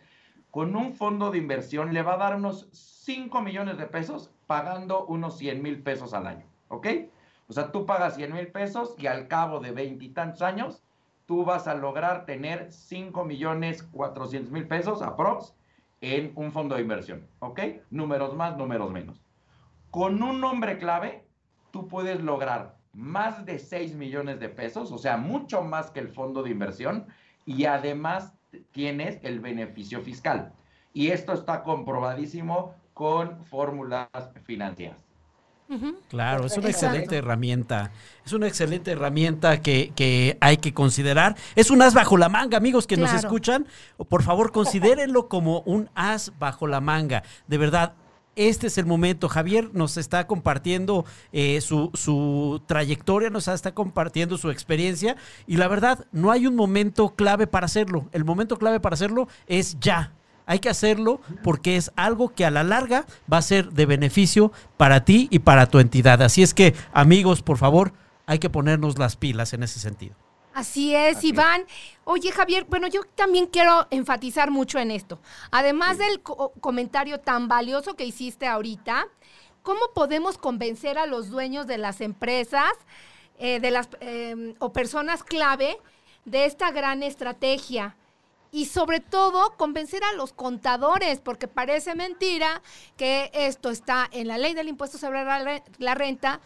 con 0.50 0.74
un 0.76 0.94
fondo 0.94 1.30
de 1.30 1.36
inversión 1.36 1.92
le 1.92 2.02
va 2.02 2.14
a 2.14 2.16
dar 2.16 2.36
unos 2.36 2.70
5 2.72 3.42
millones 3.42 3.76
de 3.76 3.86
pesos 3.86 4.30
pagando 4.46 5.04
unos 5.04 5.36
100 5.36 5.62
mil 5.62 5.82
pesos 5.82 6.14
al 6.14 6.26
año, 6.26 6.46
¿ok? 6.68 6.86
O 7.48 7.52
sea, 7.52 7.70
tú 7.72 7.84
pagas 7.84 8.16
100 8.16 8.32
mil 8.32 8.46
pesos 8.46 8.94
y 8.96 9.08
al 9.08 9.28
cabo 9.28 9.60
de 9.60 9.72
veintitantos 9.72 10.40
años, 10.40 10.82
tú 11.26 11.44
vas 11.44 11.68
a 11.68 11.74
lograr 11.74 12.24
tener 12.24 12.72
5 12.72 13.26
millones 13.26 13.82
400 13.82 14.50
mil 14.50 14.66
pesos 14.66 15.02
aprox 15.02 15.54
en 16.14 16.30
un 16.36 16.52
fondo 16.52 16.76
de 16.76 16.82
inversión, 16.82 17.26
¿ok? 17.40 17.60
Números 17.90 18.36
más, 18.36 18.56
números 18.56 18.92
menos. 18.92 19.20
Con 19.90 20.22
un 20.22 20.40
nombre 20.40 20.78
clave, 20.78 21.24
tú 21.72 21.88
puedes 21.88 22.22
lograr 22.22 22.76
más 22.92 23.44
de 23.44 23.58
6 23.58 23.96
millones 23.96 24.38
de 24.38 24.48
pesos, 24.48 24.92
o 24.92 24.98
sea, 24.98 25.16
mucho 25.16 25.62
más 25.62 25.90
que 25.90 25.98
el 25.98 26.08
fondo 26.08 26.44
de 26.44 26.50
inversión, 26.50 27.06
y 27.44 27.64
además 27.64 28.34
tienes 28.70 29.18
el 29.24 29.40
beneficio 29.40 30.00
fiscal. 30.00 30.52
Y 30.92 31.08
esto 31.08 31.32
está 31.32 31.64
comprobadísimo 31.64 32.74
con 32.94 33.44
fórmulas 33.44 34.08
financieras. 34.44 35.05
Claro, 36.08 36.46
es 36.46 36.56
una 36.56 36.68
excelente 36.68 37.16
herramienta. 37.16 37.90
Es 38.24 38.32
una 38.32 38.46
excelente 38.46 38.92
herramienta 38.92 39.60
que, 39.60 39.92
que 39.96 40.38
hay 40.40 40.58
que 40.58 40.72
considerar. 40.72 41.36
Es 41.54 41.70
un 41.70 41.82
as 41.82 41.94
bajo 41.94 42.16
la 42.16 42.28
manga, 42.28 42.56
amigos 42.56 42.86
que 42.86 42.96
nos 42.96 43.12
escuchan. 43.12 43.66
Por 44.08 44.22
favor, 44.22 44.52
considérenlo 44.52 45.28
como 45.28 45.60
un 45.62 45.90
as 45.94 46.32
bajo 46.38 46.66
la 46.66 46.80
manga. 46.80 47.22
De 47.48 47.58
verdad, 47.58 47.94
este 48.36 48.66
es 48.66 48.78
el 48.78 48.86
momento. 48.86 49.28
Javier 49.28 49.70
nos 49.72 49.96
está 49.96 50.26
compartiendo 50.26 51.04
eh, 51.32 51.60
su, 51.62 51.90
su 51.94 52.62
trayectoria, 52.66 53.30
nos 53.30 53.48
está 53.48 53.72
compartiendo 53.72 54.38
su 54.38 54.50
experiencia. 54.50 55.16
Y 55.46 55.56
la 55.56 55.68
verdad, 55.68 56.06
no 56.12 56.30
hay 56.30 56.46
un 56.46 56.54
momento 56.54 57.14
clave 57.16 57.46
para 57.46 57.66
hacerlo. 57.66 58.08
El 58.12 58.24
momento 58.24 58.58
clave 58.58 58.78
para 58.78 58.94
hacerlo 58.94 59.26
es 59.46 59.78
ya. 59.80 60.12
Hay 60.46 60.60
que 60.60 60.68
hacerlo 60.68 61.20
porque 61.42 61.76
es 61.76 61.90
algo 61.96 62.28
que 62.30 62.44
a 62.44 62.50
la 62.50 62.62
larga 62.62 63.04
va 63.30 63.38
a 63.38 63.42
ser 63.42 63.70
de 63.72 63.84
beneficio 63.84 64.52
para 64.76 65.04
ti 65.04 65.28
y 65.30 65.40
para 65.40 65.66
tu 65.66 65.80
entidad. 65.80 66.22
Así 66.22 66.42
es 66.42 66.54
que, 66.54 66.74
amigos, 66.92 67.42
por 67.42 67.58
favor, 67.58 67.92
hay 68.26 68.38
que 68.38 68.48
ponernos 68.48 68.98
las 68.98 69.16
pilas 69.16 69.52
en 69.52 69.62
ese 69.64 69.80
sentido. 69.80 70.14
Así 70.54 70.94
es, 70.94 71.18
Así 71.18 71.26
es. 71.28 71.32
Iván. 71.34 71.64
Oye, 72.04 72.32
Javier, 72.32 72.64
bueno, 72.70 72.86
yo 72.86 73.02
también 73.14 73.46
quiero 73.46 73.86
enfatizar 73.90 74.50
mucho 74.50 74.78
en 74.78 74.90
esto. 74.90 75.18
Además 75.50 75.98
del 75.98 76.22
co- 76.22 76.52
comentario 76.60 77.20
tan 77.20 77.46
valioso 77.48 77.94
que 77.94 78.04
hiciste 78.06 78.46
ahorita, 78.46 79.06
¿cómo 79.62 79.80
podemos 79.94 80.38
convencer 80.38 80.96
a 80.96 81.06
los 81.06 81.28
dueños 81.28 81.66
de 81.66 81.76
las 81.78 82.00
empresas 82.00 82.72
eh, 83.38 83.60
de 83.60 83.70
las, 83.70 83.88
eh, 84.00 84.54
o 84.60 84.72
personas 84.72 85.22
clave 85.24 85.76
de 86.24 86.46
esta 86.46 86.70
gran 86.70 87.02
estrategia? 87.02 87.96
Y 88.56 88.64
sobre 88.64 89.00
todo, 89.00 89.54
convencer 89.58 90.02
a 90.02 90.14
los 90.14 90.32
contadores, 90.32 91.20
porque 91.20 91.46
parece 91.46 91.94
mentira 91.94 92.62
que 92.96 93.30
esto 93.34 93.68
está 93.68 94.08
en 94.10 94.28
la 94.28 94.38
ley 94.38 94.54
del 94.54 94.68
impuesto 94.68 94.96
sobre 94.96 95.22
la 95.24 95.38
re- 95.44 95.62
la 95.76 95.94
renta 95.94 96.40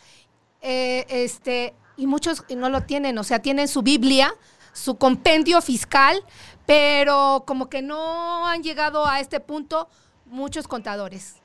eh, 0.61 1.07
este, 1.09 1.73
y 1.97 2.09
muchos 2.09 2.45
no 2.57 2.69
lo 2.69 2.81
tienen, 2.81 3.17
o 3.17 3.23
sea, 3.23 3.39
tienen 3.39 3.69
su 3.69 3.83
Biblia, 3.83 4.35
su 4.73 4.99
compendio 4.99 5.63
fiscal, 5.63 6.21
pero 6.67 7.45
como 7.47 7.69
que 7.69 7.81
no 7.81 8.45
han 8.45 8.65
llegado 8.65 9.07
a 9.07 9.21
este 9.21 9.39
punto 9.39 9.89
muchos 10.27 10.67
contadores. 10.67 11.37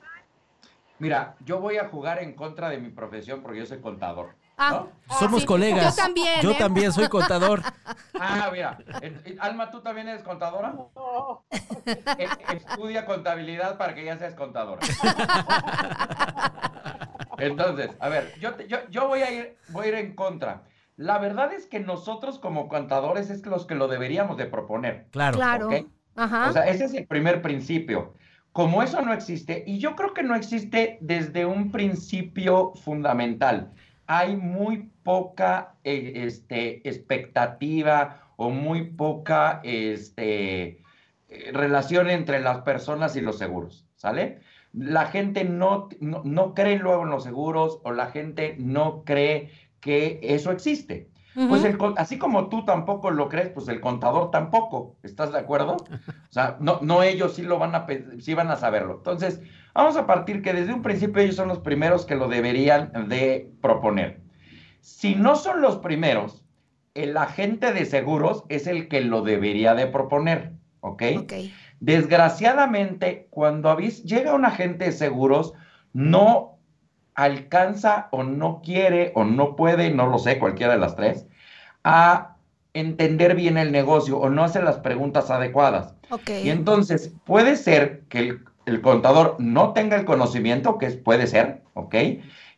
Mira, 0.98 1.36
yo 1.46 1.60
voy 1.60 1.78
a 1.78 1.90
jugar 1.90 2.24
en 2.24 2.34
contra 2.34 2.70
de 2.70 2.80
mi 2.80 2.90
profesión 2.90 3.44
porque 3.44 3.60
yo 3.60 3.66
soy 3.68 3.82
contador. 3.82 4.36
Ah, 4.58 4.86
¿no? 5.10 5.16
Somos 5.18 5.42
sí. 5.42 5.46
colegas. 5.48 5.96
Yo 5.96 6.04
también, 6.04 6.42
Yo 6.42 6.52
¿eh? 6.52 6.56
también 6.58 6.92
soy 6.94 7.08
contador. 7.10 7.62
Ah, 8.18 8.50
mira. 8.50 8.78
en- 9.02 9.38
Alma, 9.42 9.70
¿tú 9.70 9.82
también 9.82 10.08
eres 10.08 10.24
contadora? 10.24 10.72
No, 10.74 11.46
E- 11.86 12.56
Estudia 12.56 13.06
contabilidad 13.06 13.78
para 13.78 13.94
que 13.94 14.06
ya 14.06 14.18
seas 14.18 14.36
contadora. 14.36 14.80
Entonces, 17.38 17.92
a 18.00 18.08
ver, 18.10 18.34
yo, 18.40 18.54
te- 18.56 18.68
yo, 18.68 18.78
yo 18.90 19.08
voy, 19.10 19.22
a 19.22 19.32
ir, 19.32 19.58
voy 19.70 19.86
a 19.86 19.90
ir 19.90 19.96
en 19.96 20.16
contra. 20.16 20.64
La 20.96 21.18
verdad 21.18 21.52
es 21.52 21.66
que 21.66 21.82
nosotros 21.82 22.40
como 22.40 22.70
contadores 22.70 23.30
es 23.30 23.46
los 23.46 23.66
que 23.66 23.76
lo 23.76 23.90
deberíamos 23.90 24.38
de 24.38 24.46
proponer. 24.46 25.08
Claro. 25.12 25.36
claro. 25.38 25.70
Ajá. 26.16 26.50
O 26.50 26.54
sea, 26.54 26.64
ese 26.68 26.86
es 26.86 26.94
el 26.94 27.06
primer 27.06 27.42
principio. 27.42 28.14
Como 28.54 28.82
eso 28.82 29.02
no 29.02 29.12
existe, 29.12 29.66
y 29.68 29.80
yo 29.80 29.98
creo 29.98 30.14
que 30.14 30.24
no 30.24 30.34
existe 30.36 30.98
desde 31.02 31.46
un 31.46 31.74
principio 31.74 32.72
fundamental, 32.76 33.74
hay 34.08 34.36
muy 34.36 34.92
poca 35.04 35.76
eh, 35.84 36.14
este, 36.16 36.88
expectativa 36.88 38.22
o 38.38 38.50
muy 38.50 38.92
poca 38.92 39.62
este, 39.64 40.84
eh, 41.30 41.52
relación 41.54 42.10
entre 42.10 42.40
las 42.40 42.60
personas 42.62 43.16
y 43.16 43.22
los 43.22 43.38
seguros, 43.38 43.88
¿sale? 43.96 44.40
La 44.74 45.06
gente 45.06 45.44
no, 45.44 45.90
no, 46.00 46.22
no 46.26 46.54
cree 46.54 46.78
luego 46.78 47.04
en 47.04 47.10
los 47.10 47.24
seguros 47.24 47.80
o 47.84 47.92
la 47.92 48.08
gente 48.08 48.56
no 48.60 49.04
cree 49.06 49.52
que 49.80 50.20
eso 50.22 50.52
existe. 50.52 51.10
Pues 51.36 51.66
el, 51.66 51.78
así 51.98 52.18
como 52.18 52.48
tú 52.48 52.64
tampoco 52.64 53.12
lo 53.12 53.28
crees, 53.28 53.50
pues 53.50 53.68
el 53.68 53.82
contador 53.82 54.32
tampoco. 54.32 54.96
¿Estás 55.04 55.34
de 55.34 55.40
acuerdo? 55.40 55.76
O 55.76 56.32
sea, 56.32 56.58
no, 56.62 56.80
no 56.82 57.04
ellos 57.04 57.36
sí 57.36 57.44
lo 57.44 57.60
van 57.60 57.76
a, 57.76 57.86
sí 58.20 58.34
van 58.34 58.50
a 58.50 58.56
saberlo. 58.56 58.96
Entonces, 58.96 59.42
vamos 59.74 59.98
a 59.98 60.08
partir 60.08 60.42
que 60.42 60.54
desde 60.54 60.74
un 60.74 60.82
principio 60.82 61.22
ellos 61.22 61.36
son 61.36 61.50
los 61.50 61.60
primeros 61.60 62.06
que 62.06 62.16
lo 62.16 62.30
deberían 62.30 63.10
de 63.10 63.52
proponer. 63.62 64.22
Si 64.80 65.16
no 65.16 65.36
son 65.36 65.62
los 65.62 65.78
primeros, 65.78 66.46
el 66.94 67.18
agente 67.18 67.74
de 67.74 67.86
seguros 67.86 68.46
es 68.48 68.66
el 68.68 68.88
que 68.88 69.02
lo 69.02 69.22
debería 69.22 69.76
de 69.76 69.88
proponer, 69.88 70.54
¿ok? 70.80 71.04
Ok. 71.20 71.34
Desgraciadamente, 71.82 73.28
cuando 73.30 73.78
llega 73.78 74.34
un 74.34 74.46
agente 74.46 74.86
de 74.86 74.92
seguros, 74.94 75.54
no 75.92 76.55
alcanza 77.16 78.08
o 78.12 78.24
no 78.24 78.62
quiere 78.64 79.12
o 79.16 79.24
no 79.26 79.56
puede, 79.56 79.92
no 79.92 80.08
lo 80.08 80.20
sé, 80.20 80.40
cualquiera 80.40 80.74
de 80.74 80.80
las 80.80 80.96
tres, 80.96 81.28
a 81.84 82.38
entender 82.74 83.36
bien 83.36 83.58
el 83.58 83.72
negocio 83.72 84.18
o 84.20 84.30
no 84.30 84.44
hace 84.44 84.62
las 84.62 84.80
preguntas 84.80 85.32
adecuadas. 85.32 85.96
Y 86.42 86.50
entonces 86.50 87.16
puede 87.26 87.56
ser 87.56 88.04
que 88.10 88.20
el, 88.20 88.46
el 88.66 88.82
contador 88.82 89.38
no 89.40 89.74
tenga 89.74 89.96
el 89.98 90.06
conocimiento, 90.06 90.78
que 90.78 90.88
es- 90.88 90.98
puede 90.98 91.28
ser, 91.28 91.64
¿ok? 91.74 91.96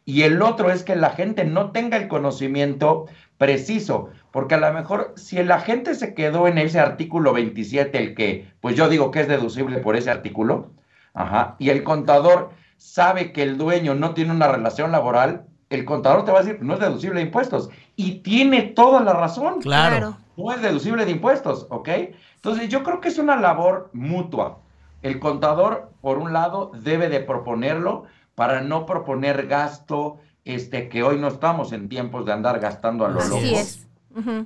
Y 0.05 0.23
el 0.23 0.41
otro 0.41 0.71
es 0.71 0.83
que 0.83 0.95
la 0.95 1.09
gente 1.11 1.43
no 1.43 1.71
tenga 1.71 1.97
el 1.97 2.07
conocimiento 2.07 3.05
preciso, 3.37 4.09
porque 4.31 4.55
a 4.55 4.57
lo 4.57 4.73
mejor 4.73 5.13
si 5.17 5.37
el 5.37 5.51
agente 5.51 5.95
se 5.95 6.13
quedó 6.13 6.47
en 6.47 6.57
ese 6.57 6.79
artículo 6.79 7.33
27, 7.33 7.97
el 7.99 8.15
que, 8.15 8.47
pues 8.61 8.75
yo 8.75 8.89
digo 8.89 9.11
que 9.11 9.21
es 9.21 9.27
deducible 9.27 9.79
por 9.79 9.95
ese 9.95 10.09
artículo, 10.09 10.71
ajá, 11.13 11.55
y 11.59 11.69
el 11.69 11.83
contador 11.83 12.51
sabe 12.77 13.31
que 13.33 13.43
el 13.43 13.57
dueño 13.57 13.95
no 13.95 14.13
tiene 14.13 14.31
una 14.31 14.47
relación 14.47 14.91
laboral, 14.91 15.45
el 15.69 15.83
contador 15.85 16.23
te 16.23 16.31
va 16.31 16.39
a 16.39 16.43
decir, 16.43 16.61
no 16.61 16.75
es 16.75 16.79
deducible 16.79 17.19
de 17.19 17.25
impuestos. 17.25 17.69
Y 17.95 18.19
tiene 18.19 18.61
toda 18.61 19.01
la 19.01 19.13
razón 19.13 19.59
Claro. 19.61 20.17
no 20.37 20.51
es 20.51 20.61
deducible 20.61 21.03
de 21.05 21.11
impuestos, 21.11 21.67
¿ok? 21.69 21.89
Entonces 22.35 22.69
yo 22.69 22.83
creo 22.83 23.01
que 23.01 23.09
es 23.09 23.17
una 23.17 23.35
labor 23.35 23.89
mutua. 23.93 24.59
El 25.01 25.19
contador, 25.19 25.91
por 26.01 26.17
un 26.17 26.31
lado, 26.33 26.71
debe 26.81 27.09
de 27.09 27.19
proponerlo 27.19 28.05
para 28.35 28.61
no 28.61 28.85
proponer 28.85 29.47
gasto, 29.47 30.17
este, 30.45 30.89
que 30.89 31.03
hoy 31.03 31.17
no 31.17 31.27
estamos 31.27 31.73
en 31.73 31.89
tiempos 31.89 32.25
de 32.25 32.33
andar 32.33 32.59
gastando 32.59 33.05
a 33.05 33.09
lo 33.09 33.19
Así 33.19 33.29
loco. 33.29 33.41
Así 33.41 33.55
es. 33.55 33.87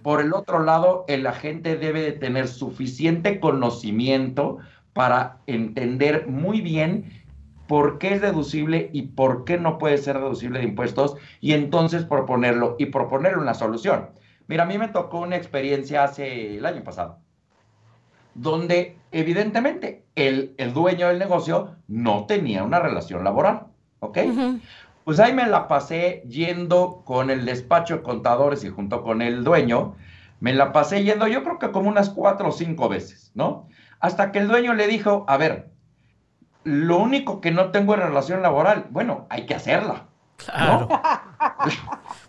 Por 0.02 0.20
el 0.20 0.34
otro 0.34 0.64
lado, 0.64 1.06
el 1.08 1.26
agente 1.28 1.78
debe 1.78 2.02
de 2.02 2.12
tener 2.12 2.48
suficiente 2.50 3.40
conocimiento 3.40 4.58
para 4.94 5.38
entender 5.48 6.28
muy 6.28 6.60
bien 6.60 7.21
por 7.72 8.00
qué 8.00 8.16
es 8.16 8.22
deducible 8.22 8.90
y 8.92 9.04
por 9.04 9.46
qué 9.46 9.58
no 9.58 9.78
puede 9.78 9.98
ser 9.98 10.18
deducible 10.18 10.60
de 10.60 10.66
impuestos 10.66 11.16
y 11.40 11.54
entonces 11.54 12.04
proponerlo 12.04 12.76
y 12.78 12.88
proponerle 12.88 13.40
una 13.40 13.54
solución. 13.54 14.10
Mira, 14.48 14.64
a 14.64 14.66
mí 14.66 14.78
me 14.78 14.90
tocó 14.90 15.20
una 15.22 15.38
experiencia 15.38 16.04
hace 16.04 16.58
el 16.58 16.66
año 16.66 16.84
pasado, 16.84 17.20
donde 18.36 18.98
evidentemente 19.14 20.04
el, 20.16 20.54
el 20.58 20.74
dueño 20.74 21.08
del 21.08 21.18
negocio 21.18 21.78
no 21.88 22.26
tenía 22.26 22.66
una 22.66 22.82
relación 22.82 23.24
laboral, 23.24 23.68
¿ok? 24.02 24.18
Pues 25.06 25.22
ahí 25.22 25.32
me 25.32 25.48
la 25.48 25.70
pasé 25.70 26.26
yendo 26.28 27.04
con 27.06 27.30
el 27.30 27.46
despacho 27.46 27.96
de 27.96 28.04
contadores 28.04 28.66
y 28.66 28.70
junto 28.70 29.02
con 29.02 29.22
el 29.22 29.46
dueño, 29.46 29.96
me 30.42 30.54
la 30.54 30.74
pasé 30.74 31.06
yendo 31.06 31.26
yo 31.30 31.42
creo 31.42 31.58
que 31.58 31.72
como 31.72 31.88
unas 31.88 32.10
cuatro 32.10 32.50
o 32.50 32.52
cinco 32.52 32.90
veces, 32.90 33.32
¿no? 33.34 33.70
Hasta 34.02 34.34
que 34.34 34.40
el 34.40 34.50
dueño 34.50 34.74
le 34.74 34.88
dijo, 34.88 35.24
a 35.30 35.38
ver, 35.38 35.72
lo 36.64 36.98
único 37.00 37.42
que 37.42 37.52
no 37.52 37.72
tengo 37.72 37.94
es 37.96 38.00
relación 38.02 38.42
laboral, 38.42 38.86
bueno, 38.90 39.26
hay 39.30 39.46
que 39.46 39.56
hacerla. 39.56 40.04
Claro. 40.38 40.88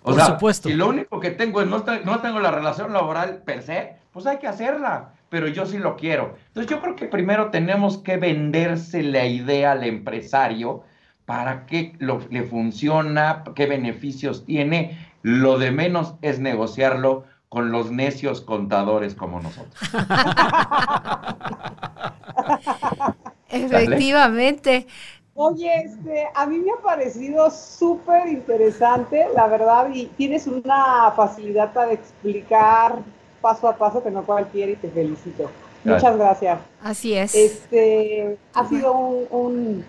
O 0.04 0.06
Por 0.06 0.14
sea, 0.16 0.26
supuesto. 0.26 0.68
si 0.68 0.74
lo 0.74 0.88
único 0.88 1.20
que 1.20 1.30
tengo 1.30 1.60
es 1.62 1.68
no, 1.68 1.84
no 2.04 2.20
tengo 2.20 2.40
la 2.40 2.50
relación 2.50 2.92
laboral 2.92 3.42
per 3.44 3.62
se, 3.62 3.96
pues 4.12 4.26
hay 4.26 4.38
que 4.38 4.48
hacerla, 4.48 5.10
pero 5.28 5.46
yo 5.46 5.64
sí 5.64 5.78
lo 5.78 5.94
quiero. 5.96 6.34
Entonces 6.48 6.68
yo 6.70 6.80
creo 6.80 6.96
que 6.96 7.06
primero 7.06 7.50
tenemos 7.50 7.98
que 7.98 8.16
venderse 8.16 9.02
la 9.04 9.26
idea 9.26 9.72
al 9.72 9.84
empresario 9.84 10.82
para 11.24 11.66
qué 11.66 11.94
lo- 12.00 12.20
le 12.30 12.42
funciona, 12.42 13.44
qué 13.54 13.66
beneficios 13.66 14.44
tiene. 14.44 14.98
Lo 15.22 15.58
de 15.58 15.70
menos 15.70 16.14
es 16.20 16.40
negociarlo 16.40 17.24
con 17.48 17.70
los 17.70 17.92
necios 17.92 18.40
contadores 18.40 19.14
como 19.14 19.40
nosotros. 19.40 19.80
Efectivamente. 23.53 24.86
Oye, 25.34 25.74
este, 25.84 26.26
a 26.34 26.46
mí 26.46 26.59
me 26.59 26.72
ha 26.72 26.76
parecido 26.82 27.50
súper 27.50 28.28
interesante, 28.28 29.26
la 29.34 29.46
verdad, 29.46 29.88
y 29.92 30.07
tienes 30.09 30.46
una 30.46 31.11
facilidad 31.16 31.72
para 31.72 31.92
explicar 31.92 32.98
paso 33.40 33.66
a 33.68 33.76
paso 33.76 34.03
que 34.03 34.11
no 34.11 34.24
cualquiera 34.24 34.72
y 34.72 34.76
te 34.76 34.90
felicito. 34.90 35.50
Gracias. 35.84 36.12
Muchas 36.12 36.16
gracias. 36.18 36.61
Así 36.82 37.14
es. 37.14 37.34
Este, 37.34 38.38
ha 38.53 38.68
sido 38.68 38.92
un, 38.92 39.26
un, 39.30 39.84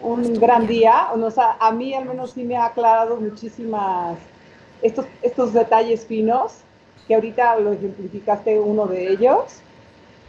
un 0.00 0.34
gran 0.38 0.66
día, 0.66 1.08
o 1.12 1.30
sea, 1.30 1.56
a 1.60 1.72
mí 1.72 1.92
al 1.94 2.06
menos 2.06 2.32
sí 2.32 2.44
me 2.44 2.56
ha 2.56 2.66
aclarado 2.66 3.16
muchísimas, 3.16 4.16
estos, 4.80 5.06
estos 5.22 5.52
detalles 5.52 6.06
finos, 6.06 6.64
que 7.06 7.14
ahorita 7.14 7.58
lo 7.58 7.72
ejemplificaste 7.72 8.58
uno 8.60 8.86
de 8.86 9.08
ellos. 9.10 9.63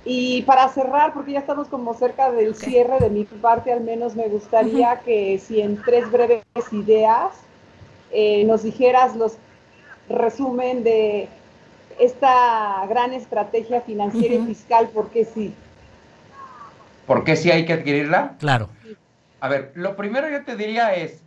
Y 0.07 0.43
para 0.43 0.69
cerrar, 0.69 1.13
porque 1.13 1.31
ya 1.31 1.39
estamos 1.39 1.67
como 1.67 1.95
cerca 1.95 2.31
del 2.31 2.53
cierre 2.53 2.99
de 2.99 3.09
mi 3.09 3.23
parte, 3.23 3.73
al 3.73 3.81
menos 3.81 4.15
me 4.15 4.27
gustaría 4.27 4.99
que 4.99 5.39
si 5.39 5.61
en 5.61 5.81
tres 5.81 6.11
breves 6.11 6.43
ideas 6.71 7.33
eh, 8.11 8.43
nos 8.45 8.61
dijeras 8.61 9.15
los 9.15 9.37
resumen 10.07 10.83
de 10.83 11.27
esta 11.99 12.85
gran 12.87 13.13
estrategia 13.13 13.81
financiera 13.81 14.35
y 14.35 14.45
fiscal, 14.45 14.89
porque 14.93 15.25
sí. 15.25 15.55
¿Por 17.07 17.23
qué 17.23 17.35
sí 17.35 17.49
hay 17.49 17.65
que 17.65 17.73
adquirirla? 17.73 18.35
Claro. 18.39 18.69
A 19.39 19.49
ver, 19.49 19.71
lo 19.75 19.95
primero 19.95 20.29
yo 20.29 20.43
te 20.43 20.55
diría 20.55 20.93
es, 20.93 21.21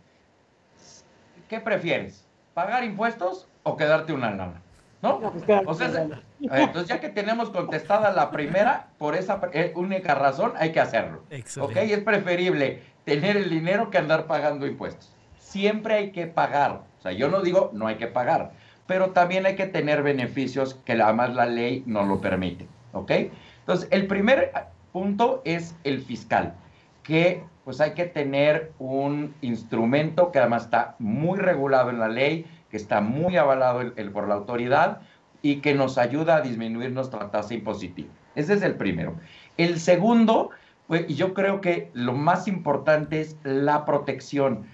¿qué 1.49 1.59
prefieres? 1.59 2.23
¿Pagar 2.53 2.83
impuestos 2.85 3.45
o 3.63 3.75
quedarte 3.75 4.13
una 4.13 4.29
lana? 4.31 4.61
¿No? 5.01 5.19
No, 5.19 5.31
pues, 5.31 5.63
O 5.65 5.73
sea, 5.73 6.07
entonces 6.51 6.87
ya 6.87 6.99
que 6.99 7.09
tenemos 7.09 7.49
contestada 7.49 8.11
la 8.11 8.31
primera, 8.31 8.87
por 8.97 9.15
esa 9.15 9.41
eh, 9.53 9.73
única 9.75 10.15
razón 10.15 10.53
hay 10.57 10.71
que 10.71 10.79
hacerlo. 10.79 11.23
Excelente. 11.29 11.79
¿Ok? 11.79 11.89
Es 11.89 11.99
preferible 11.99 12.81
tener 13.05 13.37
el 13.37 13.49
dinero 13.49 13.89
que 13.89 13.97
andar 13.97 14.27
pagando 14.27 14.65
impuestos. 14.67 15.11
Siempre 15.37 15.95
hay 15.95 16.11
que 16.11 16.27
pagar. 16.27 16.83
O 16.99 17.01
sea, 17.01 17.11
yo 17.11 17.29
no 17.29 17.41
digo 17.41 17.71
no 17.73 17.87
hay 17.87 17.95
que 17.95 18.07
pagar, 18.07 18.51
pero 18.87 19.11
también 19.11 19.45
hay 19.45 19.55
que 19.55 19.67
tener 19.67 20.03
beneficios 20.03 20.75
que 20.85 20.93
además 20.93 21.33
la 21.33 21.45
ley 21.45 21.83
nos 21.85 22.07
lo 22.07 22.21
permite, 22.21 22.67
¿ok? 22.93 23.11
Entonces, 23.59 23.87
el 23.91 24.07
primer 24.07 24.51
punto 24.91 25.41
es 25.45 25.75
el 25.83 26.01
fiscal, 26.01 26.55
que 27.03 27.43
pues 27.63 27.81
hay 27.81 27.93
que 27.93 28.05
tener 28.05 28.71
un 28.79 29.35
instrumento 29.41 30.31
que 30.31 30.39
además 30.39 30.63
está 30.63 30.95
muy 30.97 31.37
regulado 31.37 31.91
en 31.91 31.99
la 31.99 32.07
ley, 32.07 32.45
que 32.71 32.77
está 32.77 32.99
muy 32.99 33.37
avalado 33.37 33.93
por 34.11 34.27
la 34.27 34.35
autoridad 34.35 35.01
y 35.41 35.57
que 35.57 35.73
nos 35.73 35.97
ayuda 35.97 36.37
a 36.37 36.41
disminuir 36.41 36.91
nuestra 36.91 37.31
tasa 37.31 37.53
impositiva. 37.53 38.09
Ese 38.35 38.53
es 38.53 38.61
el 38.61 38.75
primero. 38.75 39.15
El 39.57 39.79
segundo, 39.79 40.49
pues, 40.87 41.07
yo 41.07 41.33
creo 41.33 41.61
que 41.61 41.89
lo 41.93 42.13
más 42.13 42.47
importante 42.47 43.21
es 43.21 43.37
la 43.43 43.85
protección 43.85 44.65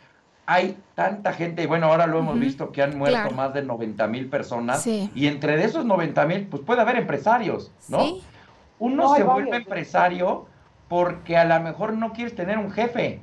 hay 0.46 0.78
tanta 0.94 1.34
gente, 1.34 1.64
y 1.64 1.66
bueno, 1.66 1.88
ahora 1.88 2.06
lo 2.08 2.20
hemos 2.20 2.40
visto 2.40 2.72
que 2.72 2.84
han 2.84 2.98
muerto 2.98 3.32
más 3.32 3.54
de 3.54 3.64
90 3.64 4.08
mil 4.08 4.30
personas, 4.30 4.86
y 4.86 5.28
entre 5.28 5.64
esos 5.64 5.86
90 5.86 6.26
mil, 6.26 6.48
pues 6.48 6.62
puede 6.64 6.82
haber 6.82 6.98
empresarios, 6.98 7.72
¿no? 7.90 8.18
Uno 8.78 9.16
se 9.16 9.24
vuelve 9.24 9.58
empresario 9.58 10.48
porque 10.88 11.38
a 11.38 11.46
lo 11.46 11.60
mejor 11.62 11.94
no 11.94 12.14
quieres 12.14 12.36
tener 12.36 12.58
un 12.58 12.72
jefe, 12.72 13.22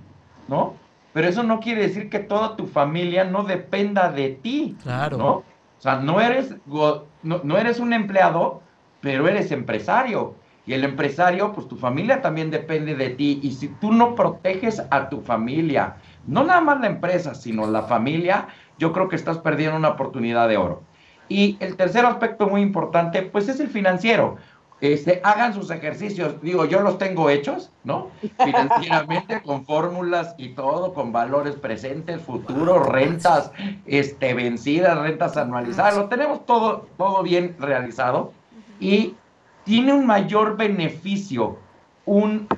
¿no? 0.49 0.75
Pero 1.13 1.29
eso 1.29 1.43
no 1.43 1.61
quiere 1.61 1.83
decir 1.83 2.09
que 2.09 2.19
toda 2.19 2.57
tu 2.57 2.67
familia 2.67 3.25
no 3.25 3.45
dependa 3.45 4.11
de 4.11 4.31
ti, 4.31 4.77
claro. 4.83 5.19
¿no? 5.19 5.43
O 5.83 5.85
sea, 5.85 5.97
no 5.97 6.21
eres, 6.21 6.55
no, 6.65 7.41
no 7.43 7.59
eres 7.59 7.81
un 7.81 7.93
empleado, 7.93 8.63
pero 9.01 9.27
eres 9.27 9.51
empresario. 9.51 10.37
Y 10.65 10.75
el 10.75 10.85
empresario, 10.85 11.53
pues 11.53 11.67
tu 11.67 11.75
familia 11.75 12.23
también 12.23 12.53
depende 12.53 12.95
de 12.95 13.11
ti. 13.11 13.41
Y 13.43 13.51
si 13.51 13.67
tú 13.67 13.93
no 13.93 14.15
proteges 14.15 14.81
a 14.93 15.09
tu 15.09 15.23
familia, 15.23 15.97
no 16.25 16.45
nada 16.45 16.61
más 16.61 16.81
la 16.81 16.87
empresa, 16.87 17.35
sino 17.35 17.69
la 17.69 17.83
familia, 17.83 18.47
yo 18.79 18.93
creo 18.93 19.09
que 19.09 19.17
estás 19.17 19.39
perdiendo 19.39 19.77
una 19.77 19.89
oportunidad 19.89 20.49
de 20.49 20.57
oro. 20.57 20.85
Y 21.29 21.57
el 21.59 21.75
tercer 21.75 22.07
aspecto 22.07 22.47
muy 22.47 22.61
importante, 22.61 23.23
pues 23.23 23.49
es 23.49 23.59
el 23.59 23.67
financiero. 23.67 24.37
Este, 24.83 25.21
hagan 25.23 25.55
sus 25.55 25.71
ejercicios, 25.71 26.43
digo, 26.43 26.65
yo 26.65 26.81
los 26.81 26.99
tengo 26.99 27.31
hechos, 27.31 27.71
¿no? 27.85 28.11
Financieramente, 28.45 29.41
con 29.41 29.65
fórmulas 29.65 30.35
y 30.39 30.55
todo, 30.55 30.93
con 30.93 31.13
valores 31.13 31.55
presentes, 31.55 32.21
futuros, 32.21 32.85
rentas 32.89 33.53
este, 33.87 34.35
vencidas, 34.35 34.99
rentas 34.99 35.37
anualizadas, 35.37 35.97
lo 35.97 36.09
tenemos 36.09 36.45
todo, 36.47 36.89
todo 36.99 37.23
bien 37.23 37.55
realizado. 37.61 38.33
Y 38.81 39.15
tiene 39.63 39.93
un 39.93 40.05
mayor 40.05 40.57
beneficio, 40.57 41.59
un 42.05 42.49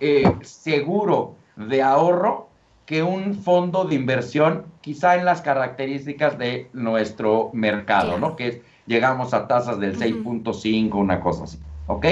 eh, 0.00 0.30
seguro 0.42 1.36
de 1.56 1.80
ahorro 1.80 2.50
que 2.84 3.02
un 3.02 3.36
fondo 3.36 3.84
de 3.84 3.94
inversión, 3.94 4.66
quizá 4.82 5.16
en 5.16 5.24
las 5.24 5.40
características 5.40 6.36
de 6.36 6.68
nuestro 6.74 7.48
mercado, 7.54 8.18
¿no? 8.18 8.36
Que 8.36 8.48
es, 8.48 8.60
llegamos 8.84 9.32
a 9.32 9.48
tasas 9.48 9.80
del 9.80 9.98
6.5, 9.98 10.94
una 10.94 11.20
cosa 11.20 11.44
así, 11.44 11.58
¿ok? 11.90 12.06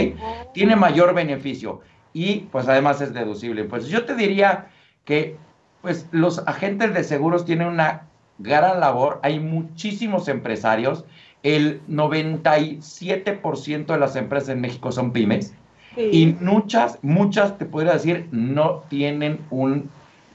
Tiene 0.53 0.77
mayor 0.77 1.15
beneficio 1.15 1.81
y 2.13 2.41
pues 2.53 2.69
además 2.69 3.01
es 3.01 3.15
deducible. 3.15 3.65
Pues 3.65 3.89
yo 3.89 4.05
te 4.05 4.15
diría 4.15 4.67
que 5.05 5.37
pues 5.83 6.07
los 6.11 6.41
agentes 6.47 6.93
de 6.95 7.05
seguros 7.05 7.45
tienen 7.45 7.69
una 7.69 8.03
gran 8.39 8.81
labor, 8.81 9.21
hay 9.23 9.41
muchísimos 9.41 10.29
empresarios, 10.29 11.05
el 11.43 11.81
97% 11.89 13.87
de 13.87 13.99
las 13.99 14.17
empresas 14.17 14.51
en 14.51 14.61
México 14.61 14.93
son 14.93 15.13
pymes 15.13 15.55
y 15.97 16.37
muchas, 16.41 16.99
muchas, 17.03 17.59
te 17.59 17.65
podría 17.65 17.95
decir, 17.95 18.29
no 18.31 18.85
tienen 18.89 19.41
un 19.51 19.91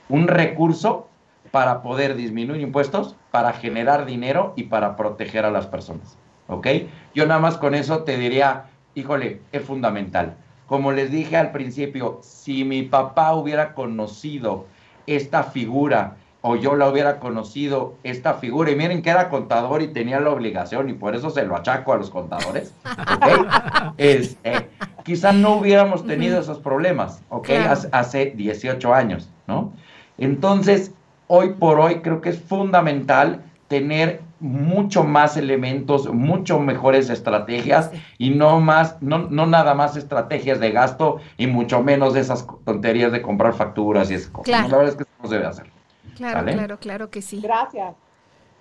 un 0.09 0.27
recurso 0.27 1.07
para 1.51 1.81
poder 1.81 2.15
disminuir 2.15 2.61
impuestos, 2.61 3.15
para 3.31 3.53
generar 3.53 4.05
dinero 4.05 4.53
y 4.55 4.63
para 4.63 4.95
proteger 4.95 5.45
a 5.45 5.51
las 5.51 5.67
personas. 5.67 6.17
¿Ok? 6.47 6.67
Yo 7.15 7.25
nada 7.25 7.39
más 7.39 7.57
con 7.57 7.73
eso 7.73 8.03
te 8.03 8.17
diría, 8.17 8.65
híjole, 8.95 9.41
es 9.51 9.63
fundamental. 9.63 10.35
Como 10.67 10.91
les 10.91 11.11
dije 11.11 11.37
al 11.37 11.51
principio, 11.51 12.19
si 12.21 12.63
mi 12.63 12.83
papá 12.83 13.33
hubiera 13.35 13.73
conocido 13.73 14.65
esta 15.05 15.43
figura 15.43 16.17
o 16.45 16.57
yo 16.57 16.75
la 16.75 16.89
hubiera 16.89 17.21
conocido 17.21 17.95
esta 18.03 18.33
figura, 18.33 18.69
y 18.69 18.75
miren 18.75 19.01
que 19.01 19.09
era 19.09 19.29
contador 19.29 19.81
y 19.81 19.87
tenía 19.87 20.19
la 20.19 20.29
obligación, 20.29 20.89
y 20.89 20.93
por 20.93 21.15
eso 21.15 21.29
se 21.29 21.45
lo 21.45 21.55
achaco 21.55 21.93
a 21.93 21.97
los 21.97 22.09
contadores, 22.09 22.73
¿ok? 22.83 23.47
este, 23.97 24.69
quizás 25.05 25.33
no 25.35 25.55
hubiéramos 25.55 26.05
tenido 26.05 26.41
esos 26.41 26.59
problemas, 26.59 27.23
¿ok? 27.29 27.49
Hace, 27.69 27.87
hace 27.93 28.33
18 28.35 28.93
años, 28.93 29.29
¿no? 29.47 29.71
Entonces, 30.17 30.91
hoy 31.27 31.53
por 31.53 31.79
hoy 31.79 32.01
creo 32.01 32.19
que 32.19 32.31
es 32.31 32.41
fundamental 32.41 33.41
tener 33.69 34.22
mucho 34.43 35.05
más 35.05 35.37
elementos, 35.37 36.13
mucho 36.13 36.59
mejores 36.59 37.09
estrategias 37.09 37.91
y 38.17 38.31
no 38.31 38.59
más, 38.59 39.01
no, 39.01 39.29
no 39.29 39.45
nada 39.45 39.73
más 39.73 39.95
estrategias 39.95 40.59
de 40.59 40.71
gasto 40.71 41.21
y 41.37 41.47
mucho 41.47 41.81
menos 41.81 42.13
de 42.13 42.19
esas 42.19 42.45
tonterías 42.65 43.13
de 43.13 43.21
comprar 43.21 43.53
facturas 43.53 44.11
y 44.11 44.15
esas 44.15 44.29
cosas. 44.29 44.69
La 44.69 44.77
verdad 44.77 44.89
es 44.89 44.95
que 44.95 45.03
eso 45.03 45.11
no 45.23 45.29
se 45.29 45.35
debe 45.35 45.47
hacer. 45.47 45.71
Claro, 46.17 46.45
claro, 46.45 46.77
claro 46.77 47.09
que 47.09 47.21
sí. 47.21 47.39
Gracias. 47.41 47.95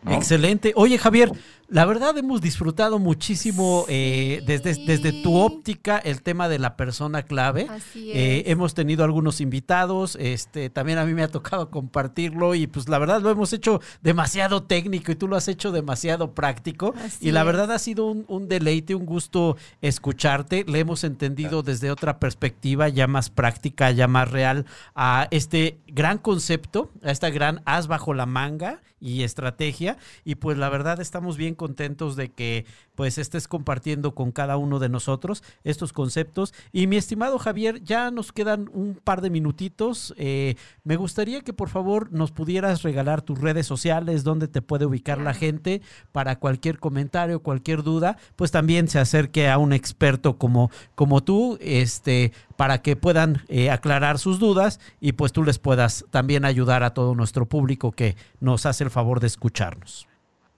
Excelente. 0.08 0.72
Oye, 0.76 0.98
Javier, 0.98 1.32
la 1.72 1.86
verdad 1.86 2.18
hemos 2.18 2.42
disfrutado 2.42 2.98
muchísimo 2.98 3.86
eh, 3.88 4.42
desde, 4.46 4.74
desde 4.74 5.22
tu 5.22 5.36
óptica 5.36 5.96
el 5.96 6.20
tema 6.20 6.50
de 6.50 6.58
la 6.58 6.76
persona 6.76 7.22
clave. 7.22 7.66
Eh, 7.94 8.42
hemos 8.48 8.74
tenido 8.74 9.04
algunos 9.04 9.40
invitados, 9.40 10.18
este, 10.20 10.68
también 10.68 10.98
a 10.98 11.06
mí 11.06 11.14
me 11.14 11.22
ha 11.22 11.28
tocado 11.28 11.70
compartirlo 11.70 12.54
y 12.54 12.66
pues 12.66 12.90
la 12.90 12.98
verdad 12.98 13.22
lo 13.22 13.30
hemos 13.30 13.54
hecho 13.54 13.80
demasiado 14.02 14.64
técnico 14.64 15.12
y 15.12 15.16
tú 15.16 15.28
lo 15.28 15.36
has 15.36 15.48
hecho 15.48 15.72
demasiado 15.72 16.34
práctico. 16.34 16.94
y 17.22 17.30
la 17.30 17.42
verdad 17.42 17.72
ha 17.72 17.78
sido 17.78 18.04
un, 18.04 18.48
deleite, 18.48 18.94
un 18.94 19.06
gusto 19.06 19.56
escucharte. 19.80 20.66
Le 20.68 20.80
hemos 20.80 21.04
entendido 21.04 21.62
desde 21.62 21.90
otra 21.90 22.18
perspectiva, 22.18 22.90
ya 22.90 23.06
más 23.06 23.30
práctica, 23.30 23.90
ya 23.92 24.08
más 24.08 24.30
real, 24.30 24.66
a 24.94 25.26
este 25.30 25.78
gran 25.86 26.18
concepto, 26.18 26.90
a 27.02 27.10
esta 27.10 27.30
gran 27.30 27.62
as 27.64 27.86
bajo 27.86 28.12
la 28.12 28.26
manga 28.26 28.82
y 29.02 29.24
estrategia. 29.24 29.96
Y 30.24 30.36
pues 30.36 30.56
la 30.56 30.68
verdad 30.68 31.00
estamos 31.00 31.36
bien 31.36 31.54
contentos 31.62 32.16
de 32.16 32.28
que 32.28 32.66
pues 32.96 33.18
estés 33.18 33.46
compartiendo 33.46 34.16
con 34.16 34.32
cada 34.32 34.56
uno 34.56 34.80
de 34.80 34.88
nosotros 34.88 35.44
estos 35.62 35.92
conceptos. 35.92 36.52
Y 36.72 36.88
mi 36.88 36.96
estimado 36.96 37.38
Javier, 37.38 37.80
ya 37.84 38.10
nos 38.10 38.32
quedan 38.32 38.68
un 38.72 38.98
par 39.02 39.20
de 39.20 39.30
minutitos. 39.30 40.12
Eh, 40.16 40.56
me 40.82 40.96
gustaría 40.96 41.42
que 41.42 41.52
por 41.52 41.68
favor 41.68 42.10
nos 42.10 42.32
pudieras 42.32 42.82
regalar 42.82 43.22
tus 43.22 43.40
redes 43.40 43.64
sociales, 43.64 44.24
donde 44.24 44.48
te 44.48 44.60
puede 44.60 44.86
ubicar 44.86 45.18
la 45.18 45.34
gente 45.34 45.82
para 46.10 46.40
cualquier 46.40 46.80
comentario, 46.80 47.44
cualquier 47.44 47.84
duda, 47.84 48.16
pues 48.34 48.50
también 48.50 48.88
se 48.88 48.98
acerque 48.98 49.48
a 49.48 49.58
un 49.58 49.72
experto 49.72 50.36
como, 50.36 50.68
como 50.96 51.22
tú, 51.22 51.58
este, 51.60 52.32
para 52.56 52.82
que 52.82 52.96
puedan 52.96 53.42
eh, 53.46 53.70
aclarar 53.70 54.18
sus 54.18 54.40
dudas 54.40 54.80
y 55.00 55.12
pues 55.12 55.30
tú 55.30 55.44
les 55.44 55.60
puedas 55.60 56.04
también 56.10 56.44
ayudar 56.44 56.82
a 56.82 56.92
todo 56.94 57.14
nuestro 57.14 57.46
público 57.46 57.92
que 57.92 58.16
nos 58.40 58.66
hace 58.66 58.82
el 58.82 58.90
favor 58.90 59.20
de 59.20 59.28
escucharnos. 59.28 60.11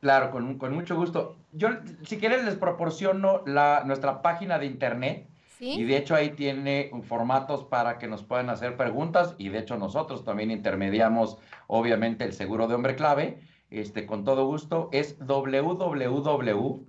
Claro, 0.05 0.31
con, 0.31 0.59
mucho 0.75 0.95
gusto. 0.97 1.37
Yo, 1.53 1.69
si 2.03 2.19
quieres, 2.19 2.45
les 2.45 2.57
proporciono 2.57 3.41
la, 3.47 3.85
nuestra 3.87 4.21
página 4.21 4.59
de 4.59 4.67
internet. 4.67 5.27
Y 5.59 5.85
de 5.85 5.97
hecho 5.97 6.15
ahí 6.15 6.33
tiene 6.33 6.91
formatos 7.05 7.65
para 7.65 7.97
que 7.97 8.07
nos 8.07 8.23
puedan 8.23 8.51
hacer 8.51 8.77
preguntas 8.77 9.35
y 9.39 9.49
de 9.49 9.61
hecho 9.61 9.79
nosotros 9.79 10.23
también 10.23 10.51
intermediamos 10.51 11.39
obviamente 11.69 12.25
el 12.25 12.35
seguro 12.35 12.69
de 12.69 12.75
hombre 12.75 12.97
clave. 12.97 13.41
Este, 13.71 14.05
con 14.05 14.25
todo 14.25 14.45
gusto, 14.45 14.91
es 14.93 15.17
www.cre 15.21 16.85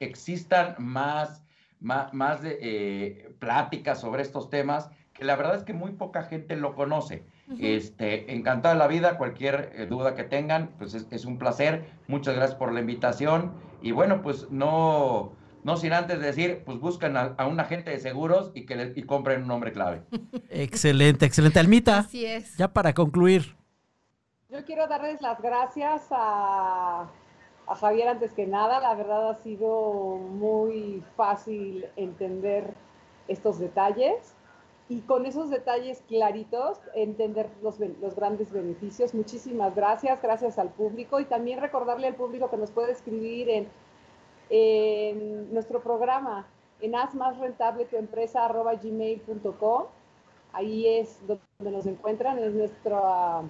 existan 0.00 0.74
más, 0.78 1.42
más, 1.80 2.12
más 2.12 2.42
de, 2.42 2.58
eh, 2.60 3.34
pláticas 3.38 4.00
sobre 4.00 4.22
estos 4.22 4.50
temas, 4.50 4.90
que 5.12 5.24
la 5.24 5.36
verdad 5.36 5.56
es 5.56 5.64
que 5.64 5.74
muy 5.74 5.92
poca 5.92 6.22
gente 6.22 6.56
lo 6.56 6.74
conoce. 6.74 7.24
Este, 7.58 8.32
encantado 8.32 8.74
de 8.74 8.78
la 8.78 8.86
vida, 8.86 9.18
cualquier 9.18 9.72
eh, 9.74 9.86
duda 9.86 10.14
que 10.14 10.24
tengan, 10.24 10.70
pues 10.78 10.94
es, 10.94 11.24
un 11.26 11.38
placer. 11.38 11.84
Muchas 12.08 12.34
gracias 12.34 12.58
por 12.58 12.72
la 12.72 12.80
invitación. 12.80 13.52
Y 13.82 13.92
bueno, 13.92 14.22
pues 14.22 14.50
no, 14.50 15.32
no 15.64 15.76
sin 15.76 15.92
antes 15.92 16.20
decir, 16.20 16.62
pues 16.64 16.78
buscan 16.78 17.16
a, 17.16 17.46
un 17.46 17.60
agente 17.60 17.90
de 17.90 17.98
seguros 17.98 18.50
y 18.54 18.66
que 18.66 18.76
le, 18.76 18.92
y 18.96 19.04
compren 19.04 19.42
un 19.42 19.48
nombre 19.48 19.72
clave. 19.72 20.02
Excelente, 20.50 21.24
excelente. 21.26 21.60
Almita, 21.60 21.98
Así 21.98 22.26
es. 22.26 22.56
ya 22.56 22.68
para 22.68 22.92
concluir. 22.92 23.56
Yo 24.50 24.64
quiero 24.64 24.86
darles 24.86 25.20
las 25.22 25.40
gracias 25.40 26.06
a, 26.10 27.08
a 27.66 27.74
Javier 27.76 28.08
antes 28.08 28.32
que 28.32 28.46
nada. 28.46 28.80
La 28.80 28.94
verdad 28.94 29.30
ha 29.30 29.34
sido 29.36 30.18
muy 30.18 31.02
fácil 31.16 31.86
entender 31.96 32.74
estos 33.28 33.58
detalles 33.58 34.34
y 34.88 35.00
con 35.02 35.26
esos 35.26 35.48
detalles 35.48 36.02
claritos 36.08 36.80
entender 36.94 37.48
los, 37.62 37.78
los, 37.78 38.16
grandes 38.16 38.52
beneficios. 38.52 39.14
Muchísimas 39.14 39.74
gracias, 39.74 40.20
gracias 40.20 40.58
al 40.58 40.70
público 40.70 41.20
y 41.20 41.24
también 41.24 41.60
recordarle 41.60 42.08
al 42.08 42.14
público 42.14 42.50
que 42.50 42.58
nos 42.58 42.72
puede 42.72 42.92
escribir 42.92 43.48
en, 43.48 43.68
en 44.54 45.52
nuestro 45.52 45.80
programa 45.80 46.46
en 46.82 46.94
haz 46.94 47.14
más 47.14 47.38
rentable 47.38 47.86
tu 47.86 47.96
empresa 47.96 48.44
arroba 48.44 48.74
gmail.com. 48.74 49.84
Ahí 50.52 50.86
es 50.86 51.18
donde 51.26 51.70
nos 51.70 51.86
encuentran, 51.86 52.38
es 52.38 52.52
nuestro, 52.52 53.48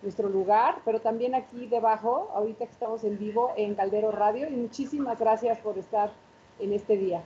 nuestro 0.00 0.28
lugar, 0.30 0.76
pero 0.86 1.00
también 1.00 1.34
aquí 1.34 1.66
debajo, 1.66 2.30
ahorita 2.34 2.64
que 2.64 2.72
estamos 2.72 3.04
en 3.04 3.18
vivo 3.18 3.52
en 3.56 3.74
Caldero 3.74 4.10
Radio 4.10 4.48
y 4.48 4.56
muchísimas 4.56 5.18
gracias 5.18 5.58
por 5.58 5.76
estar 5.76 6.10
en 6.58 6.72
este 6.72 6.96
día. 6.96 7.22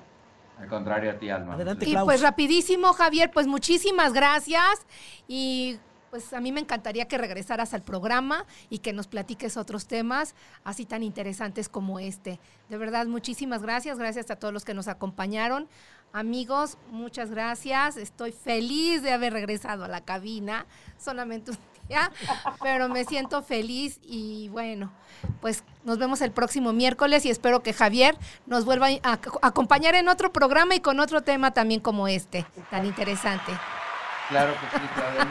Al 0.59 0.67
contrario 0.67 1.13
a 1.13 1.19
ti, 1.19 1.31
Alma. 1.31 1.55
Adelante, 1.55 1.89
Y 1.89 1.95
pues 2.05 2.23
rapidísimo, 2.23 2.93
Javier, 2.93 3.31
pues 3.31 3.47
muchísimas 3.47 4.13
gracias 4.13 4.85
y 5.29 5.79
pues 6.13 6.35
a 6.35 6.41
mí 6.41 6.53
me 6.53 6.61
encantaría 6.61 7.09
que 7.09 7.17
regresaras 7.17 7.73
al 7.73 7.81
programa 7.81 8.45
y 8.69 8.81
que 8.81 8.93
nos 8.93 9.07
platiques 9.07 9.57
otros 9.57 9.87
temas 9.87 10.35
así 10.63 10.85
tan 10.85 11.03
interesantes 11.03 11.71
como 11.71 11.99
este. 11.99 12.39
De 12.69 12.77
verdad, 12.77 13.07
muchísimas 13.07 13.63
gracias. 13.63 13.99
Gracias 13.99 14.31
a 14.31 14.37
todos 14.37 14.53
los 14.53 14.67
que 14.67 14.75
nos 14.75 14.89
acompañaron. 14.89 15.69
Amigos, 16.13 16.77
muchas 16.91 17.31
gracias. 17.31 17.97
Estoy 17.97 18.33
feliz 18.33 19.01
de 19.01 19.13
haber 19.13 19.33
regresado 19.33 19.85
a 19.85 19.89
la 19.89 20.03
cabina. 20.03 20.67
Solamente 20.99 21.53
un 21.53 21.57
día, 21.89 22.13
pero 22.63 22.91
me 22.91 23.07
siento 23.07 23.43
feliz 23.43 23.99
y 24.03 24.51
bueno, 24.51 24.93
pues 25.41 25.65
nos 25.83 25.97
vemos 25.97 26.21
el 26.21 26.31
próximo 26.31 26.75
miércoles 26.75 27.25
y 27.25 27.31
espero 27.31 27.63
que 27.63 27.73
Javier 27.73 28.19
nos 28.45 28.67
vuelva 28.67 28.89
a 29.03 29.19
acompañar 29.41 29.95
en 29.95 30.11
otro 30.11 30.31
programa 30.31 30.75
y 30.75 30.81
con 30.81 31.01
otro 31.01 31.23
tema 31.23 31.55
también 31.55 31.81
como 31.81 32.07
este, 32.07 32.45
tan 32.69 32.85
interesante. 32.85 33.53
Claro 34.33 34.55
que 34.55 34.79
sí, 34.79 34.83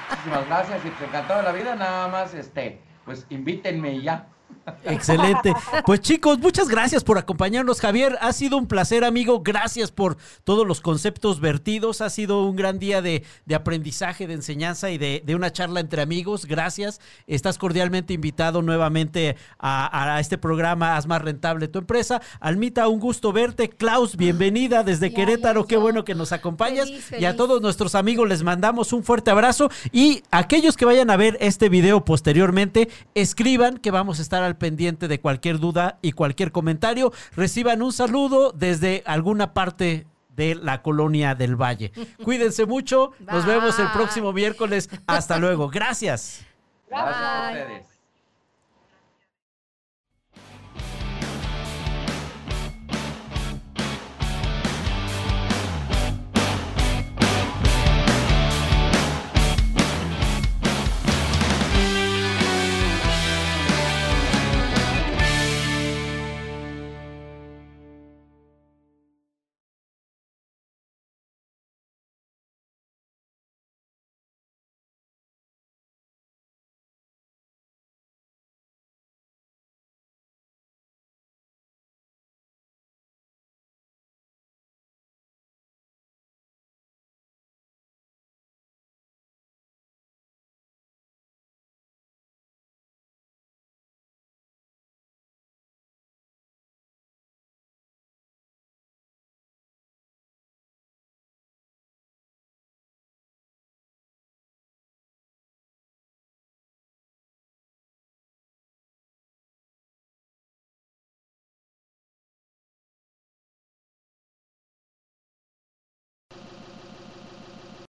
Muchísimas 0.10 0.46
gracias 0.48 0.86
y 0.86 0.90
pues 0.92 1.10
encantado 1.10 1.40
de 1.40 1.46
la 1.48 1.52
vida. 1.54 1.76
Nada 1.76 2.08
más, 2.08 2.36
este, 2.36 2.80
pues 3.04 3.26
invítenme 3.32 4.00
ya. 4.00 4.28
Excelente. 4.84 5.54
Pues 5.86 6.02
chicos, 6.02 6.40
muchas 6.40 6.68
gracias 6.68 7.04
por 7.04 7.18
acompañarnos, 7.18 7.80
Javier. 7.80 8.18
Ha 8.22 8.34
sido 8.34 8.58
un 8.58 8.68
placer, 8.68 9.04
amigo. 9.04 9.42
Gracias 9.42 9.92
por 9.92 10.18
todos 10.44 10.68
los 10.68 10.82
conceptos 10.82 11.40
vertidos. 11.40 12.02
Ha 12.02 12.10
sido 12.10 12.44
un 12.46 12.56
gran 12.56 12.80
día 12.80 13.02
de, 13.02 13.24
aprendizaje, 13.54 14.28
de 14.28 14.34
enseñanza 14.34 14.92
y 14.92 14.98
de, 14.98 15.24
una 15.36 15.52
charla 15.52 15.80
entre 15.80 16.02
amigos. 16.02 16.46
Gracias. 16.46 17.00
Estás 17.28 17.58
cordialmente 17.58 18.14
invitado 18.14 18.62
nuevamente 18.62 19.36
a, 19.60 20.20
este 20.20 20.38
programa 20.38 20.96
Haz 20.98 21.08
más 21.08 21.22
rentable 21.22 21.68
tu 21.68 21.80
empresa. 21.80 22.22
Almita, 22.40 22.88
un 22.88 23.00
gusto 23.00 23.32
verte. 23.32 23.70
Klaus, 23.70 24.18
bienvenida 24.18 24.84
desde 24.84 25.14
Querétaro. 25.14 25.66
Qué 25.66 25.78
bueno 25.78 26.04
que 26.04 26.16
nos 26.16 26.32
acompañas. 26.32 26.90
Y 27.18 27.26
a 27.26 27.36
todos 27.36 27.62
nuestros 27.62 27.96
amigos 27.96 28.28
les 28.28 28.44
mandamos 28.44 28.94
un 28.94 29.04
fuerte 29.04 29.32
abrazo. 29.32 29.70
Y 29.92 30.24
aquellos 30.32 30.78
que 30.78 30.86
vayan 30.86 31.10
a 31.10 31.18
ver 31.18 31.38
este 31.40 31.70
video 31.70 32.04
posteriormente, 32.06 32.90
escriban 33.16 33.78
que 33.78 33.92
vamos 33.92 34.20
a 34.20 34.22
estar 34.22 34.44
al 34.44 34.51
pendiente 34.58 35.08
de 35.08 35.20
cualquier 35.20 35.60
duda 35.60 35.98
y 36.02 36.12
cualquier 36.14 36.52
comentario. 36.52 37.12
Reciban 37.36 37.82
un 37.82 37.94
saludo 37.94 38.52
desde 38.52 39.04
alguna 39.06 39.54
parte 39.54 40.08
de 40.36 40.56
la 40.56 40.82
colonia 40.82 41.36
del 41.36 41.56
Valle. 41.56 41.92
Cuídense 42.24 42.66
mucho. 42.66 43.12
Nos 43.20 43.46
vemos 43.46 43.78
el 43.80 43.90
próximo 43.92 44.34
miércoles. 44.34 44.90
Hasta 45.08 45.38
luego. 45.38 45.70
Gracias. 45.70 46.46
Gracias 46.90 47.16
a 47.16 47.48
ustedes. 47.50 47.91